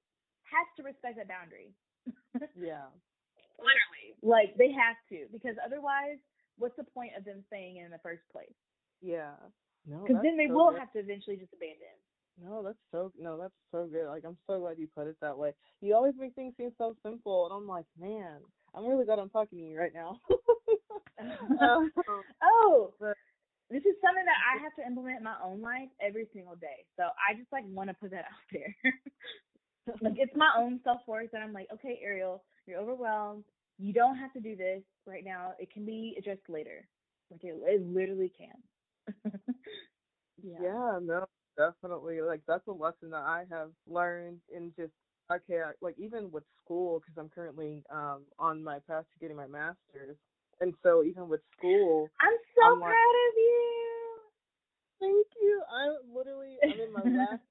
has 0.44 0.68
to 0.78 0.84
respect 0.84 1.16
that 1.18 1.28
boundary. 1.28 1.74
Yeah. 2.60 2.88
Literally. 3.58 4.18
Like 4.22 4.56
they 4.58 4.72
have 4.72 4.98
to, 5.10 5.28
because 5.32 5.56
otherwise, 5.64 6.18
what's 6.58 6.76
the 6.76 6.84
point 6.84 7.16
of 7.18 7.24
them 7.24 7.44
staying 7.48 7.78
in 7.78 7.90
the 7.92 8.00
first 8.00 8.24
place? 8.32 8.54
Yeah. 9.02 9.36
No. 9.86 9.98
Because 10.02 10.16
that's 10.16 10.26
then 10.26 10.38
they 10.38 10.48
so 10.48 10.54
will 10.54 10.72
good. 10.72 10.80
have 10.80 10.92
to 10.94 11.00
eventually 11.00 11.38
just 11.38 11.54
abandon. 11.54 11.96
No, 12.44 12.64
that's 12.64 12.78
so 12.92 13.12
no, 13.20 13.38
that's 13.38 13.54
so 13.72 13.88
good. 13.92 14.08
Like 14.08 14.24
I'm 14.26 14.38
so 14.48 14.60
glad 14.60 14.78
you 14.80 14.88
put 14.96 15.08
it 15.08 15.18
that 15.22 15.38
way. 15.38 15.54
You 15.82 15.96
always 15.96 16.14
make 16.18 16.36
things 16.36 16.54
seem 16.58 16.72
so 16.78 16.96
simple, 17.04 17.46
and 17.46 17.54
I'm 17.54 17.68
like, 17.68 17.86
man, 18.00 18.40
I'm 18.76 18.86
really 18.86 19.06
glad 19.06 19.20
I'm 19.20 19.30
talking 19.30 19.60
to 19.60 19.66
you 19.66 19.80
right 19.80 19.94
now. 19.94 20.20
Um, 21.62 21.92
oh, 22.44 22.94
but- 23.00 23.18
this 23.70 23.86
is 23.86 23.96
something 24.04 24.26
that 24.26 24.36
I 24.44 24.62
have 24.62 24.76
to 24.76 24.86
implement 24.86 25.20
in 25.20 25.24
my 25.24 25.38
own 25.42 25.62
life 25.62 25.88
every 26.02 26.28
single 26.34 26.56
day. 26.56 26.84
So 26.98 27.04
I 27.04 27.34
just 27.40 27.50
like 27.54 27.64
want 27.68 27.90
to 27.90 27.94
put 27.94 28.12
that 28.12 28.26
out 28.32 28.48
there. 28.52 28.76
like 30.02 30.16
it's 30.18 30.36
my 30.36 30.52
own 30.58 30.82
self 30.84 31.00
worth 31.08 31.32
that 31.32 31.42
I'm 31.42 31.54
like, 31.54 31.68
okay, 31.74 32.00
Ariel, 32.04 32.44
you're 32.68 32.80
overwhelmed. 32.80 33.46
You 33.80 33.94
don't 33.94 34.18
have 34.18 34.34
to 34.34 34.42
do 34.42 34.58
this 34.58 34.84
right 35.08 35.24
now. 35.24 35.54
It 35.58 35.72
can 35.72 35.86
be 35.86 36.16
addressed 36.20 36.50
later. 36.50 36.86
Like 37.32 37.46
it, 37.46 37.56
it 37.66 37.88
literally 37.88 38.32
can. 38.38 39.32
yeah. 40.44 41.00
no, 41.02 41.26
definitely. 41.58 42.22
Like 42.22 42.42
that's 42.48 42.68
a 42.68 42.72
lesson 42.72 43.10
that 43.12 43.24
I 43.24 43.46
have 43.50 43.72
learned 43.88 44.40
in 44.56 44.74
just 44.78 44.94
okay, 45.32 45.62
I, 45.62 45.72
like 45.82 45.96
even 45.98 46.32
with 46.32 46.44
school 46.64 47.00
because 47.00 47.16
I'm 47.18 47.30
currently 47.30 47.84
um 47.92 48.24
on 48.40 48.64
my 48.64 48.80
path 48.88 49.06
to 49.14 49.20
getting 49.20 49.38
my 49.38 49.48
master's, 49.48 50.18
and 50.60 50.74
so 50.84 51.04
even 51.04 51.30
with 51.30 51.42
school, 51.58 52.10
I'm 52.20 52.38
so 52.56 52.68
I'm 52.68 52.80
like- 52.80 52.90
proud 52.90 53.16
of 53.30 53.34
you. 53.38 54.16
thank 55.00 55.28
you. 55.42 55.62
I'm 55.74 56.16
literally 56.16 56.58
I'm 56.64 56.80
in 56.80 56.94
my 56.94 57.02
last 57.18 57.42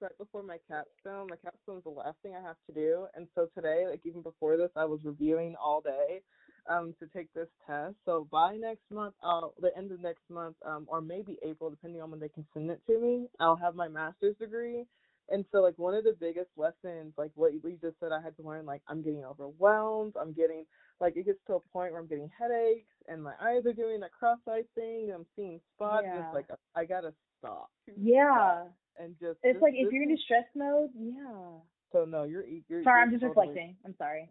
right 0.00 0.18
before 0.18 0.42
my 0.42 0.58
capstone. 0.68 1.28
My 1.30 1.36
capstone 1.36 1.78
is 1.78 1.84
the 1.84 1.90
last 1.90 2.16
thing 2.22 2.34
I 2.36 2.42
have 2.42 2.56
to 2.68 2.74
do, 2.74 3.06
and 3.14 3.26
so 3.34 3.48
today, 3.54 3.86
like 3.88 4.00
even 4.04 4.22
before 4.22 4.56
this, 4.56 4.70
I 4.76 4.84
was 4.84 5.00
reviewing 5.04 5.56
all 5.56 5.80
day 5.80 6.20
um 6.68 6.94
to 7.00 7.06
take 7.06 7.32
this 7.34 7.48
test. 7.66 7.94
So 8.04 8.26
by 8.30 8.56
next 8.56 8.82
month, 8.90 9.14
the 9.60 9.70
end 9.76 9.92
of 9.92 10.00
next 10.00 10.22
month, 10.30 10.56
um, 10.64 10.86
or 10.88 11.00
maybe 11.00 11.38
April, 11.44 11.70
depending 11.70 12.02
on 12.02 12.10
when 12.10 12.20
they 12.20 12.28
can 12.28 12.46
send 12.54 12.70
it 12.70 12.80
to 12.86 12.98
me, 13.00 13.26
I'll 13.40 13.56
have 13.56 13.74
my 13.74 13.88
master's 13.88 14.36
degree. 14.36 14.84
And 15.28 15.44
so, 15.50 15.58
like 15.58 15.76
one 15.76 15.94
of 15.94 16.04
the 16.04 16.14
biggest 16.18 16.50
lessons, 16.56 17.12
like 17.18 17.32
what 17.34 17.52
you 17.52 17.60
just 17.82 17.98
said, 17.98 18.12
I 18.12 18.22
had 18.22 18.36
to 18.36 18.42
learn. 18.42 18.64
Like 18.64 18.82
I'm 18.88 19.02
getting 19.02 19.24
overwhelmed. 19.24 20.14
I'm 20.20 20.32
getting 20.32 20.64
like 21.00 21.16
it 21.16 21.26
gets 21.26 21.40
to 21.48 21.54
a 21.54 21.60
point 21.72 21.92
where 21.92 22.00
I'm 22.00 22.06
getting 22.06 22.30
headaches, 22.38 22.92
and 23.08 23.22
my 23.22 23.32
eyes 23.42 23.66
are 23.66 23.72
doing 23.72 23.98
that 24.00 24.12
cross-eyed 24.12 24.66
thing. 24.76 25.10
I'm 25.12 25.26
seeing 25.34 25.60
spots. 25.74 26.04
Yeah. 26.06 26.26
It's 26.26 26.34
like 26.34 26.46
I 26.76 26.84
gotta 26.84 27.12
stop. 27.40 27.70
Yeah. 28.00 28.64
And 29.00 29.14
just 29.20 29.38
It's 29.42 29.56
this- 29.56 29.62
like 29.62 29.74
if 29.74 29.92
you're 29.92 30.04
in 30.04 30.14
distress 30.14 30.44
mode, 30.54 30.90
yeah. 30.96 31.58
so 31.92 32.04
no, 32.04 32.22
you're 32.22 32.44
you're. 32.68 32.84
Sorry, 32.84 32.84
you're 32.84 32.98
I'm 33.00 33.10
just 33.10 33.22
totally- 33.22 33.48
reflecting. 33.48 33.76
I'm 33.84 33.96
sorry. 33.98 34.28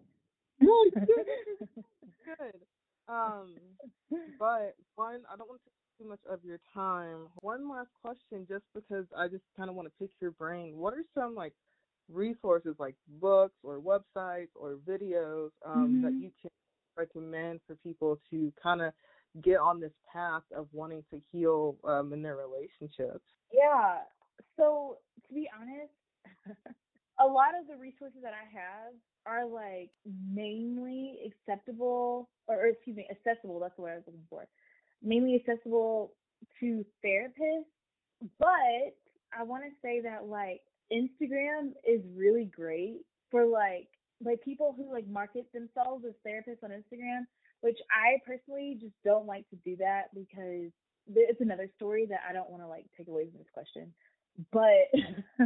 No, 0.61 0.86
good. 2.26 2.61
Um, 3.07 3.55
but 4.39 4.76
one, 4.95 5.21
I 5.32 5.38
don't 5.38 5.49
want 5.49 5.61
to 5.63 5.69
take 5.69 5.97
too 5.99 6.09
much 6.09 6.21
of 6.30 6.43
your 6.43 6.59
time. 6.73 7.28
One 7.41 7.69
last 7.69 7.89
question, 8.01 8.45
just 8.47 8.65
because 8.73 9.05
I 9.15 9.28
just 9.28 9.43
kind 9.55 9.69
of 9.69 9.76
want 9.76 9.88
to 9.88 9.93
pick 9.99 10.11
your 10.21 10.32
brain. 10.32 10.78
What 10.78 10.93
are 10.93 11.03
some 11.13 11.36
like 11.36 11.53
resources, 12.09 12.76
like 12.80 12.95
books 13.19 13.55
or 13.63 13.80
websites 13.80 14.49
or 14.55 14.78
videos, 14.88 15.51
um, 15.65 15.99
that 16.01 16.13
Mhm. 16.13 16.19
you 16.19 16.32
can 16.41 16.51
recommend 16.97 17.61
for 17.67 17.76
people 17.76 18.19
to 18.32 18.53
kind 18.61 18.82
of 18.82 18.93
get 19.41 19.57
on 19.59 19.80
this 19.80 19.93
path 20.11 20.43
of 20.55 20.67
wanting 20.71 21.03
to 21.11 21.19
heal 21.32 21.78
um, 21.84 22.13
in 22.13 22.21
their 22.21 22.38
relationships? 22.38 23.23
Yeah. 23.51 24.03
So 24.57 24.97
to 25.28 25.34
be 25.34 25.49
honest, 25.59 25.93
a 27.20 27.26
lot 27.26 27.51
of 27.59 27.68
the 27.68 27.78
resources 27.78 28.20
that 28.24 28.34
I 28.34 28.45
have 28.53 28.93
are 29.26 29.47
like 29.47 29.91
mainly 30.34 31.20
acceptable 31.26 32.30
or, 32.47 32.57
or 32.57 32.68
excuse 32.68 32.97
me, 32.97 33.07
accessible, 33.11 33.59
that's 33.59 33.76
the 33.76 33.84
word 33.84 33.93
I 33.93 33.95
was 33.97 34.03
looking 34.07 34.28
for. 34.30 34.47
Mainly 35.03 35.36
accessible 35.36 36.13
to 36.59 36.86
therapists. 37.05 37.70
But 38.39 38.95
I 39.38 39.43
wanna 39.43 39.72
say 39.82 40.01
that 40.01 40.28
like 40.28 40.61
Instagram 40.93 41.74
is 41.88 42.01
really 42.16 42.45
great 42.45 43.01
for 43.32 43.45
like 43.45 43.88
like 44.24 44.41
people 44.43 44.74
who 44.78 44.91
like 44.93 45.07
market 45.07 45.47
themselves 45.53 46.05
as 46.07 46.13
therapists 46.26 46.63
on 46.63 46.72
Instagram. 46.72 47.26
which 47.61 47.78
I 47.91 48.20
personally 48.26 48.78
just 48.80 48.93
don't 49.03 49.26
like 49.26 49.49
to 49.49 49.55
do 49.57 49.76
that 49.78 50.13
because 50.13 50.72
it's 51.13 51.41
another 51.41 51.70
story 51.76 52.05
that 52.07 52.22
I 52.30 52.34
don't 52.34 52.49
want 52.49 52.63
to 52.63 52.68
like 52.68 52.86
take 52.97 53.07
away 53.07 53.26
from 53.30 53.39
this 53.39 53.49
question. 53.53 53.93
But 54.51 54.91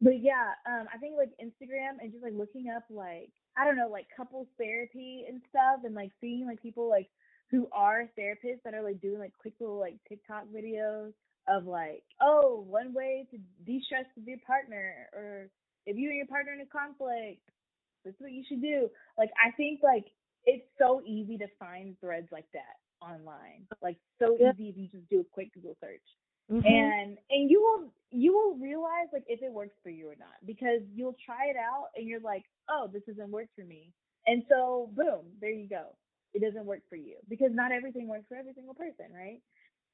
but 0.00 0.20
yeah, 0.20 0.54
um 0.66 0.86
I 0.92 0.98
think 0.98 1.16
like 1.16 1.30
Instagram 1.42 2.00
and 2.00 2.12
just 2.12 2.22
like 2.22 2.34
looking 2.34 2.66
up 2.74 2.84
like 2.90 3.30
I 3.56 3.64
don't 3.64 3.76
know, 3.76 3.88
like 3.90 4.06
couples 4.16 4.48
therapy 4.58 5.24
and 5.28 5.40
stuff 5.50 5.84
and 5.84 5.94
like 5.94 6.10
seeing 6.20 6.46
like 6.46 6.62
people 6.62 6.88
like 6.88 7.08
who 7.50 7.68
are 7.72 8.08
therapists 8.18 8.62
that 8.64 8.74
are 8.74 8.82
like 8.82 9.00
doing 9.00 9.18
like 9.18 9.32
quick 9.40 9.54
little 9.60 9.78
like 9.78 9.96
TikTok 10.08 10.44
videos 10.54 11.12
of 11.48 11.66
like, 11.66 12.02
oh, 12.20 12.64
one 12.68 12.94
way 12.94 13.26
to 13.30 13.38
de 13.66 13.82
stress 13.84 14.06
with 14.16 14.26
your 14.26 14.38
partner 14.46 15.08
or 15.12 15.48
if 15.84 15.96
you 15.96 16.08
and 16.08 16.16
your 16.16 16.26
partner 16.26 16.52
in 16.52 16.60
a 16.60 16.66
conflict, 16.66 17.42
this 18.04 18.14
is 18.14 18.20
what 18.20 18.32
you 18.32 18.44
should 18.48 18.62
do. 18.62 18.88
Like 19.18 19.30
I 19.36 19.50
think 19.52 19.80
like 19.82 20.06
it's 20.44 20.64
so 20.78 21.02
easy 21.06 21.36
to 21.38 21.46
find 21.58 21.96
threads 22.00 22.28
like 22.32 22.46
that 22.54 22.80
online. 23.04 23.66
Like 23.82 23.98
so 24.18 24.36
yeah. 24.40 24.52
easy 24.52 24.68
if 24.70 24.76
you 24.76 24.88
just 24.88 25.10
do 25.10 25.20
a 25.20 25.24
quick 25.24 25.52
Google 25.54 25.76
search. 25.80 26.02
Mm-hmm. 26.50 26.66
And 26.66 27.18
and 27.30 27.50
you 27.50 27.60
will 27.60 27.92
you 28.10 28.32
will 28.32 28.56
realize 28.58 29.08
like 29.12 29.24
if 29.26 29.42
it 29.42 29.52
works 29.52 29.74
for 29.82 29.90
you 29.90 30.08
or 30.08 30.16
not 30.18 30.36
because 30.44 30.80
you'll 30.94 31.16
try 31.24 31.48
it 31.48 31.56
out 31.56 31.88
and 31.96 32.06
you're 32.06 32.20
like, 32.20 32.44
oh, 32.68 32.88
this 32.92 33.02
doesn't 33.08 33.30
work 33.30 33.48
for 33.56 33.64
me. 33.64 33.92
And 34.26 34.42
so 34.48 34.90
boom, 34.94 35.32
there 35.40 35.50
you 35.50 35.68
go. 35.68 35.86
It 36.34 36.42
doesn't 36.42 36.66
work 36.66 36.80
for 36.88 36.96
you 36.96 37.16
because 37.28 37.50
not 37.52 37.72
everything 37.72 38.08
works 38.08 38.24
for 38.28 38.36
every 38.36 38.54
single 38.54 38.74
person, 38.74 39.06
right? 39.14 39.40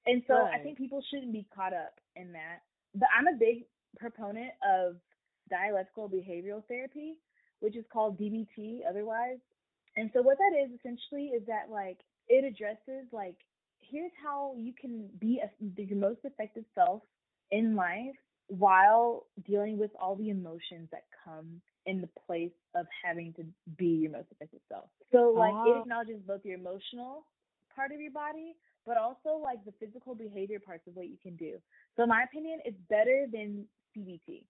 And 0.07 0.23
so 0.27 0.35
right. 0.35 0.55
I 0.59 0.63
think 0.63 0.79
people 0.79 1.03
shouldn't 1.11 1.33
be 1.33 1.47
caught 1.55 1.75
up 1.75 2.01
in 2.17 2.33
that. 2.33 2.63
But 2.95 3.09
I'm 3.17 3.27
a 3.27 3.39
big 3.39 3.65
proponent 3.99 4.53
of 4.67 4.97
dialectical 5.51 6.09
behavioral 6.09 6.65
therapy, 6.67 7.15
which 7.61 7.77
is 7.77 7.85
called 7.93 8.19
DBT 8.19 8.81
otherwise. 8.89 9.39
And 9.97 10.11
so 10.15 10.23
what 10.23 10.39
that 10.39 10.57
is 10.57 10.71
essentially 10.79 11.35
is 11.37 11.43
that 11.47 11.71
like 11.71 11.99
it 12.29 12.45
addresses 12.45 13.07
like 13.13 13.37
here's 13.91 14.13
how 14.23 14.55
you 14.57 14.73
can 14.79 15.09
be 15.19 15.41
a, 15.43 15.51
your 15.83 15.99
most 15.99 16.21
effective 16.25 16.65
self 16.75 17.03
in 17.51 17.75
life 17.77 18.17
while 18.49 19.27
dealing 19.47 19.79
with 19.79 19.91
all 20.01 20.17
the 20.17 20.31
emotions 20.31 20.89
that 20.91 21.05
come 21.25 21.61
in 21.87 22.01
the 22.01 22.09
place 22.27 22.53
of 22.75 22.87
having 23.05 23.33
to 23.35 23.45
be 23.77 23.87
your 24.05 24.13
most 24.13 24.29
effective 24.31 24.61
self. 24.69 24.85
So 25.13 25.33
like 25.37 25.55
it 25.67 25.77
ah. 25.77 25.81
acknowledges 25.81 26.21
both 26.27 26.45
your 26.45 26.59
emotional 26.59 27.25
part 27.75 27.93
of 27.93 28.01
your 28.01 28.13
body, 28.13 28.57
but 28.87 28.97
also 28.97 29.41
like 29.43 29.65
the 29.65 29.73
physical 29.81 30.15
behavior 30.15 30.59
parts 30.61 30.87
of 30.87 30.97
what 30.97 31.09
you 31.09 31.17
can 31.23 31.37
do. 31.37 31.57
So 31.97 32.03
in 32.05 32.09
my 32.09 32.25
opinion, 32.25 32.61
it's 32.65 32.79
better 32.89 33.27
than 33.31 33.65
CBT. 33.97 34.45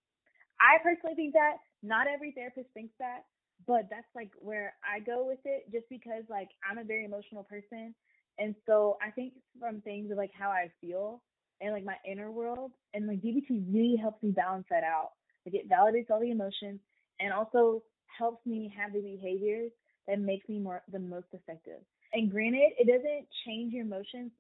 I 0.61 0.82
personally 0.82 1.14
think 1.14 1.34
that 1.34 1.59
not 1.82 2.07
every 2.07 2.32
therapist 2.32 2.66
thinks 2.74 2.95
that, 2.99 3.22
but 3.66 3.86
that's 3.91 4.09
like 4.14 4.30
where 4.39 4.74
I 4.82 5.01
go 5.01 5.26
with 5.26 5.39
it 5.45 5.70
just 5.72 5.89
because 5.91 6.24
like 6.28 6.49
I'm 6.68 6.78
a 6.78 6.84
very 6.84 7.05
emotional 7.05 7.43
person. 7.43 7.95
And 8.39 8.55
so 8.66 8.97
I 9.07 9.11
think 9.11 9.34
from 9.59 9.80
things 9.80 10.11
of 10.11 10.16
like 10.16 10.30
how 10.39 10.51
I 10.51 10.70
feel 10.80 11.22
and 11.61 11.72
like 11.72 11.84
my 11.84 11.97
inner 12.09 12.30
world 12.30 12.72
and 12.95 13.07
like 13.07 13.20
DBT 13.20 13.64
really 13.72 13.97
helps 14.01 14.22
me 14.22 14.30
balance 14.30 14.66
that 14.70 14.84
out. 14.84 15.11
Like 15.45 15.55
it 15.55 15.68
validates 15.68 16.11
all 16.11 16.20
the 16.20 16.30
emotions 16.30 16.80
and 17.20 17.32
also 17.32 17.82
helps 18.07 18.45
me 18.47 18.72
have 18.76 18.93
the 18.93 19.01
behaviors 19.01 19.70
that 20.07 20.20
makes 20.20 20.49
me 20.49 20.59
more 20.59 20.82
the 20.93 20.99
most 20.99 21.26
effective. 21.32 21.80
And 22.12 22.30
granted, 22.30 22.72
it 22.78 22.86
doesn't 22.86 23.26
change 23.47 23.72
your 23.72 23.84
emotions 23.84 24.30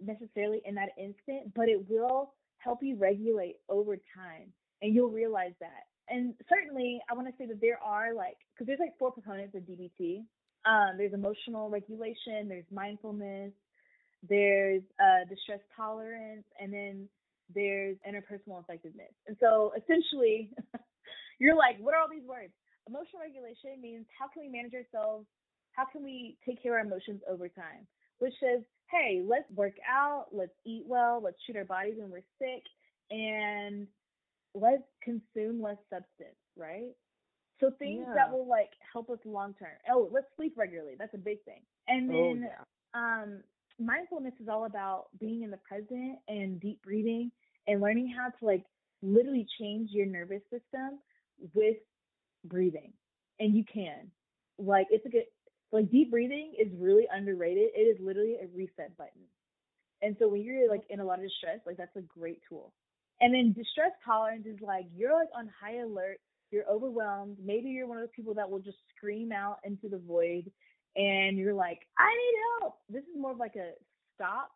necessarily 0.00 0.62
in 0.64 0.74
that 0.76 0.90
instant, 0.98 1.52
but 1.54 1.68
it 1.68 1.88
will 1.88 2.32
help 2.58 2.78
you 2.82 2.96
regulate 2.96 3.56
over 3.68 3.96
time 3.96 4.52
and 4.82 4.94
you'll 4.94 5.10
realize 5.10 5.52
that. 5.60 5.86
And 6.08 6.34
certainly, 6.48 7.00
I 7.10 7.14
want 7.14 7.26
to 7.26 7.34
say 7.36 7.46
that 7.46 7.60
there 7.60 7.78
are 7.84 8.14
like, 8.14 8.36
because 8.54 8.66
there's 8.66 8.80
like 8.80 8.98
four 8.98 9.12
components 9.12 9.54
of 9.54 9.62
DBT. 9.62 10.24
Um, 10.68 10.98
there's 10.98 11.14
emotional 11.14 11.70
regulation, 11.70 12.48
there's 12.48 12.68
mindfulness, 12.70 13.52
there's 14.28 14.82
uh, 15.00 15.24
distress 15.28 15.60
tolerance, 15.76 16.44
and 16.60 16.72
then 16.72 17.08
there's 17.54 17.96
interpersonal 18.06 18.60
effectiveness. 18.62 19.12
And 19.26 19.36
so 19.40 19.72
essentially, 19.76 20.50
you're 21.38 21.56
like, 21.56 21.78
what 21.78 21.94
are 21.94 22.00
all 22.02 22.10
these 22.10 22.28
words? 22.28 22.52
Emotional 22.86 23.22
regulation 23.22 23.80
means 23.80 24.06
how 24.18 24.28
can 24.28 24.42
we 24.42 24.48
manage 24.48 24.74
ourselves? 24.74 25.26
How 25.72 25.84
can 25.90 26.04
we 26.04 26.36
take 26.46 26.62
care 26.62 26.78
of 26.78 26.84
our 26.84 26.86
emotions 26.86 27.22
over 27.30 27.48
time? 27.48 27.86
Which 28.18 28.34
says, 28.40 28.62
hey, 28.90 29.22
let's 29.24 29.50
work 29.54 29.74
out, 29.88 30.26
let's 30.32 30.52
eat 30.66 30.84
well, 30.86 31.22
let's 31.22 31.36
treat 31.46 31.56
our 31.56 31.64
bodies 31.64 31.94
when 31.96 32.10
we're 32.10 32.28
sick, 32.38 32.64
and 33.10 33.86
let's 34.54 34.82
consume 35.02 35.62
less 35.62 35.78
substance, 35.88 36.36
right? 36.56 36.92
So 37.60 37.72
things 37.78 38.04
yeah. 38.06 38.14
that 38.14 38.32
will 38.32 38.46
like 38.48 38.70
help 38.92 39.10
us 39.10 39.18
long 39.24 39.54
term. 39.58 39.70
Oh, 39.90 40.08
let's 40.12 40.26
sleep 40.36 40.54
regularly. 40.56 40.94
That's 40.98 41.14
a 41.14 41.18
big 41.18 41.42
thing. 41.44 41.62
And 41.88 42.10
oh, 42.10 42.12
then 42.12 42.44
oh, 42.46 42.64
yeah. 42.94 43.22
um 43.22 43.40
mindfulness 43.80 44.34
is 44.40 44.48
all 44.48 44.64
about 44.64 45.06
being 45.18 45.42
in 45.42 45.50
the 45.50 45.58
present 45.58 46.18
and 46.28 46.60
deep 46.60 46.82
breathing 46.82 47.30
and 47.66 47.80
learning 47.80 48.12
how 48.16 48.28
to 48.28 48.44
like 48.44 48.64
literally 49.02 49.46
change 49.60 49.90
your 49.92 50.06
nervous 50.06 50.42
system 50.50 50.98
with 51.54 51.76
breathing. 52.44 52.92
And 53.40 53.54
you 53.54 53.64
can. 53.72 54.10
Like 54.58 54.86
it's 54.90 55.06
a 55.06 55.08
good 55.08 55.24
like 55.72 55.90
deep 55.90 56.10
breathing 56.10 56.54
is 56.58 56.68
really 56.78 57.06
underrated. 57.12 57.70
It 57.74 57.80
is 57.80 57.96
literally 58.00 58.36
a 58.42 58.46
reset 58.56 58.96
button. 58.96 59.22
And 60.00 60.16
so 60.18 60.28
when 60.28 60.42
you're 60.42 60.70
like 60.70 60.82
in 60.90 61.00
a 61.00 61.04
lot 61.04 61.18
of 61.18 61.24
distress, 61.24 61.58
like 61.66 61.76
that's 61.76 61.96
a 61.96 62.02
great 62.02 62.40
tool. 62.48 62.72
And 63.20 63.34
then 63.34 63.52
distress 63.52 63.90
tolerance 64.04 64.46
is 64.46 64.60
like 64.60 64.86
you're 64.96 65.14
like 65.14 65.28
on 65.36 65.50
high 65.60 65.80
alert, 65.80 66.18
you're 66.50 66.68
overwhelmed. 66.70 67.36
Maybe 67.42 67.70
you're 67.70 67.86
one 67.86 67.98
of 67.98 68.02
those 68.02 68.14
people 68.14 68.34
that 68.34 68.48
will 68.48 68.60
just 68.60 68.78
scream 68.96 69.32
out 69.32 69.58
into 69.64 69.88
the 69.88 69.98
void 69.98 70.50
and 70.96 71.38
you're 71.38 71.54
like, 71.54 71.80
I 71.98 72.08
need 72.08 72.38
help. 72.60 72.78
This 72.88 73.02
is 73.02 73.20
more 73.20 73.32
of 73.32 73.38
like 73.38 73.56
a 73.56 73.72
stop. 74.14 74.50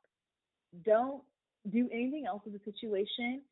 Don't 0.85 1.23
do 1.71 1.89
anything 1.93 2.25
else 2.27 2.43
with 2.45 2.55
the 2.55 2.73
situation 2.73 3.43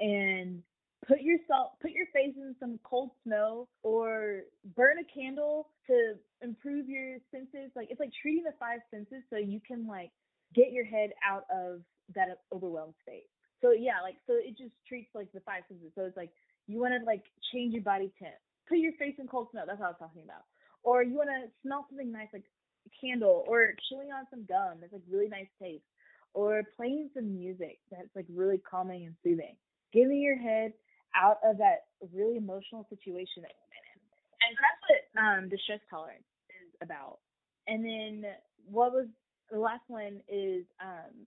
and 0.00 0.62
put 1.06 1.20
yourself 1.20 1.72
put 1.80 1.92
your 1.92 2.06
face 2.12 2.34
in 2.36 2.54
some 2.58 2.78
cold 2.84 3.10
snow 3.24 3.68
or 3.82 4.40
burn 4.76 4.96
a 4.98 5.04
candle 5.14 5.68
to 5.86 6.14
improve 6.42 6.88
your 6.88 7.16
senses 7.30 7.70
like 7.76 7.88
it's 7.90 8.00
like 8.00 8.10
treating 8.20 8.42
the 8.42 8.52
five 8.58 8.80
senses 8.90 9.22
so 9.30 9.36
you 9.36 9.60
can 9.66 9.86
like 9.86 10.10
get 10.54 10.72
your 10.72 10.84
head 10.84 11.10
out 11.26 11.44
of 11.50 11.80
that 12.14 12.26
overwhelmed 12.52 12.94
state 13.02 13.24
so 13.60 13.72
yeah, 13.72 14.00
like 14.02 14.16
so 14.26 14.34
it 14.36 14.56
just 14.56 14.72
treats 14.88 15.12
like 15.14 15.28
the 15.32 15.40
five 15.40 15.62
senses. 15.68 15.92
So 15.94 16.04
it's 16.04 16.16
like 16.16 16.32
you 16.70 16.80
want 16.80 16.94
to 16.98 17.04
like 17.04 17.24
change 17.52 17.74
your 17.74 17.82
body 17.82 18.10
temp, 18.18 18.34
put 18.68 18.78
your 18.78 18.92
face 18.92 19.14
in 19.18 19.26
cold 19.26 19.48
snow. 19.50 19.64
That's 19.66 19.80
what 19.80 19.86
I 19.86 19.90
was 19.90 20.00
talking 20.00 20.22
about. 20.24 20.44
Or 20.82 21.02
you 21.02 21.16
want 21.16 21.28
to 21.28 21.50
smell 21.62 21.86
something 21.88 22.10
nice 22.10 22.28
like 22.32 22.44
a 22.86 22.90
candle, 22.94 23.44
or 23.46 23.74
chewing 23.88 24.08
on 24.12 24.24
some 24.30 24.46
gum. 24.46 24.80
It's 24.82 24.92
like 24.92 25.02
really 25.10 25.28
nice 25.28 25.50
taste. 25.60 25.84
Or 26.32 26.62
playing 26.76 27.10
some 27.12 27.34
music 27.34 27.80
that's 27.90 28.14
like 28.14 28.26
really 28.30 28.58
calming 28.58 29.04
and 29.04 29.14
soothing. 29.22 29.56
Getting 29.92 30.22
your 30.22 30.38
head 30.38 30.72
out 31.14 31.38
of 31.44 31.58
that 31.58 31.90
really 32.14 32.36
emotional 32.36 32.86
situation 32.88 33.42
that 33.42 33.50
you've 33.50 33.74
been 33.74 33.86
in. 33.90 33.98
And 34.46 34.52
that's 34.62 34.82
what 34.86 35.02
um 35.18 35.48
distress 35.48 35.80
tolerance 35.90 36.24
is 36.48 36.70
about. 36.82 37.18
And 37.66 37.84
then 37.84 38.30
what 38.64 38.92
was 38.92 39.06
the 39.50 39.58
last 39.58 39.82
one 39.88 40.22
is 40.28 40.64
um 40.80 41.26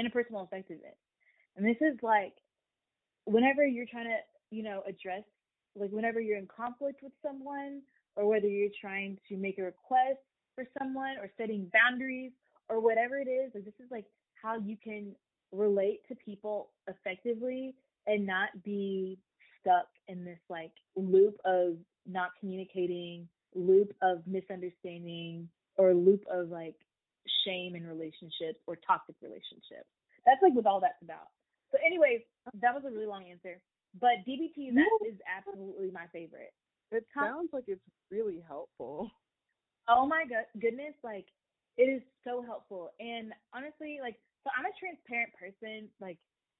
interpersonal 0.00 0.46
effectiveness. 0.46 0.96
And 1.56 1.66
this 1.66 1.76
is 1.80 1.98
like 2.02 2.32
whenever 3.24 3.66
you're 3.66 3.86
trying 3.86 4.06
to, 4.06 4.16
you 4.50 4.62
know, 4.62 4.82
address 4.86 5.24
like 5.76 5.90
whenever 5.90 6.20
you're 6.20 6.38
in 6.38 6.48
conflict 6.48 7.00
with 7.02 7.12
someone 7.24 7.82
or 8.16 8.26
whether 8.26 8.48
you're 8.48 8.70
trying 8.80 9.18
to 9.28 9.36
make 9.36 9.58
a 9.58 9.62
request 9.62 10.18
for 10.54 10.64
someone 10.78 11.16
or 11.20 11.30
setting 11.38 11.70
boundaries 11.72 12.32
or 12.68 12.80
whatever 12.80 13.18
it 13.18 13.28
is, 13.28 13.52
like 13.54 13.64
this 13.64 13.74
is 13.78 13.90
like 13.90 14.06
how 14.42 14.58
you 14.58 14.76
can 14.82 15.14
relate 15.52 16.00
to 16.08 16.14
people 16.16 16.70
effectively 16.88 17.74
and 18.06 18.26
not 18.26 18.48
be 18.64 19.18
stuck 19.60 19.86
in 20.08 20.24
this 20.24 20.38
like 20.48 20.72
loop 20.96 21.36
of 21.44 21.76
not 22.06 22.30
communicating, 22.40 23.28
loop 23.54 23.92
of 24.02 24.18
misunderstanding, 24.26 25.48
or 25.76 25.94
loop 25.94 26.24
of 26.30 26.48
like 26.48 26.74
shame 27.46 27.76
in 27.76 27.86
relationships 27.86 28.58
or 28.66 28.76
toxic 28.86 29.14
relationships. 29.22 29.88
That's 30.26 30.42
like 30.42 30.54
what 30.54 30.66
all 30.66 30.80
that's 30.80 31.00
about. 31.02 31.28
So, 31.70 31.78
anyways, 31.84 32.20
that 32.60 32.74
was 32.74 32.82
a 32.86 32.90
really 32.90 33.06
long 33.06 33.24
answer. 33.30 33.60
But 34.00 34.24
DBT 34.28 34.74
that 34.74 35.08
is 35.08 35.16
absolutely 35.24 35.90
my 35.90 36.06
favorite. 36.12 36.52
It 36.90 37.06
sounds 37.14 37.50
like 37.52 37.64
it's 37.66 37.80
really 38.10 38.42
helpful. 38.46 39.10
Oh 39.88 40.06
my 40.06 40.24
go- 40.28 40.60
goodness, 40.60 40.94
like 41.02 41.26
it 41.76 41.84
is 41.88 42.02
so 42.24 42.42
helpful. 42.42 42.90
And 43.00 43.32
honestly, 43.54 43.98
like 44.00 44.16
so 44.44 44.50
I'm 44.56 44.66
a 44.66 44.74
transparent 44.78 45.32
person. 45.34 45.88
Like 46.00 46.18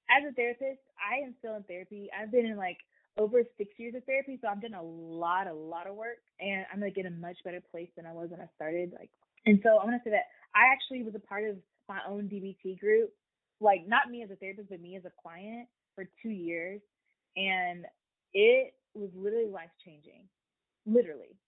as 0.08 0.24
a 0.28 0.32
therapist, 0.32 0.80
I 0.96 1.24
am 1.24 1.34
still 1.38 1.56
in 1.56 1.62
therapy. 1.64 2.08
I've 2.12 2.32
been 2.32 2.46
in 2.46 2.56
like 2.56 2.78
over 3.18 3.42
six 3.58 3.70
years 3.78 3.94
of 3.94 4.04
therapy, 4.04 4.38
so 4.40 4.48
I've 4.48 4.62
done 4.62 4.74
a 4.74 4.82
lot, 4.82 5.46
a 5.48 5.52
lot 5.52 5.86
of 5.86 5.96
work, 5.96 6.22
and 6.40 6.64
I'm 6.72 6.80
like 6.80 6.96
in 6.96 7.06
a 7.06 7.10
much 7.10 7.36
better 7.44 7.60
place 7.70 7.90
than 7.96 8.06
I 8.06 8.12
was 8.12 8.30
when 8.30 8.40
I 8.40 8.48
started. 8.54 8.92
Like, 8.98 9.10
and 9.44 9.60
so 9.62 9.78
I'm 9.78 9.86
gonna 9.86 10.00
say 10.04 10.10
that 10.10 10.32
I 10.54 10.72
actually 10.72 11.02
was 11.02 11.14
a 11.14 11.26
part 11.26 11.44
of 11.44 11.56
my 11.88 12.00
own 12.08 12.28
DBT 12.28 12.78
group 12.80 13.12
like 13.60 13.86
not 13.86 14.10
me 14.10 14.22
as 14.22 14.30
a 14.30 14.36
therapist, 14.36 14.70
but 14.70 14.80
me 14.80 14.96
as 14.96 15.04
a 15.04 15.12
client 15.20 15.68
for 15.94 16.08
two 16.22 16.30
years. 16.30 16.80
And 17.39 17.86
it 18.34 18.74
was 18.95 19.11
literally 19.14 19.51
life 19.51 19.70
changing, 19.86 20.28
literally. 20.86 21.39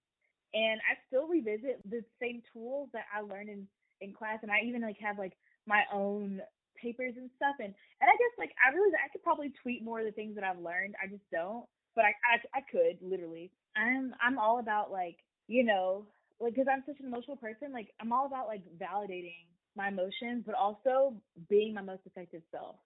And 0.54 0.80
I 0.86 0.98
still 1.08 1.28
revisit 1.28 1.82
the 1.88 2.02
same 2.22 2.42
tools 2.52 2.90
that 2.94 3.06
I 3.14 3.22
learned 3.22 3.50
in 3.50 3.68
in 4.02 4.14
class, 4.14 4.40
and 4.42 4.52
I 4.52 4.60
even 4.66 4.82
like 4.82 4.98
have 5.02 5.18
like 5.18 5.34
my 5.66 5.84
own 5.92 6.40
papers 6.80 7.14
and 7.18 7.30
stuff. 7.36 7.56
And 7.60 7.74
and 8.00 8.08
I 8.10 8.14
guess 8.16 8.34
like 8.38 8.52
I 8.64 8.74
realize 8.74 8.94
I 9.04 9.10
could 9.12 9.24
probably 9.24 9.52
tweet 9.62 9.84
more 9.84 10.00
of 10.00 10.06
the 10.06 10.12
things 10.12 10.36
that 10.36 10.44
I've 10.44 10.60
learned. 10.60 10.96
I 11.02 11.08
just 11.08 11.24
don't, 11.32 11.66
but 11.96 12.06
I 12.06 12.14
I, 12.26 12.58
I 12.58 12.62
could 12.70 12.98
literally. 13.02 13.52
I'm 13.76 14.14
I'm 14.22 14.38
all 14.38 14.60
about 14.60 14.92
like 14.92 15.18
you 15.48 15.64
know 15.64 16.06
like 16.40 16.54
because 16.54 16.68
I'm 16.72 16.84
such 16.86 17.00
an 17.00 17.06
emotional 17.06 17.36
person. 17.38 17.72
Like 17.72 17.90
I'm 18.00 18.12
all 18.12 18.26
about 18.26 18.48
like 18.48 18.62
validating 18.78 19.46
my 19.76 19.88
emotions, 19.88 20.44
but 20.46 20.56
also 20.56 21.14
being 21.48 21.74
my 21.74 21.82
most 21.82 22.02
effective 22.06 22.42
self. 22.52 22.76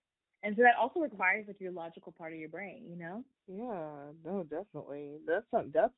And 0.45 0.55
so 0.57 0.62
that 0.62 0.76
also 0.80 1.01
requires 1.01 1.47
like 1.49 1.61
your 1.61 1.72
logical 1.72 2.12
part 2.12 2.32
of 2.34 2.38
your 2.38 2.51
brain, 2.51 2.84
you 2.88 2.97
know? 2.97 3.24
Yeah, 3.49 4.12
no, 4.24 4.42
definitely. 4.42 5.16
That's 5.26 5.47
something. 5.51 5.72
That's 5.74 5.92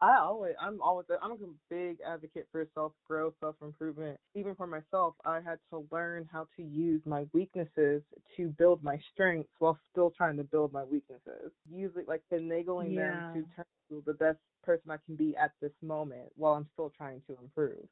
I 0.00 0.18
always, 0.18 0.54
I'm 0.60 0.82
always, 0.82 1.06
I'm 1.22 1.32
a 1.32 1.36
big 1.70 1.98
advocate 2.06 2.46
for 2.50 2.66
self 2.74 2.92
growth, 3.06 3.34
self 3.40 3.56
improvement. 3.62 4.18
Even 4.34 4.54
for 4.54 4.66
myself, 4.66 5.14
I 5.24 5.36
had 5.36 5.58
to 5.70 5.86
learn 5.92 6.28
how 6.32 6.46
to 6.56 6.62
use 6.62 7.00
my 7.06 7.26
weaknesses 7.32 8.02
to 8.36 8.48
build 8.58 8.82
my 8.82 8.98
strengths 9.12 9.50
while 9.60 9.78
still 9.92 10.10
trying 10.10 10.36
to 10.38 10.44
build 10.44 10.72
my 10.72 10.84
weaknesses. 10.84 11.52
Usually, 11.70 12.04
like 12.06 12.22
finagling 12.32 12.94
yeah. 12.94 13.00
them 13.00 13.34
to 13.34 13.56
turn 13.56 13.64
to 13.90 14.02
the 14.06 14.14
best 14.14 14.38
person 14.64 14.90
I 14.90 14.96
can 15.06 15.14
be 15.16 15.36
at 15.36 15.52
this 15.62 15.72
moment 15.82 16.30
while 16.36 16.54
I'm 16.54 16.66
still 16.72 16.92
trying 16.96 17.22
to 17.28 17.36
improve. 17.42 17.86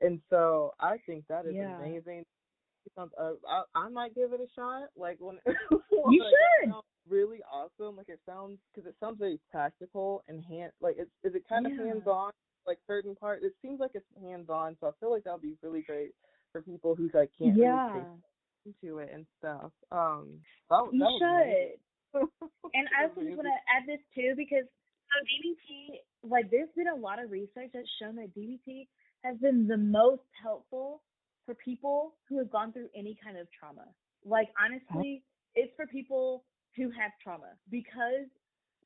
And 0.00 0.20
so 0.28 0.72
I 0.80 0.96
think 1.06 1.24
that 1.28 1.46
is 1.46 1.54
yeah. 1.54 1.78
amazing. 1.78 2.24
Uh, 2.96 3.32
I, 3.48 3.62
I 3.74 3.88
might 3.88 4.14
give 4.14 4.32
it 4.32 4.40
a 4.40 4.48
shot. 4.54 4.88
Like 4.96 5.18
when, 5.20 5.38
you 5.46 6.24
should 6.62 6.72
really 7.08 7.40
awesome. 7.50 7.96
Like 7.96 8.08
it 8.08 8.20
sounds 8.26 8.58
because 8.72 8.88
it 8.88 8.96
sounds 9.00 9.18
very 9.18 9.38
practical 9.50 10.22
and 10.28 10.42
hand 10.44 10.72
like 10.80 10.96
it's 10.98 11.10
is 11.22 11.34
it 11.34 11.44
kind 11.48 11.66
of 11.66 11.72
hands 11.72 12.06
on 12.06 12.30
like 12.66 12.78
certain 12.86 13.14
part. 13.14 13.42
It 13.42 13.52
seems 13.62 13.80
like 13.80 13.92
it's 13.94 14.06
hands 14.20 14.48
on, 14.48 14.76
so 14.80 14.88
I 14.88 14.90
feel 15.00 15.10
like 15.10 15.24
that'll 15.24 15.38
be 15.38 15.56
really 15.62 15.82
great 15.82 16.12
for 16.52 16.62
people 16.62 16.94
who 16.94 17.10
like 17.12 17.30
can't 17.38 17.56
yeah. 17.56 17.92
really 17.92 18.04
into 18.66 18.98
it 18.98 19.10
and 19.12 19.26
stuff. 19.38 19.70
Um, 19.92 20.40
that, 20.70 20.88
you 20.92 20.98
that 21.00 21.12
should. 21.20 22.22
and 22.72 22.88
I 22.98 23.04
also 23.04 23.20
just 23.20 23.36
want 23.36 23.48
to 23.48 23.60
add 23.68 23.84
this 23.86 24.00
too 24.14 24.32
because 24.36 24.64
so 24.64 25.16
DBT, 25.28 26.00
like 26.30 26.50
there's 26.50 26.72
been 26.76 26.88
a 26.88 26.96
lot 26.96 27.22
of 27.22 27.30
research 27.30 27.70
that's 27.74 27.88
shown 28.00 28.16
that 28.16 28.34
DBT 28.36 28.88
has 29.22 29.36
been 29.38 29.66
the 29.66 29.76
most 29.76 30.24
helpful 30.42 31.02
for 31.46 31.54
people 31.54 32.14
who 32.28 32.38
have 32.38 32.50
gone 32.50 32.72
through 32.72 32.88
any 32.96 33.16
kind 33.22 33.38
of 33.38 33.46
trauma. 33.58 33.86
Like 34.24 34.48
honestly, 34.62 35.22
it's 35.54 35.72
for 35.76 35.86
people 35.86 36.44
who 36.76 36.84
have 36.90 37.12
trauma 37.22 37.54
because 37.70 38.26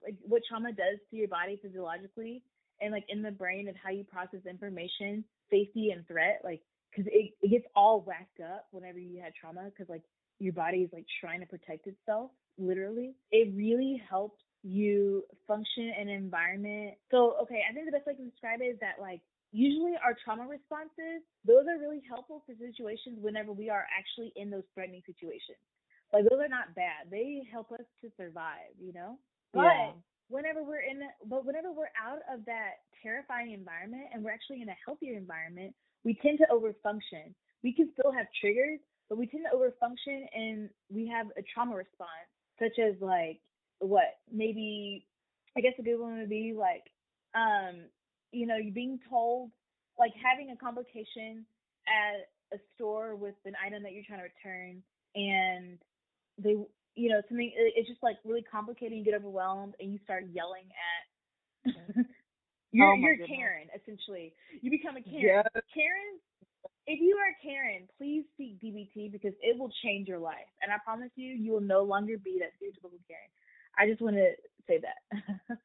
like 0.02 0.16
what 0.22 0.42
trauma 0.48 0.72
does 0.72 0.98
to 1.10 1.16
your 1.16 1.28
body 1.28 1.58
physiologically 1.62 2.42
and 2.80 2.92
like 2.92 3.04
in 3.08 3.22
the 3.22 3.30
brain 3.30 3.68
of 3.68 3.74
how 3.82 3.90
you 3.90 4.04
process 4.04 4.40
information, 4.48 5.24
safety 5.50 5.90
and 5.90 6.06
threat, 6.06 6.40
like 6.44 6.60
because 6.90 7.10
it, 7.12 7.32
it 7.42 7.50
gets 7.50 7.64
all 7.74 8.00
whacked 8.02 8.40
up 8.40 8.66
whenever 8.70 8.98
you 8.98 9.20
had 9.20 9.32
trauma 9.34 9.64
because 9.64 9.88
like 9.88 10.02
your 10.38 10.52
body 10.52 10.78
is 10.78 10.90
like 10.92 11.06
trying 11.20 11.40
to 11.40 11.46
protect 11.46 11.86
itself 11.86 12.30
literally. 12.58 13.14
It 13.30 13.52
really 13.54 14.02
helps 14.08 14.40
you 14.62 15.24
function 15.46 15.92
in 16.00 16.08
an 16.08 16.14
environment. 16.14 16.94
So 17.10 17.36
okay, 17.42 17.62
I 17.68 17.72
think 17.72 17.86
the 17.86 17.92
best 17.92 18.06
way 18.06 18.14
to 18.14 18.24
describe 18.24 18.60
it 18.60 18.66
is 18.66 18.80
that 18.80 19.00
like 19.00 19.20
usually 19.52 19.94
our 20.04 20.14
trauma 20.24 20.46
responses, 20.46 21.24
those 21.46 21.64
are 21.68 21.80
really 21.80 22.02
helpful 22.08 22.42
for 22.46 22.54
situations 22.58 23.18
whenever 23.20 23.52
we 23.52 23.70
are 23.70 23.86
actually 23.96 24.32
in 24.36 24.50
those 24.50 24.66
threatening 24.74 25.02
situations. 25.06 25.58
Like 26.12 26.24
those 26.24 26.40
are 26.40 26.48
not 26.48 26.74
bad. 26.74 27.10
They 27.10 27.42
help 27.50 27.72
us 27.72 27.84
to 28.02 28.10
survive, 28.16 28.72
you 28.80 28.92
know? 28.92 29.18
But 29.52 29.64
yeah. 29.64 29.92
whenever 30.28 30.62
we're 30.62 30.84
in 30.84 31.00
but 31.24 31.44
whenever 31.44 31.72
we're 31.72 31.92
out 31.96 32.20
of 32.32 32.44
that 32.46 32.84
terrifying 33.02 33.52
environment 33.52 34.08
and 34.12 34.24
we're 34.24 34.32
actually 34.32 34.62
in 34.62 34.68
a 34.68 34.76
healthier 34.84 35.16
environment, 35.16 35.74
we 36.04 36.18
tend 36.22 36.38
to 36.38 36.46
overfunction. 36.52 37.34
We 37.62 37.72
can 37.72 37.90
still 37.98 38.12
have 38.12 38.26
triggers, 38.40 38.80
but 39.08 39.18
we 39.18 39.26
tend 39.26 39.44
to 39.50 39.56
overfunction 39.56 40.24
and 40.34 40.70
we 40.88 41.06
have 41.08 41.26
a 41.36 41.42
trauma 41.52 41.76
response, 41.76 42.28
such 42.58 42.78
as 42.78 42.94
like 43.00 43.40
what, 43.80 44.18
maybe 44.32 45.06
I 45.56 45.60
guess 45.60 45.72
a 45.78 45.82
good 45.82 45.98
one 45.98 46.18
would 46.18 46.28
be 46.28 46.54
like 46.56 46.84
um, 47.34 47.88
you 48.32 48.46
know, 48.46 48.58
being 48.74 48.98
told 49.08 49.50
like 49.98 50.12
having 50.22 50.50
a 50.50 50.56
complication 50.56 51.44
at 51.86 52.30
a 52.54 52.58
store 52.74 53.16
with 53.16 53.34
an 53.44 53.54
item 53.64 53.82
that 53.82 53.92
you're 53.92 54.04
trying 54.06 54.20
to 54.20 54.30
return 54.30 54.82
and 55.14 55.78
they 56.38 56.56
you 56.94 57.08
know 57.10 57.20
something 57.28 57.52
it's 57.54 57.88
just 57.88 58.02
like 58.02 58.16
really 58.24 58.42
complicated 58.42 58.96
you 58.96 59.04
get 59.04 59.14
overwhelmed 59.14 59.74
and 59.80 59.92
you 59.92 59.98
start 60.04 60.24
yelling 60.32 60.64
at 60.72 61.02
mm-hmm. 61.72 62.00
you're 62.72 62.88
oh 62.88 62.96
you're 62.96 63.16
goodness. 63.16 63.36
Karen 63.36 63.66
essentially. 63.74 64.32
You 64.62 64.70
become 64.70 64.96
a 64.96 65.02
Karen. 65.02 65.44
Yes. 65.44 65.64
Karen 65.74 66.14
if 66.86 67.00
you 67.00 67.16
are 67.20 67.32
Karen 67.42 67.88
please 67.98 68.24
seek 68.36 68.60
DBT 68.60 69.12
because 69.12 69.34
it 69.42 69.58
will 69.58 69.72
change 69.84 70.08
your 70.08 70.18
life. 70.18 70.48
And 70.62 70.72
I 70.72 70.76
promise 70.84 71.10
you 71.16 71.34
you 71.34 71.52
will 71.52 71.64
no 71.64 71.82
longer 71.82 72.16
be 72.16 72.40
that 72.40 72.56
stereotypical 72.56 72.96
Karen 73.08 73.28
I 73.78 73.86
just 73.86 74.02
want 74.02 74.16
to 74.16 74.32
say 74.66 74.80
that 74.82 75.00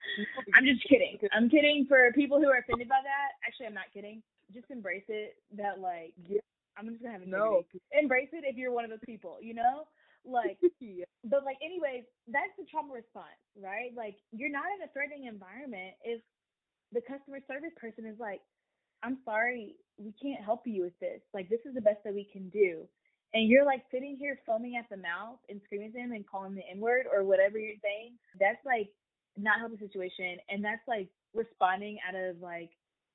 I'm 0.56 0.66
just 0.66 0.84
kidding 0.90 1.18
I'm 1.34 1.50
kidding 1.50 1.86
for 1.88 2.12
people 2.14 2.40
who 2.40 2.48
are 2.48 2.60
offended 2.60 2.88
by 2.88 3.02
that 3.04 3.36
actually 3.46 3.68
I'm 3.68 3.74
not 3.74 3.92
kidding 3.94 4.22
just 4.54 4.70
embrace 4.70 5.04
it 5.10 5.36
that 5.58 5.80
like 5.80 6.14
yeah. 6.28 6.40
I'm 6.78 6.90
just 6.90 7.02
gonna 7.02 7.14
have 7.14 7.24
a 7.24 7.26
no. 7.26 7.64
embrace 7.92 8.30
it 8.32 8.44
if 8.48 8.56
you're 8.56 8.72
one 8.72 8.86
of 8.86 8.90
those 8.90 9.04
people 9.06 9.38
you 9.42 9.54
know 9.54 9.84
like, 10.26 10.58
yeah. 10.80 11.06
but 11.24 11.44
like, 11.44 11.58
anyways, 11.64 12.04
that's 12.28 12.56
the 12.58 12.66
trauma 12.70 12.94
response, 12.94 13.40
right? 13.60 13.92
Like, 13.96 14.16
you're 14.32 14.52
not 14.52 14.66
in 14.76 14.84
a 14.84 14.92
threatening 14.92 15.28
environment 15.28 15.96
if 16.04 16.22
the 16.92 17.02
customer 17.02 17.40
service 17.48 17.76
person 17.76 18.06
is 18.06 18.20
like, 18.20 18.42
I'm 19.04 19.20
sorry, 19.26 19.76
we 19.98 20.14
can't 20.16 20.44
help 20.44 20.64
you 20.66 20.84
with 20.84 20.98
this. 21.00 21.20
Like, 21.34 21.50
this 21.50 21.60
is 21.66 21.76
the 21.76 21.82
best 21.82 22.04
that 22.06 22.14
we 22.14 22.24
can 22.24 22.50
do. 22.50 22.88
And 23.34 23.50
you're 23.50 23.66
like 23.66 23.84
sitting 23.92 24.16
here 24.18 24.40
foaming 24.46 24.76
at 24.78 24.90
the 24.90 24.98
mouth 24.98 25.40
and 25.50 25.60
screaming 25.66 25.88
at 25.88 25.94
them 25.94 26.12
and 26.12 26.26
calling 26.26 26.54
the 26.54 26.62
N 26.70 26.80
word 26.80 27.06
or 27.12 27.24
whatever 27.24 27.58
you're 27.58 27.82
saying. 27.82 28.14
That's 28.40 28.64
like 28.66 28.90
not 29.38 29.60
helping 29.60 29.78
the 29.78 29.88
situation. 29.88 30.38
And 30.50 30.64
that's 30.64 30.86
like 30.88 31.10
responding 31.34 31.98
out 32.08 32.16
of 32.16 32.42
like, 32.42 32.70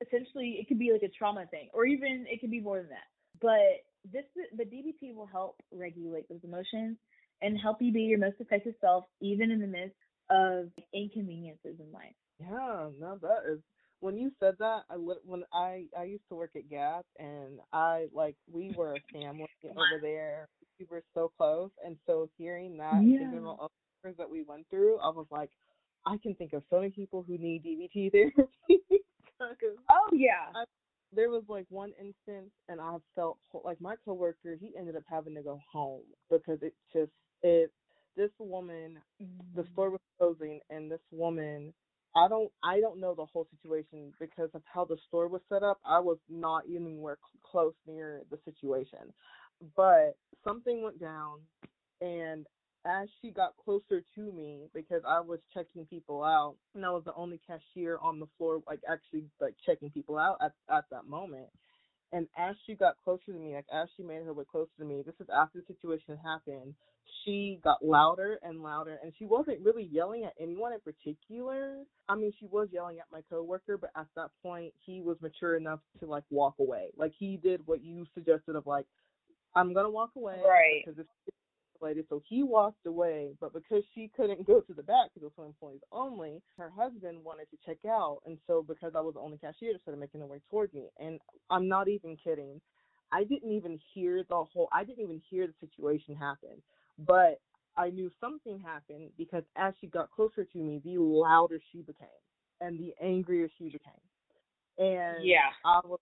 essentially, 0.05 0.59
it 0.61 0.67
could 0.67 0.79
be 0.79 0.93
like 0.93 1.03
a 1.03 1.13
trauma 1.17 1.47
thing, 1.51 1.69
or 1.73 1.87
even 1.87 2.27
it 2.29 2.41
could 2.41 2.51
be 2.51 2.61
more 2.61 2.79
than 2.79 2.91
that. 2.91 3.07
But 3.41 3.87
this 4.13 4.25
the 4.57 4.65
DBT 4.65 5.15
will 5.15 5.27
help 5.27 5.61
regulate 5.73 6.29
those 6.29 6.43
emotions 6.43 6.97
and 7.43 7.59
help 7.61 7.79
you 7.81 7.93
be 7.93 8.03
your 8.03 8.19
most 8.19 8.37
effective 8.41 8.75
self 8.81 9.05
even 9.21 9.51
in 9.51 9.61
the 9.61 9.67
midst 9.67 9.97
of 10.31 10.71
inconveniences 10.93 11.77
in 11.79 11.93
life. 11.93 12.15
Yeah, 12.41 12.91
no, 13.01 13.19
that 13.23 13.53
is 13.53 13.61
when 14.01 14.17
you 14.17 14.31
said 14.41 14.55
that. 14.59 14.83
I 14.91 14.95
when 14.97 15.45
I 15.53 15.85
I 15.99 16.05
used 16.05 16.25
to 16.29 16.37
work 16.37 16.51
at 16.57 16.69
Gap 16.69 17.05
and 17.19 17.59
I 17.73 18.07
like 18.13 18.37
we 18.51 18.73
were 18.77 18.95
a 18.95 19.13
family 19.13 19.49
over 19.71 20.01
there. 20.01 20.49
We 20.79 20.87
were 20.91 21.03
so 21.15 21.33
close, 21.37 21.71
and 21.85 21.97
so 22.07 22.29
hearing 22.39 22.77
that 22.79 23.03
yeah. 23.03 23.37
about 23.37 23.71
that 24.17 24.31
we 24.31 24.43
went 24.43 24.67
through, 24.71 24.99
I 24.99 25.09
was 25.09 25.27
like, 25.31 25.51
I 26.07 26.17
can 26.23 26.35
think 26.35 26.53
of 26.53 26.63
so 26.71 26.77
many 26.77 26.91
people 26.91 27.25
who 27.27 27.37
need 27.37 27.65
DBT 27.65 28.13
therapy. 28.13 28.83
oh 29.91 30.09
yeah. 30.13 30.51
I, 30.55 30.65
there 31.13 31.31
was 31.31 31.43
like 31.49 31.67
one 31.69 31.93
instance 31.99 32.51
and 32.69 32.81
I 32.81 32.97
felt 33.15 33.39
like 33.65 33.81
my 33.81 33.95
coworker 34.05 34.57
he 34.61 34.73
ended 34.79 34.97
up 34.97 35.05
having 35.11 35.35
to 35.35 35.43
go 35.43 35.59
home 35.71 36.03
because 36.31 36.59
it 36.63 36.75
just 36.93 37.13
it 37.43 37.73
this 38.17 38.31
woman 38.39 38.99
mm-hmm. 39.23 39.61
the 39.61 39.67
store 39.73 39.91
was 39.91 40.01
closing 40.19 40.61
and 40.71 40.91
this 40.91 41.01
woman 41.11 41.73
I 42.19 42.29
don't 42.29 42.53
I 42.65 42.81
don't 42.81 43.01
know 43.01 43.15
the 43.15 43.27
whole 43.27 43.49
situation 43.51 44.13
because 44.21 44.51
of 44.55 44.63
how 44.73 44.85
the 44.87 44.99
store 45.09 45.29
was 45.29 45.43
set 45.49 45.63
up. 45.63 45.79
I 45.87 46.01
was 46.01 46.19
not 46.29 46.65
anywhere 46.69 47.19
close 47.45 47.75
near 47.87 48.23
the 48.31 48.39
situation. 48.45 49.15
But 49.77 50.17
something 50.45 50.83
went 50.83 51.01
down 51.01 51.41
and 52.01 52.47
as 52.87 53.09
she 53.21 53.31
got 53.31 53.57
closer 53.65 54.03
to 54.17 54.33
me 54.33 54.69
because 54.75 55.03
I 55.07 55.21
was 55.21 55.41
checking 55.55 55.87
people 55.87 56.25
out 56.25 56.57
and 56.75 56.87
I 56.87 56.91
was 56.91 57.05
the 57.05 57.15
only 57.15 57.41
cashier 57.47 57.99
on 58.03 58.21
the 58.21 58.29
floor 58.39 58.63
like 58.67 58.81
actually 58.91 59.25
like 59.41 59.55
checking 59.67 59.91
people 59.91 60.19
out 60.19 60.39
at 60.43 60.53
at 60.71 60.87
that 60.93 61.07
moment. 61.07 61.51
And 62.13 62.27
as 62.39 62.57
she 62.67 62.75
got 62.75 62.95
closer 63.05 63.33
to 63.33 63.39
me, 63.39 63.55
like 63.55 63.67
as 63.73 63.89
she 63.97 64.03
made 64.03 64.23
her 64.25 64.33
way 64.33 64.45
closer 64.51 64.71
to 64.79 64.85
me, 64.85 65.03
this 65.05 65.15
is 65.21 65.27
after 65.35 65.61
the 65.61 65.75
situation 65.75 66.19
happened, 66.23 66.75
she 67.25 67.61
got 67.63 67.85
louder 67.85 68.39
and 68.43 68.63
louder 68.63 68.99
and 69.03 69.13
she 69.19 69.27
wasn't 69.27 69.61
really 69.61 69.89
yelling 69.93 70.25
at 70.25 70.33
anyone 70.41 70.73
in 70.73 70.81
particular. 70.81 71.83
I 72.09 72.15
mean, 72.15 72.33
she 72.41 72.47
was 72.47 72.69
yelling 72.73 72.99
at 72.99 73.07
my 73.13 73.21
coworker, 73.29 73.77
but 73.77 73.91
at 73.97 74.07
that 74.17 74.31
point 74.43 74.73
he 74.87 75.03
was 75.03 75.17
mature 75.21 75.57
enough 75.57 75.81
to 76.01 76.07
like 76.07 76.25
walk 76.31 76.55
away. 76.61 76.89
Like 76.97 77.13
he 77.19 77.37
did 77.37 77.61
what 77.67 77.83
you 77.83 78.07
suggested 78.15 78.57
of 78.57 78.67
like 78.67 78.87
I'm 79.55 79.75
gonna 79.75 79.91
walk 79.91 80.11
away 80.17 80.37
right. 80.47 80.83
because 80.85 80.97
this 80.97 81.07
So 81.81 82.23
he 82.29 82.43
walked 82.43 82.87
away, 82.87 83.35
but 83.41 83.53
because 83.53 83.83
she 83.95 84.11
couldn't 84.17 84.47
go 84.47 84.61
to 84.61 84.75
the 84.75 84.83
back 84.83 85.11
because 85.15 85.29
it 85.29 85.39
was 85.39 85.47
employees 85.47 85.81
only, 85.93 86.43
her 86.57 86.71
husband 86.77 87.19
wanted 87.25 87.49
to 87.51 87.57
check 87.65 87.79
out. 87.87 88.21
And 88.27 88.39
so 88.47 88.65
because 88.67 88.93
I 88.97 89.01
was 89.01 89.15
the 89.15 89.21
only 89.21 89.39
cashier, 89.39 89.73
she 89.73 89.79
started 89.83 90.01
making 90.01 90.21
her 90.21 90.27
way 90.27 90.41
towards 90.51 90.75
me. 90.75 90.89
And 90.99 91.21
I'm 91.51 91.69
not 91.69 91.89
even 91.89 92.17
kidding. 92.23 92.61
I 93.13 93.25
didn't 93.25 93.53
even 93.53 93.79
hear 93.95 94.25
the 94.29 94.45
whole, 94.45 94.69
I 94.73 94.85
didn't 94.85 95.03
even 95.03 95.23
hear 95.31 95.47
the 95.47 95.55
situation 95.61 96.15
happen. 96.15 96.63
But 96.99 97.41
I 97.77 97.91
knew 97.91 98.11
something 98.21 98.59
happened 98.61 99.11
because 99.17 99.45
as 99.57 99.73
she 99.81 99.87
got 99.87 100.11
closer 100.11 100.45
to 100.45 100.59
me, 100.59 100.81
the 100.85 100.99
louder 100.99 101.61
she 101.73 101.83
became 101.83 102.09
and 102.61 102.79
the 102.79 102.93
angrier 103.01 103.49
she 103.57 103.65
became. 103.65 103.95
And 104.79 105.25
yeah, 105.25 105.51
I 105.65 105.81
was 105.85 106.01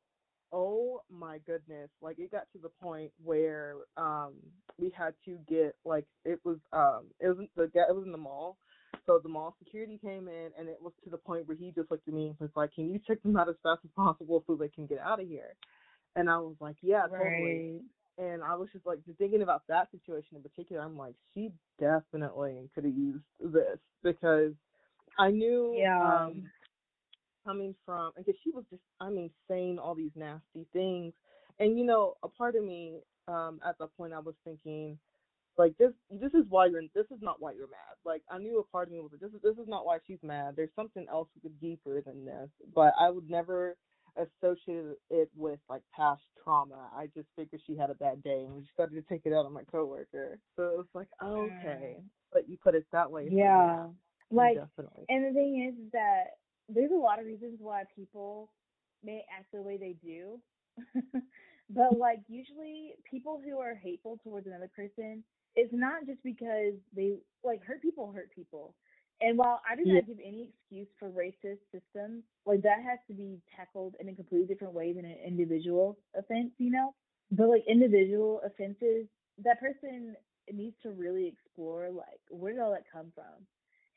oh 0.52 1.02
my 1.10 1.38
goodness 1.46 1.88
like 2.00 2.18
it 2.18 2.30
got 2.30 2.46
to 2.52 2.58
the 2.62 2.68
point 2.80 3.10
where 3.24 3.74
um 3.96 4.34
we 4.78 4.90
had 4.96 5.14
to 5.24 5.38
get 5.48 5.74
like 5.84 6.04
it 6.24 6.38
was 6.44 6.58
um 6.72 7.04
it 7.20 7.28
wasn't 7.28 7.50
the 7.56 7.70
guy 7.74 7.82
it 7.88 7.94
was 7.94 8.04
in 8.04 8.12
the 8.12 8.18
mall 8.18 8.56
so 9.06 9.18
the 9.22 9.28
mall 9.28 9.54
security 9.62 9.98
came 10.02 10.28
in 10.28 10.50
and 10.58 10.68
it 10.68 10.78
was 10.80 10.92
to 11.04 11.10
the 11.10 11.16
point 11.16 11.46
where 11.46 11.56
he 11.56 11.72
just 11.72 11.90
looked 11.90 12.06
at 12.06 12.14
me 12.14 12.28
and 12.28 12.36
was 12.40 12.50
like 12.56 12.72
can 12.74 12.92
you 12.92 13.00
check 13.06 13.22
them 13.22 13.36
out 13.36 13.48
as 13.48 13.56
fast 13.62 13.80
as 13.84 13.90
possible 13.96 14.42
so 14.46 14.54
they 14.54 14.68
can 14.68 14.86
get 14.86 14.98
out 14.98 15.20
of 15.20 15.28
here 15.28 15.54
and 16.14 16.30
i 16.30 16.38
was 16.38 16.54
like 16.60 16.76
yeah 16.82 17.06
right. 17.10 17.10
totally 17.18 17.80
and 18.18 18.42
i 18.42 18.54
was 18.54 18.68
just 18.72 18.86
like 18.86 19.04
just 19.04 19.18
thinking 19.18 19.42
about 19.42 19.62
that 19.68 19.90
situation 19.90 20.36
in 20.36 20.42
particular 20.42 20.82
i'm 20.82 20.96
like 20.96 21.14
she 21.34 21.50
definitely 21.80 22.68
could 22.74 22.84
have 22.84 22.96
used 22.96 23.24
this 23.40 23.78
because 24.02 24.52
i 25.18 25.30
knew 25.30 25.74
Yeah. 25.76 26.26
um 26.26 26.50
coming 27.46 27.74
from 27.84 28.12
because 28.16 28.34
she 28.42 28.50
was 28.50 28.64
just 28.70 28.82
I 29.00 29.10
mean 29.10 29.30
saying 29.48 29.78
all 29.78 29.94
these 29.94 30.12
nasty 30.16 30.66
things. 30.72 31.12
And 31.58 31.78
you 31.78 31.84
know, 31.84 32.14
a 32.22 32.28
part 32.28 32.56
of 32.56 32.64
me 32.64 33.00
um 33.28 33.60
at 33.66 33.78
that 33.78 33.96
point 33.96 34.12
I 34.12 34.18
was 34.18 34.34
thinking 34.44 34.98
like 35.58 35.76
this 35.78 35.92
this 36.10 36.34
is 36.34 36.44
why 36.48 36.66
you're 36.66 36.82
this 36.94 37.06
is 37.10 37.22
not 37.22 37.40
why 37.40 37.52
you're 37.52 37.68
mad. 37.68 37.96
Like 38.04 38.22
I 38.30 38.38
knew 38.38 38.58
a 38.58 38.64
part 38.64 38.88
of 38.88 38.92
me 38.92 39.00
was 39.00 39.12
like 39.12 39.20
this 39.20 39.32
is 39.32 39.42
this 39.42 39.62
is 39.62 39.68
not 39.68 39.86
why 39.86 39.98
she's 40.06 40.22
mad. 40.22 40.54
There's 40.56 40.74
something 40.76 41.06
else 41.10 41.28
deeper 41.60 42.02
than 42.02 42.24
this. 42.24 42.50
But 42.74 42.92
I 42.98 43.10
would 43.10 43.30
never 43.30 43.76
associate 44.16 44.96
it 45.10 45.30
with 45.36 45.58
like 45.68 45.82
past 45.94 46.22
trauma. 46.42 46.88
I 46.96 47.06
just 47.14 47.28
figured 47.36 47.60
she 47.66 47.76
had 47.76 47.90
a 47.90 47.94
bad 47.94 48.22
day 48.22 48.44
and 48.46 48.54
we 48.54 48.66
started 48.72 48.94
to 48.94 49.02
take 49.02 49.22
it 49.24 49.32
out 49.32 49.46
on 49.46 49.52
my 49.52 49.64
coworker. 49.70 50.38
So 50.56 50.64
it 50.64 50.76
was 50.76 50.86
like, 50.94 51.08
oh, 51.20 51.48
okay. 51.60 51.98
But 52.32 52.48
you 52.48 52.56
put 52.62 52.74
it 52.74 52.86
that 52.92 53.10
way. 53.10 53.28
Yeah. 53.30 53.86
Like 54.30 54.56
definitely. 54.56 55.04
And 55.08 55.24
the 55.26 55.32
thing 55.32 55.68
is 55.68 55.92
that 55.92 56.36
there's 56.68 56.90
a 56.92 56.96
lot 56.96 57.18
of 57.20 57.26
reasons 57.26 57.58
why 57.60 57.84
people 57.94 58.50
may 59.02 59.24
act 59.36 59.46
the 59.52 59.62
way 59.62 59.76
they 59.76 59.96
do. 60.02 60.40
but 61.70 61.98
like 61.98 62.20
usually 62.28 62.94
people 63.10 63.40
who 63.44 63.58
are 63.58 63.74
hateful 63.74 64.18
towards 64.22 64.46
another 64.46 64.70
person, 64.74 65.22
it's 65.54 65.72
not 65.72 66.06
just 66.06 66.22
because 66.22 66.74
they 66.94 67.18
like 67.44 67.64
hurt 67.64 67.82
people 67.82 68.12
hurt 68.12 68.30
people. 68.34 68.74
And 69.20 69.38
while 69.38 69.60
I 69.70 69.76
do 69.76 69.84
Yeah. 69.84 69.94
not 69.94 70.06
give 70.06 70.18
any 70.24 70.50
excuse 70.52 70.88
for 70.98 71.08
racist 71.10 71.60
systems, 71.72 72.24
like 72.44 72.62
that 72.62 72.82
has 72.84 72.98
to 73.08 73.14
be 73.14 73.40
tackled 73.56 73.94
in 74.00 74.08
a 74.08 74.14
completely 74.14 74.46
different 74.46 74.74
way 74.74 74.92
than 74.92 75.04
an 75.04 75.16
individual 75.26 75.98
offense, 76.16 76.50
you 76.58 76.70
know? 76.70 76.94
But 77.30 77.48
like 77.48 77.64
individual 77.68 78.40
offenses, 78.44 79.06
that 79.44 79.60
person 79.60 80.14
needs 80.52 80.76
to 80.82 80.90
really 80.90 81.26
explore 81.26 81.90
like 81.90 82.20
where 82.30 82.52
did 82.52 82.60
all 82.60 82.72
that 82.72 82.84
come 82.92 83.12
from? 83.14 83.46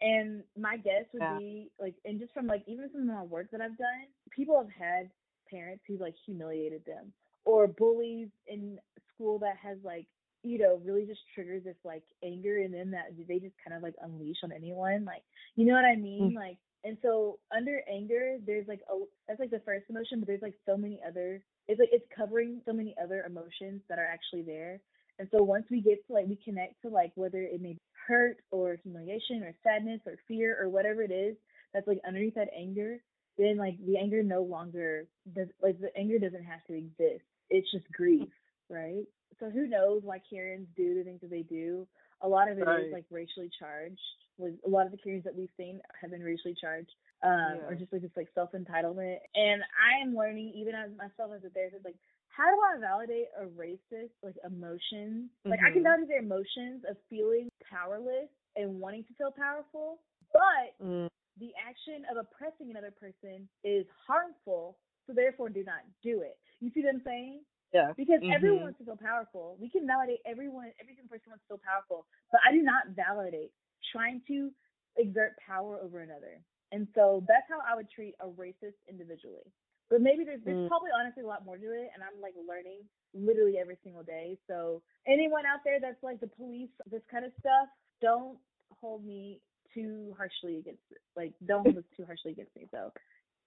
And 0.01 0.43
my 0.57 0.77
guess 0.77 1.05
would 1.13 1.21
Yeah. 1.21 1.37
be 1.37 1.71
like, 1.79 1.95
and 2.05 2.19
just 2.19 2.33
from 2.33 2.47
like 2.47 2.63
even 2.67 2.89
some 2.91 3.01
of 3.01 3.07
my 3.07 3.23
work 3.23 3.51
that 3.51 3.61
I've 3.61 3.77
done, 3.77 4.07
people 4.31 4.57
have 4.57 4.71
had 4.71 5.09
parents 5.49 5.83
who 5.87 5.97
like 5.97 6.15
humiliated 6.25 6.85
them, 6.85 7.11
or 7.45 7.67
bullies 7.67 8.29
in 8.47 8.79
school 9.13 9.39
that 9.39 9.57
has 9.61 9.77
like 9.83 10.07
you 10.43 10.57
know 10.57 10.79
really 10.85 11.05
just 11.05 11.19
triggers 11.35 11.63
this 11.65 11.75
like 11.83 12.03
anger 12.23 12.57
in 12.59 12.71
them 12.71 12.91
that 12.91 13.11
they 13.27 13.39
just 13.39 13.55
kind 13.65 13.75
of 13.75 13.83
like 13.83 13.95
unleash 14.01 14.37
on 14.43 14.51
anyone. 14.51 15.03
Like 15.05 15.23
you 15.55 15.65
know 15.65 15.73
what 15.73 15.85
I 15.85 15.95
mean? 15.95 16.31
Mm. 16.31 16.35
Like 16.35 16.57
and 16.83 16.97
so 17.01 17.39
under 17.55 17.81
anger, 17.91 18.37
there's 18.45 18.67
like 18.67 18.81
a 18.89 18.97
that's 19.27 19.39
like 19.39 19.51
the 19.51 19.61
first 19.65 19.85
emotion, 19.89 20.19
but 20.19 20.27
there's 20.27 20.41
like 20.41 20.55
so 20.65 20.77
many 20.77 21.01
other. 21.05 21.43
It's 21.67 21.79
like 21.79 21.89
it's 21.91 22.05
covering 22.15 22.61
so 22.65 22.73
many 22.73 22.95
other 23.01 23.23
emotions 23.27 23.81
that 23.89 23.99
are 23.99 24.05
actually 24.05 24.43
there. 24.43 24.79
And 25.19 25.27
so 25.31 25.43
once 25.43 25.65
we 25.69 25.81
get 25.81 26.05
to 26.07 26.13
like 26.13 26.27
we 26.27 26.37
connect 26.43 26.81
to 26.81 26.89
like 26.89 27.11
whether 27.15 27.41
it 27.41 27.61
may 27.61 27.73
be 27.73 27.79
hurt 28.07 28.37
or 28.51 28.77
humiliation 28.81 29.43
or 29.43 29.53
sadness 29.63 30.01
or 30.07 30.15
fear 30.27 30.57
or 30.59 30.69
whatever 30.69 31.03
it 31.03 31.11
is 31.11 31.35
that's 31.73 31.87
like 31.87 31.99
underneath 32.07 32.35
that 32.35 32.49
anger, 32.57 32.97
then 33.37 33.57
like 33.57 33.77
the 33.85 33.97
anger 33.97 34.23
no 34.23 34.41
longer 34.41 35.07
does 35.35 35.49
like 35.61 35.79
the 35.79 35.95
anger 35.97 36.17
doesn't 36.19 36.43
have 36.45 36.63
to 36.67 36.73
exist. 36.73 37.23
It's 37.49 37.69
just 37.71 37.91
grief, 37.91 38.29
right? 38.69 39.03
So 39.39 39.49
who 39.49 39.67
knows 39.67 40.01
why 40.03 40.21
Karens 40.29 40.67
do 40.75 40.95
the 40.95 41.03
things 41.03 41.21
that 41.21 41.29
they 41.29 41.43
do? 41.43 41.87
A 42.21 42.27
lot 42.27 42.49
of 42.49 42.57
it 42.57 42.61
is 42.61 42.67
Right. 42.67 42.91
like 42.91 43.05
racially 43.11 43.49
charged. 43.59 43.99
Was 44.37 44.53
a 44.65 44.69
lot 44.69 44.85
of 44.85 44.91
the 44.91 44.97
Karens 44.97 45.25
that 45.25 45.35
we've 45.35 45.51
seen 45.57 45.81
have 46.01 46.11
been 46.11 46.23
racially 46.23 46.55
charged, 46.59 46.91
um, 47.23 47.59
or 47.67 47.75
just 47.75 47.91
like 47.91 48.01
this 48.01 48.11
like 48.15 48.29
self 48.33 48.51
entitlement. 48.53 49.17
And 49.35 49.61
I 49.75 50.01
am 50.01 50.15
learning 50.15 50.53
even 50.55 50.75
as 50.75 50.91
myself 50.97 51.31
as 51.35 51.43
a 51.43 51.49
therapist, 51.49 51.83
like 51.83 51.97
how 52.39 52.47
do 52.47 52.57
I 52.63 52.79
validate 52.79 53.27
a 53.35 53.45
racist 53.51 54.15
like 54.23 54.35
emotion? 54.47 55.29
Like 55.43 55.59
I 55.59 55.71
can 55.71 55.81
Mhm. 55.81 55.83
validate 55.83 56.07
their 56.07 56.19
emotions 56.23 56.85
of 56.87 56.95
feeling 57.09 57.49
powerless 57.69 58.29
and 58.55 58.79
wanting 58.79 59.03
to 59.05 59.13
feel 59.15 59.31
powerful, 59.31 59.99
but 60.31 60.71
Mm. 60.81 61.09
the 61.37 61.53
action 61.59 62.05
of 62.09 62.15
oppressing 62.15 62.69
another 62.71 62.91
person 62.91 63.49
is 63.63 63.85
harmful, 64.07 64.79
so 65.05 65.13
therefore 65.13 65.49
do 65.49 65.63
not 65.65 65.83
do 66.01 66.21
it. 66.21 66.39
You 66.61 66.71
see 66.71 66.81
what 66.81 66.95
I'm 66.95 67.03
saying? 67.03 67.45
Yeah. 67.73 67.91
Because 67.97 68.21
everyone 68.31 68.59
Mhm. 68.59 68.63
wants 68.63 68.79
to 68.79 68.85
feel 68.85 68.97
powerful. 68.97 69.57
We 69.59 69.69
can 69.69 69.85
validate 69.85 70.21
everyone, 70.25 70.71
every 70.79 70.95
single 70.95 71.09
person 71.09 71.31
wants 71.31 71.43
to 71.43 71.47
feel 71.49 71.57
powerful, 71.59 72.07
but 72.31 72.39
I 72.47 72.53
do 72.53 72.61
not 72.61 72.87
validate 72.95 73.51
trying 73.91 74.21
to 74.27 74.53
exert 74.95 75.35
power 75.45 75.79
over 75.81 75.99
another. 75.99 76.41
And 76.71 76.87
so 76.95 77.23
that's 77.27 77.47
how 77.49 77.59
I 77.59 77.75
would 77.75 77.89
treat 77.89 78.15
a 78.21 78.27
racist 78.27 78.79
individually. 78.87 79.51
But 79.89 80.01
maybe 80.01 80.23
there's 80.23 80.41
there's 80.45 80.57
Mm. 80.57 80.67
probably 80.67 80.91
honestly 80.91 81.23
a 81.23 81.27
lot 81.27 81.45
more 81.45 81.57
to 81.57 81.65
it, 81.65 81.89
and 81.93 82.03
I'm 82.03 82.21
like 82.21 82.35
learning 82.47 82.81
literally 83.13 83.57
every 83.57 83.77
single 83.83 84.03
day. 84.03 84.37
So 84.47 84.81
anyone 85.07 85.45
out 85.45 85.61
there 85.63 85.79
that's 85.79 86.01
like 86.03 86.19
the 86.19 86.27
police, 86.27 86.69
this 86.89 87.01
kind 87.09 87.25
of 87.25 87.31
stuff, 87.39 87.67
don't 88.01 88.37
hold 88.79 89.03
me 89.05 89.41
too 89.73 90.13
harshly 90.17 90.57
against 90.57 90.83
it. 90.91 90.99
Like 91.15 91.33
don't 91.47 91.63
hold 91.63 91.75
this 91.75 91.89
too 91.97 92.05
harshly 92.05 92.31
against 92.31 92.55
me. 92.55 92.67
So 92.71 92.91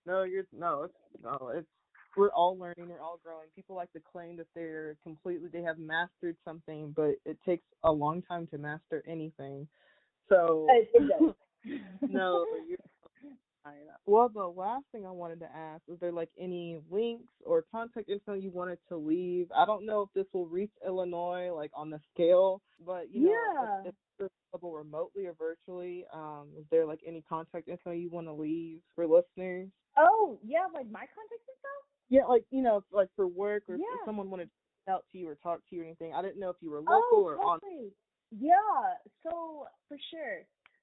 No, 0.07 0.25
you're 0.25 0.47
no, 0.53 0.85
it's 0.85 0.95
no, 1.23 1.53
it's 1.55 1.69
we're 2.17 2.31
all 2.31 2.59
learning, 2.59 2.89
we're 2.89 3.01
all 3.01 3.21
growing. 3.25 3.49
People 3.55 3.77
like 3.77 3.93
to 3.93 4.01
claim 4.01 4.37
that 4.37 4.49
they're 4.55 4.97
completely 5.03 5.49
they 5.49 5.63
have 5.63 5.79
mastered 5.79 6.37
something, 6.45 6.93
but 6.97 7.15
it 7.25 7.39
takes 7.47 7.65
a 7.85 7.93
long 7.93 8.23
time 8.23 8.47
to 8.49 8.59
master 8.59 9.03
anything. 9.07 9.67
So 10.29 10.67
it, 10.71 10.89
it 10.95 11.09
does. 11.09 11.35
no, 12.09 12.45
you're. 12.69 12.79
Well, 14.07 14.29
the 14.29 14.45
last 14.45 14.85
thing 14.93 15.07
I 15.07 15.11
wanted 15.11 15.41
to 15.41 15.49
ask 15.57 15.83
is 15.89 15.99
there 16.01 16.13
like 16.13 16.31
any 16.39 16.79
links 16.91 17.33
or 17.45 17.65
contact 17.71 18.09
info 18.09 18.35
you 18.35 18.51
wanted 18.51 18.79
to 18.89 18.97
leave? 18.97 19.47
I 19.57 19.65
don't 19.65 19.87
know 19.87 20.03
if 20.03 20.09
this 20.15 20.27
will 20.33 20.47
reach 20.47 20.73
Illinois 20.85 21.51
like 21.55 21.71
on 21.75 21.91
the 21.91 22.01
scale, 22.13 22.61
but 22.85 23.13
you 23.13 23.23
know, 23.23 23.31
Yeah. 23.31 23.81
if, 23.85 23.89
if 23.89 23.95
it's 24.27 24.35
available 24.53 24.77
remotely 24.77 25.27
or 25.27 25.35
virtually, 25.35 26.05
um, 26.13 26.49
is 26.59 26.65
there 26.71 26.85
like 26.87 27.01
any 27.07 27.23
contact 27.23 27.69
info 27.69 27.93
you 27.93 28.11
want 28.11 28.27
to 28.27 28.33
leave 28.33 28.81
for 28.95 29.07
listeners? 29.07 29.69
oh 29.97 30.39
yeah, 30.43 30.67
like 30.73 30.91
my 30.91 31.01
contact 31.01 31.43
info. 31.49 31.69
Yeah, 32.09 32.25
like 32.27 32.45
you 32.51 32.63
know, 32.63 32.83
like 32.93 33.09
for 33.17 33.27
work 33.27 33.65
or 33.69 33.77
if 33.77 33.81
someone 34.05 34.31
wanted 34.31 34.45
to 34.45 34.51
reach 34.51 34.95
out 34.95 35.05
to 35.13 35.19
you 35.19 35.29
or 35.29 35.37
talk 35.37 35.61
to 35.71 35.77
you 35.77 35.83
or 35.83 35.85
anything. 35.85 36.13
I 36.15 36.23
didn't 36.23 36.41
know 36.41 36.51
if 36.51 36.57
you 36.61 36.71
were 36.71 36.81
local 36.81 37.05
oh, 37.13 37.25
or 37.25 37.39
on. 37.43 37.61
Yeah, 38.31 38.55
so 39.23 39.67
for 39.89 39.97
sure. 40.11 40.43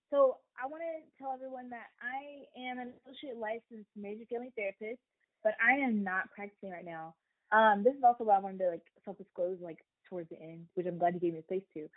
So 0.10 0.38
I 0.62 0.68
want 0.68 0.82
to 0.84 0.94
tell 1.22 1.34
everyone 1.34 1.70
that 1.70 1.88
I 2.02 2.46
am 2.60 2.80
an 2.80 2.94
associate 3.06 3.38
licensed 3.38 3.90
marriage 3.96 4.26
family 4.30 4.52
therapist, 4.58 5.00
but 5.44 5.54
I 5.62 5.78
am 5.80 6.04
not 6.04 6.32
practicing 6.36 6.72
right 6.72 6.86
now. 6.86 7.16
Um, 7.52 7.84
this 7.84 7.94
is 7.96 8.04
also 8.04 8.24
why 8.24 8.38
I 8.38 8.40
wanted 8.40 8.60
to 8.60 8.70
like 8.70 8.86
self-disclose 9.06 9.58
like 9.62 9.80
towards 10.10 10.30
the 10.30 10.40
end, 10.42 10.66
which 10.76 10.86
I'm 10.88 10.98
glad 10.98 11.14
you 11.14 11.20
gave 11.20 11.34
me 11.34 11.40
a 11.40 11.44
space 11.44 11.64
to. 11.76 11.88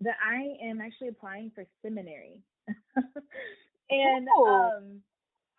That 0.00 0.16
I 0.24 0.56
am 0.64 0.80
actually 0.80 1.08
applying 1.08 1.50
for 1.54 1.64
seminary, 1.82 2.40
and 3.90 4.28
Oh. 4.36 4.70
um, 4.78 5.02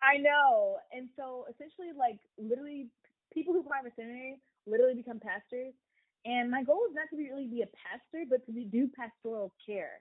I 0.02 0.18
know. 0.18 0.78
And 0.92 1.08
so 1.16 1.46
essentially, 1.48 1.92
like 1.96 2.18
literally, 2.38 2.88
people 3.32 3.54
who 3.54 3.60
apply 3.60 3.82
for 3.82 3.92
seminary 3.96 4.38
literally 4.66 4.94
become 4.94 5.20
pastors. 5.20 5.74
And 6.24 6.50
my 6.50 6.62
goal 6.62 6.80
is 6.88 6.94
not 6.94 7.10
to 7.10 7.16
be 7.16 7.30
really 7.30 7.46
be 7.48 7.62
a 7.62 7.70
pastor, 7.74 8.24
but 8.28 8.44
to 8.46 8.52
be, 8.52 8.64
do 8.64 8.88
pastoral 8.96 9.52
care. 9.66 10.00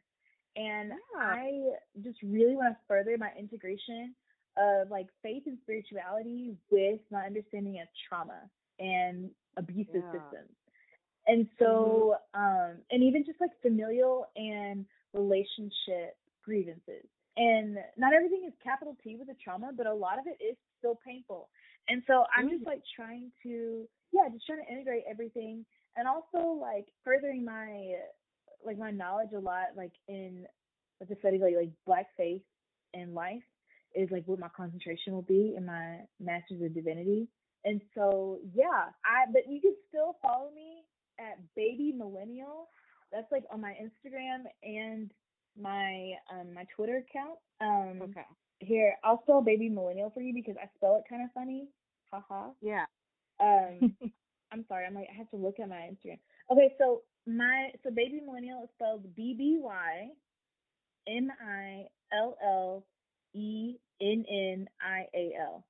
And 0.56 0.94
Yeah. 1.14 1.20
I 1.20 1.72
just 2.04 2.18
really 2.24 2.56
want 2.56 2.74
to 2.74 2.80
further 2.88 3.18
my 3.18 3.30
integration 3.38 4.16
of 4.58 4.90
like 4.90 5.08
faith 5.24 5.44
and 5.46 5.58
spirituality 5.64 6.56
with 6.70 7.00
my 7.12 7.26
understanding 7.26 7.80
of 7.82 7.88
trauma 8.08 8.50
and 8.80 9.30
abusive 9.58 10.04
Yeah. 10.04 10.12
systems. 10.12 10.52
And 11.28 11.48
so, 11.60 12.16
um, 12.34 12.78
and 12.92 13.04
even 13.04 13.26
just 13.26 13.40
like 13.40 13.52
familial 13.62 14.28
and 14.36 14.86
relationship 15.14 16.18
grievances. 16.44 17.06
And 17.38 17.78
not 17.98 18.14
everything 18.14 18.44
is 18.48 18.54
capital 18.64 18.96
T 19.04 19.16
with 19.18 19.28
the 19.28 19.36
trauma, 19.44 19.72
but 19.76 19.86
a 19.88 19.94
lot 19.94 20.20
of 20.20 20.26
it 20.28 20.44
is 20.44 20.58
still 20.80 21.00
painful. 21.06 21.50
And 21.88 22.02
so 22.08 22.26
I'm 22.36 22.50
just 22.50 22.66
Mhm. 22.66 22.66
like 22.66 22.82
trying 22.96 23.32
to, 23.44 23.88
yeah, 24.12 24.28
just 24.32 24.46
trying 24.46 24.64
to 24.66 24.72
integrate 24.72 25.04
everything 25.10 25.66
and 25.96 26.08
also 26.08 26.60
like 26.60 26.88
furthering 27.04 27.46
my, 27.46 27.96
like 28.66 28.78
my 28.78 28.92
knowledge 28.92 29.30
a 29.36 29.40
lot, 29.40 29.68
like 29.76 29.94
in 30.08 30.46
like 31.00 31.10
the 31.10 31.16
study, 31.20 31.40
like, 31.40 31.56
like 31.56 31.72
black 31.86 32.08
faith 32.18 32.42
and 32.94 33.14
life 33.14 33.44
is 33.96 34.10
like 34.12 34.24
what 34.28 34.40
my 34.40 34.50
concentration 34.56 35.14
will 35.14 35.22
be 35.24 35.54
in 35.58 35.66
my 35.66 36.00
master's 36.20 36.62
of 36.62 36.74
divinity. 36.74 37.28
And 37.66 37.82
so, 37.96 38.40
yeah, 38.54 38.90
I, 39.06 39.32
but 39.32 39.44
you 39.50 39.62
can 39.62 39.76
still 39.90 40.18
follow 40.22 40.50
me 40.56 40.84
at 41.20 41.38
baby 41.56 41.94
millennial. 41.96 42.70
That's 43.12 43.32
like 43.32 43.44
on 43.52 43.62
my 43.62 43.74
Instagram 43.82 44.44
and 44.64 45.12
my 45.62 46.14
um 46.32 46.54
my 46.54 46.66
Twitter 46.76 46.98
account. 46.98 47.40
Um 47.62 48.16
Okay. 48.18 48.26
here, 48.60 48.96
I'll 49.04 49.22
spell 49.24 49.42
baby 49.42 49.70
millennial 49.70 50.12
for 50.12 50.22
you 50.22 50.34
because 50.34 50.56
I 50.62 50.70
spell 50.78 50.96
it 50.98 51.04
kind 51.10 51.24
of 51.24 51.32
funny. 51.34 51.68
Haha. 52.12 52.50
Yeah. 52.62 52.86
Um, 53.40 53.94
I'm 54.52 54.66
sorry. 54.68 54.86
I'm 54.86 54.94
like 54.96 55.08
I 55.14 55.18
have 55.18 55.30
to 55.32 55.38
look 55.38 55.60
at 55.60 55.70
my 55.70 55.90
Instagram. 55.92 56.20
Okay, 56.52 56.74
so 56.78 57.04
my 57.28 57.72
so 57.84 57.92
baby 57.92 58.22
millennial 58.26 58.64
is 58.64 58.70
spelled 58.76 59.16
B 59.16 59.36
B 59.38 59.58
Y 59.60 60.10
M 61.08 61.30
I 61.46 61.86
L 62.14 62.38
L 62.44 62.86
E 63.34 63.76
N 64.02 64.26
N 64.30 64.68
I 64.82 65.06
A 65.16 65.34
L. 65.40 65.66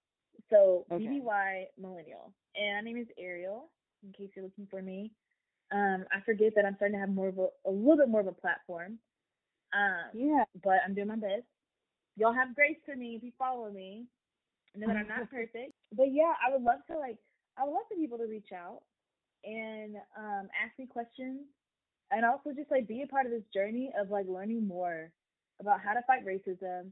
So 0.50 0.86
Okay. 0.92 1.06
BBY 1.06 1.66
millennial, 1.78 2.34
and 2.56 2.86
my 2.86 2.92
name 2.92 3.02
is 3.02 3.08
Ariel. 3.18 3.70
In 4.04 4.12
case 4.14 4.30
you're 4.36 4.46
looking 4.46 4.68
for 4.70 4.82
me, 4.82 5.12
um, 5.72 6.06
I 6.12 6.22
forget 6.26 6.54
that 6.56 6.66
I'm 6.66 6.76
starting 6.76 6.96
to 6.96 7.00
have 7.00 7.10
more 7.10 7.30
of 7.30 7.38
a, 7.38 7.48
a 7.68 7.72
little 7.72 7.98
bit 7.98 8.10
more 8.10 8.22
of 8.22 8.28
a 8.28 8.32
platform. 8.34 8.98
Um, 9.74 10.10
Yeah. 10.14 10.44
but 10.64 10.80
I'm 10.86 10.94
doing 10.94 11.08
my 11.08 11.16
best. 11.16 11.44
Y'all 12.18 12.34
have 12.34 12.56
grace 12.56 12.78
for 12.86 12.96
me 12.96 13.16
if 13.16 13.24
you 13.24 13.32
follow 13.38 13.72
me. 13.72 14.06
Know 14.76 14.88
that 14.88 14.98
I'm 14.98 15.08
not 15.08 15.30
perfect, 15.32 15.74
but 15.96 16.12
yeah, 16.12 16.34
I 16.46 16.52
would 16.52 16.64
love 16.64 16.80
to 16.90 16.98
like 16.98 17.18
I 17.58 17.64
would 17.66 17.72
love 17.72 17.84
for 17.90 17.96
people 17.96 18.18
to 18.18 18.26
reach 18.26 18.52
out 18.54 18.82
and 19.44 19.96
um, 20.18 20.50
ask 20.64 20.78
me 20.78 20.86
questions, 20.88 21.42
and 22.12 22.26
also 22.26 22.52
just 22.56 22.72
like 22.72 22.88
be 22.88 23.02
a 23.04 23.08
part 23.08 23.26
of 23.26 23.32
this 23.32 23.44
journey 23.54 23.92
of 24.00 24.10
like 24.10 24.28
learning 24.28 24.68
more 24.68 25.12
about 25.60 25.80
how 25.82 25.94
to 25.94 26.02
fight 26.08 26.26
racism, 26.26 26.92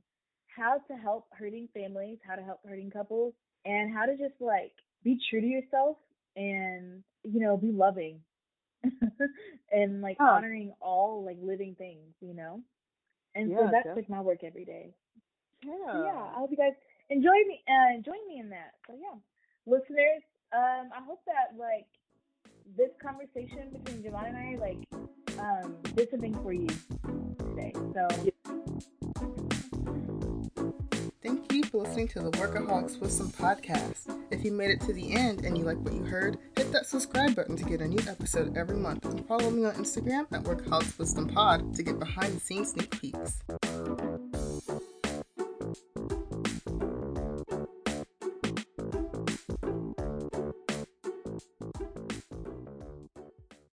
how 0.56 0.78
to 0.88 0.93
help 0.95 1.28
hurting 1.32 1.68
families, 1.74 2.18
how 2.28 2.36
to 2.36 2.41
help 2.43 2.60
hurting 2.68 2.89
couples, 2.91 3.34
and 3.66 3.93
how 3.93 4.06
to 4.06 4.18
just 4.18 4.39
like 4.39 4.74
be 5.04 5.18
true 5.30 5.41
to 5.41 5.47
yourself 5.47 5.97
and 6.36 7.04
you 7.24 7.39
know 7.39 7.58
be 7.58 7.72
loving 7.72 8.20
and 9.72 10.02
like 10.02 10.18
Oh. 10.20 10.26
honoring 10.26 10.74
all 10.82 11.24
like 11.26 11.38
living 11.41 11.76
things, 11.78 12.14
you 12.22 12.34
know. 12.34 12.62
And 13.36 13.52
so 13.56 13.68
that's 13.70 13.88
def- 13.88 13.95
like 13.95 14.10
my 14.10 14.22
work 14.22 14.43
every 14.43 14.66
day. 14.66 14.93
Yeah. 15.64 15.74
So, 15.91 15.97
yeah, 15.97 16.32
I 16.36 16.39
hope 16.39 16.52
you 16.52 16.58
guys 16.58 16.74
enjoy 17.10 17.36
me 17.47 17.62
uh 17.68 18.02
join 18.04 18.22
me 18.28 18.39
in 18.39 18.50
that. 18.50 18.74
So 18.88 18.93
yeah. 18.95 19.18
Listeners, 19.66 20.24
um 20.54 20.89
I 20.95 21.02
hope 21.06 21.22
that 21.26 21.58
like 21.58 21.88
this 22.78 22.89
conversation 23.01 23.70
between 23.72 24.03
Javon 24.03 24.28
and 24.28 24.38
I 24.38 24.57
like 24.59 25.39
um 25.39 25.76
did 25.95 26.09
something 26.09 26.34
for 26.43 26.53
you 26.53 26.67
today. 27.38 27.74
So 27.93 28.07
Thank 31.22 31.51
you 31.51 31.63
for 31.63 31.80
listening 31.80 32.07
to 32.09 32.22
the 32.22 32.32
Workaholics 32.32 32.99
Wisdom 32.99 33.30
podcast. 33.30 34.17
If 34.32 34.45
you 34.45 34.51
made 34.51 34.72
it 34.72 34.80
to 34.82 34.93
the 34.93 35.13
end 35.13 35.45
and 35.45 35.57
you 35.57 35.65
like 35.65 35.78
what 35.80 35.93
you 35.93 36.03
heard, 36.03 36.38
hit 36.55 36.72
that 36.72 36.86
subscribe 36.86 37.36
button 37.36 37.57
to 37.57 37.65
get 37.65 37.82
a 37.82 37.88
new 37.88 37.99
episode 38.07 38.55
every 38.55 38.78
month 38.78 39.05
and 39.05 39.28
follow 39.28 39.51
me 39.51 39.65
on 39.65 39.74
Instagram 39.74 40.26
at 40.32 40.43
Workaholics 40.43 40.97
Wisdom 40.97 41.28
Pod 41.28 41.76
to 41.76 41.84
get 41.84 41.99
behind 41.99 42.36
the 42.36 42.39
scenes 42.39 42.72
sneak 42.72 42.89
peeks. 43.01 43.43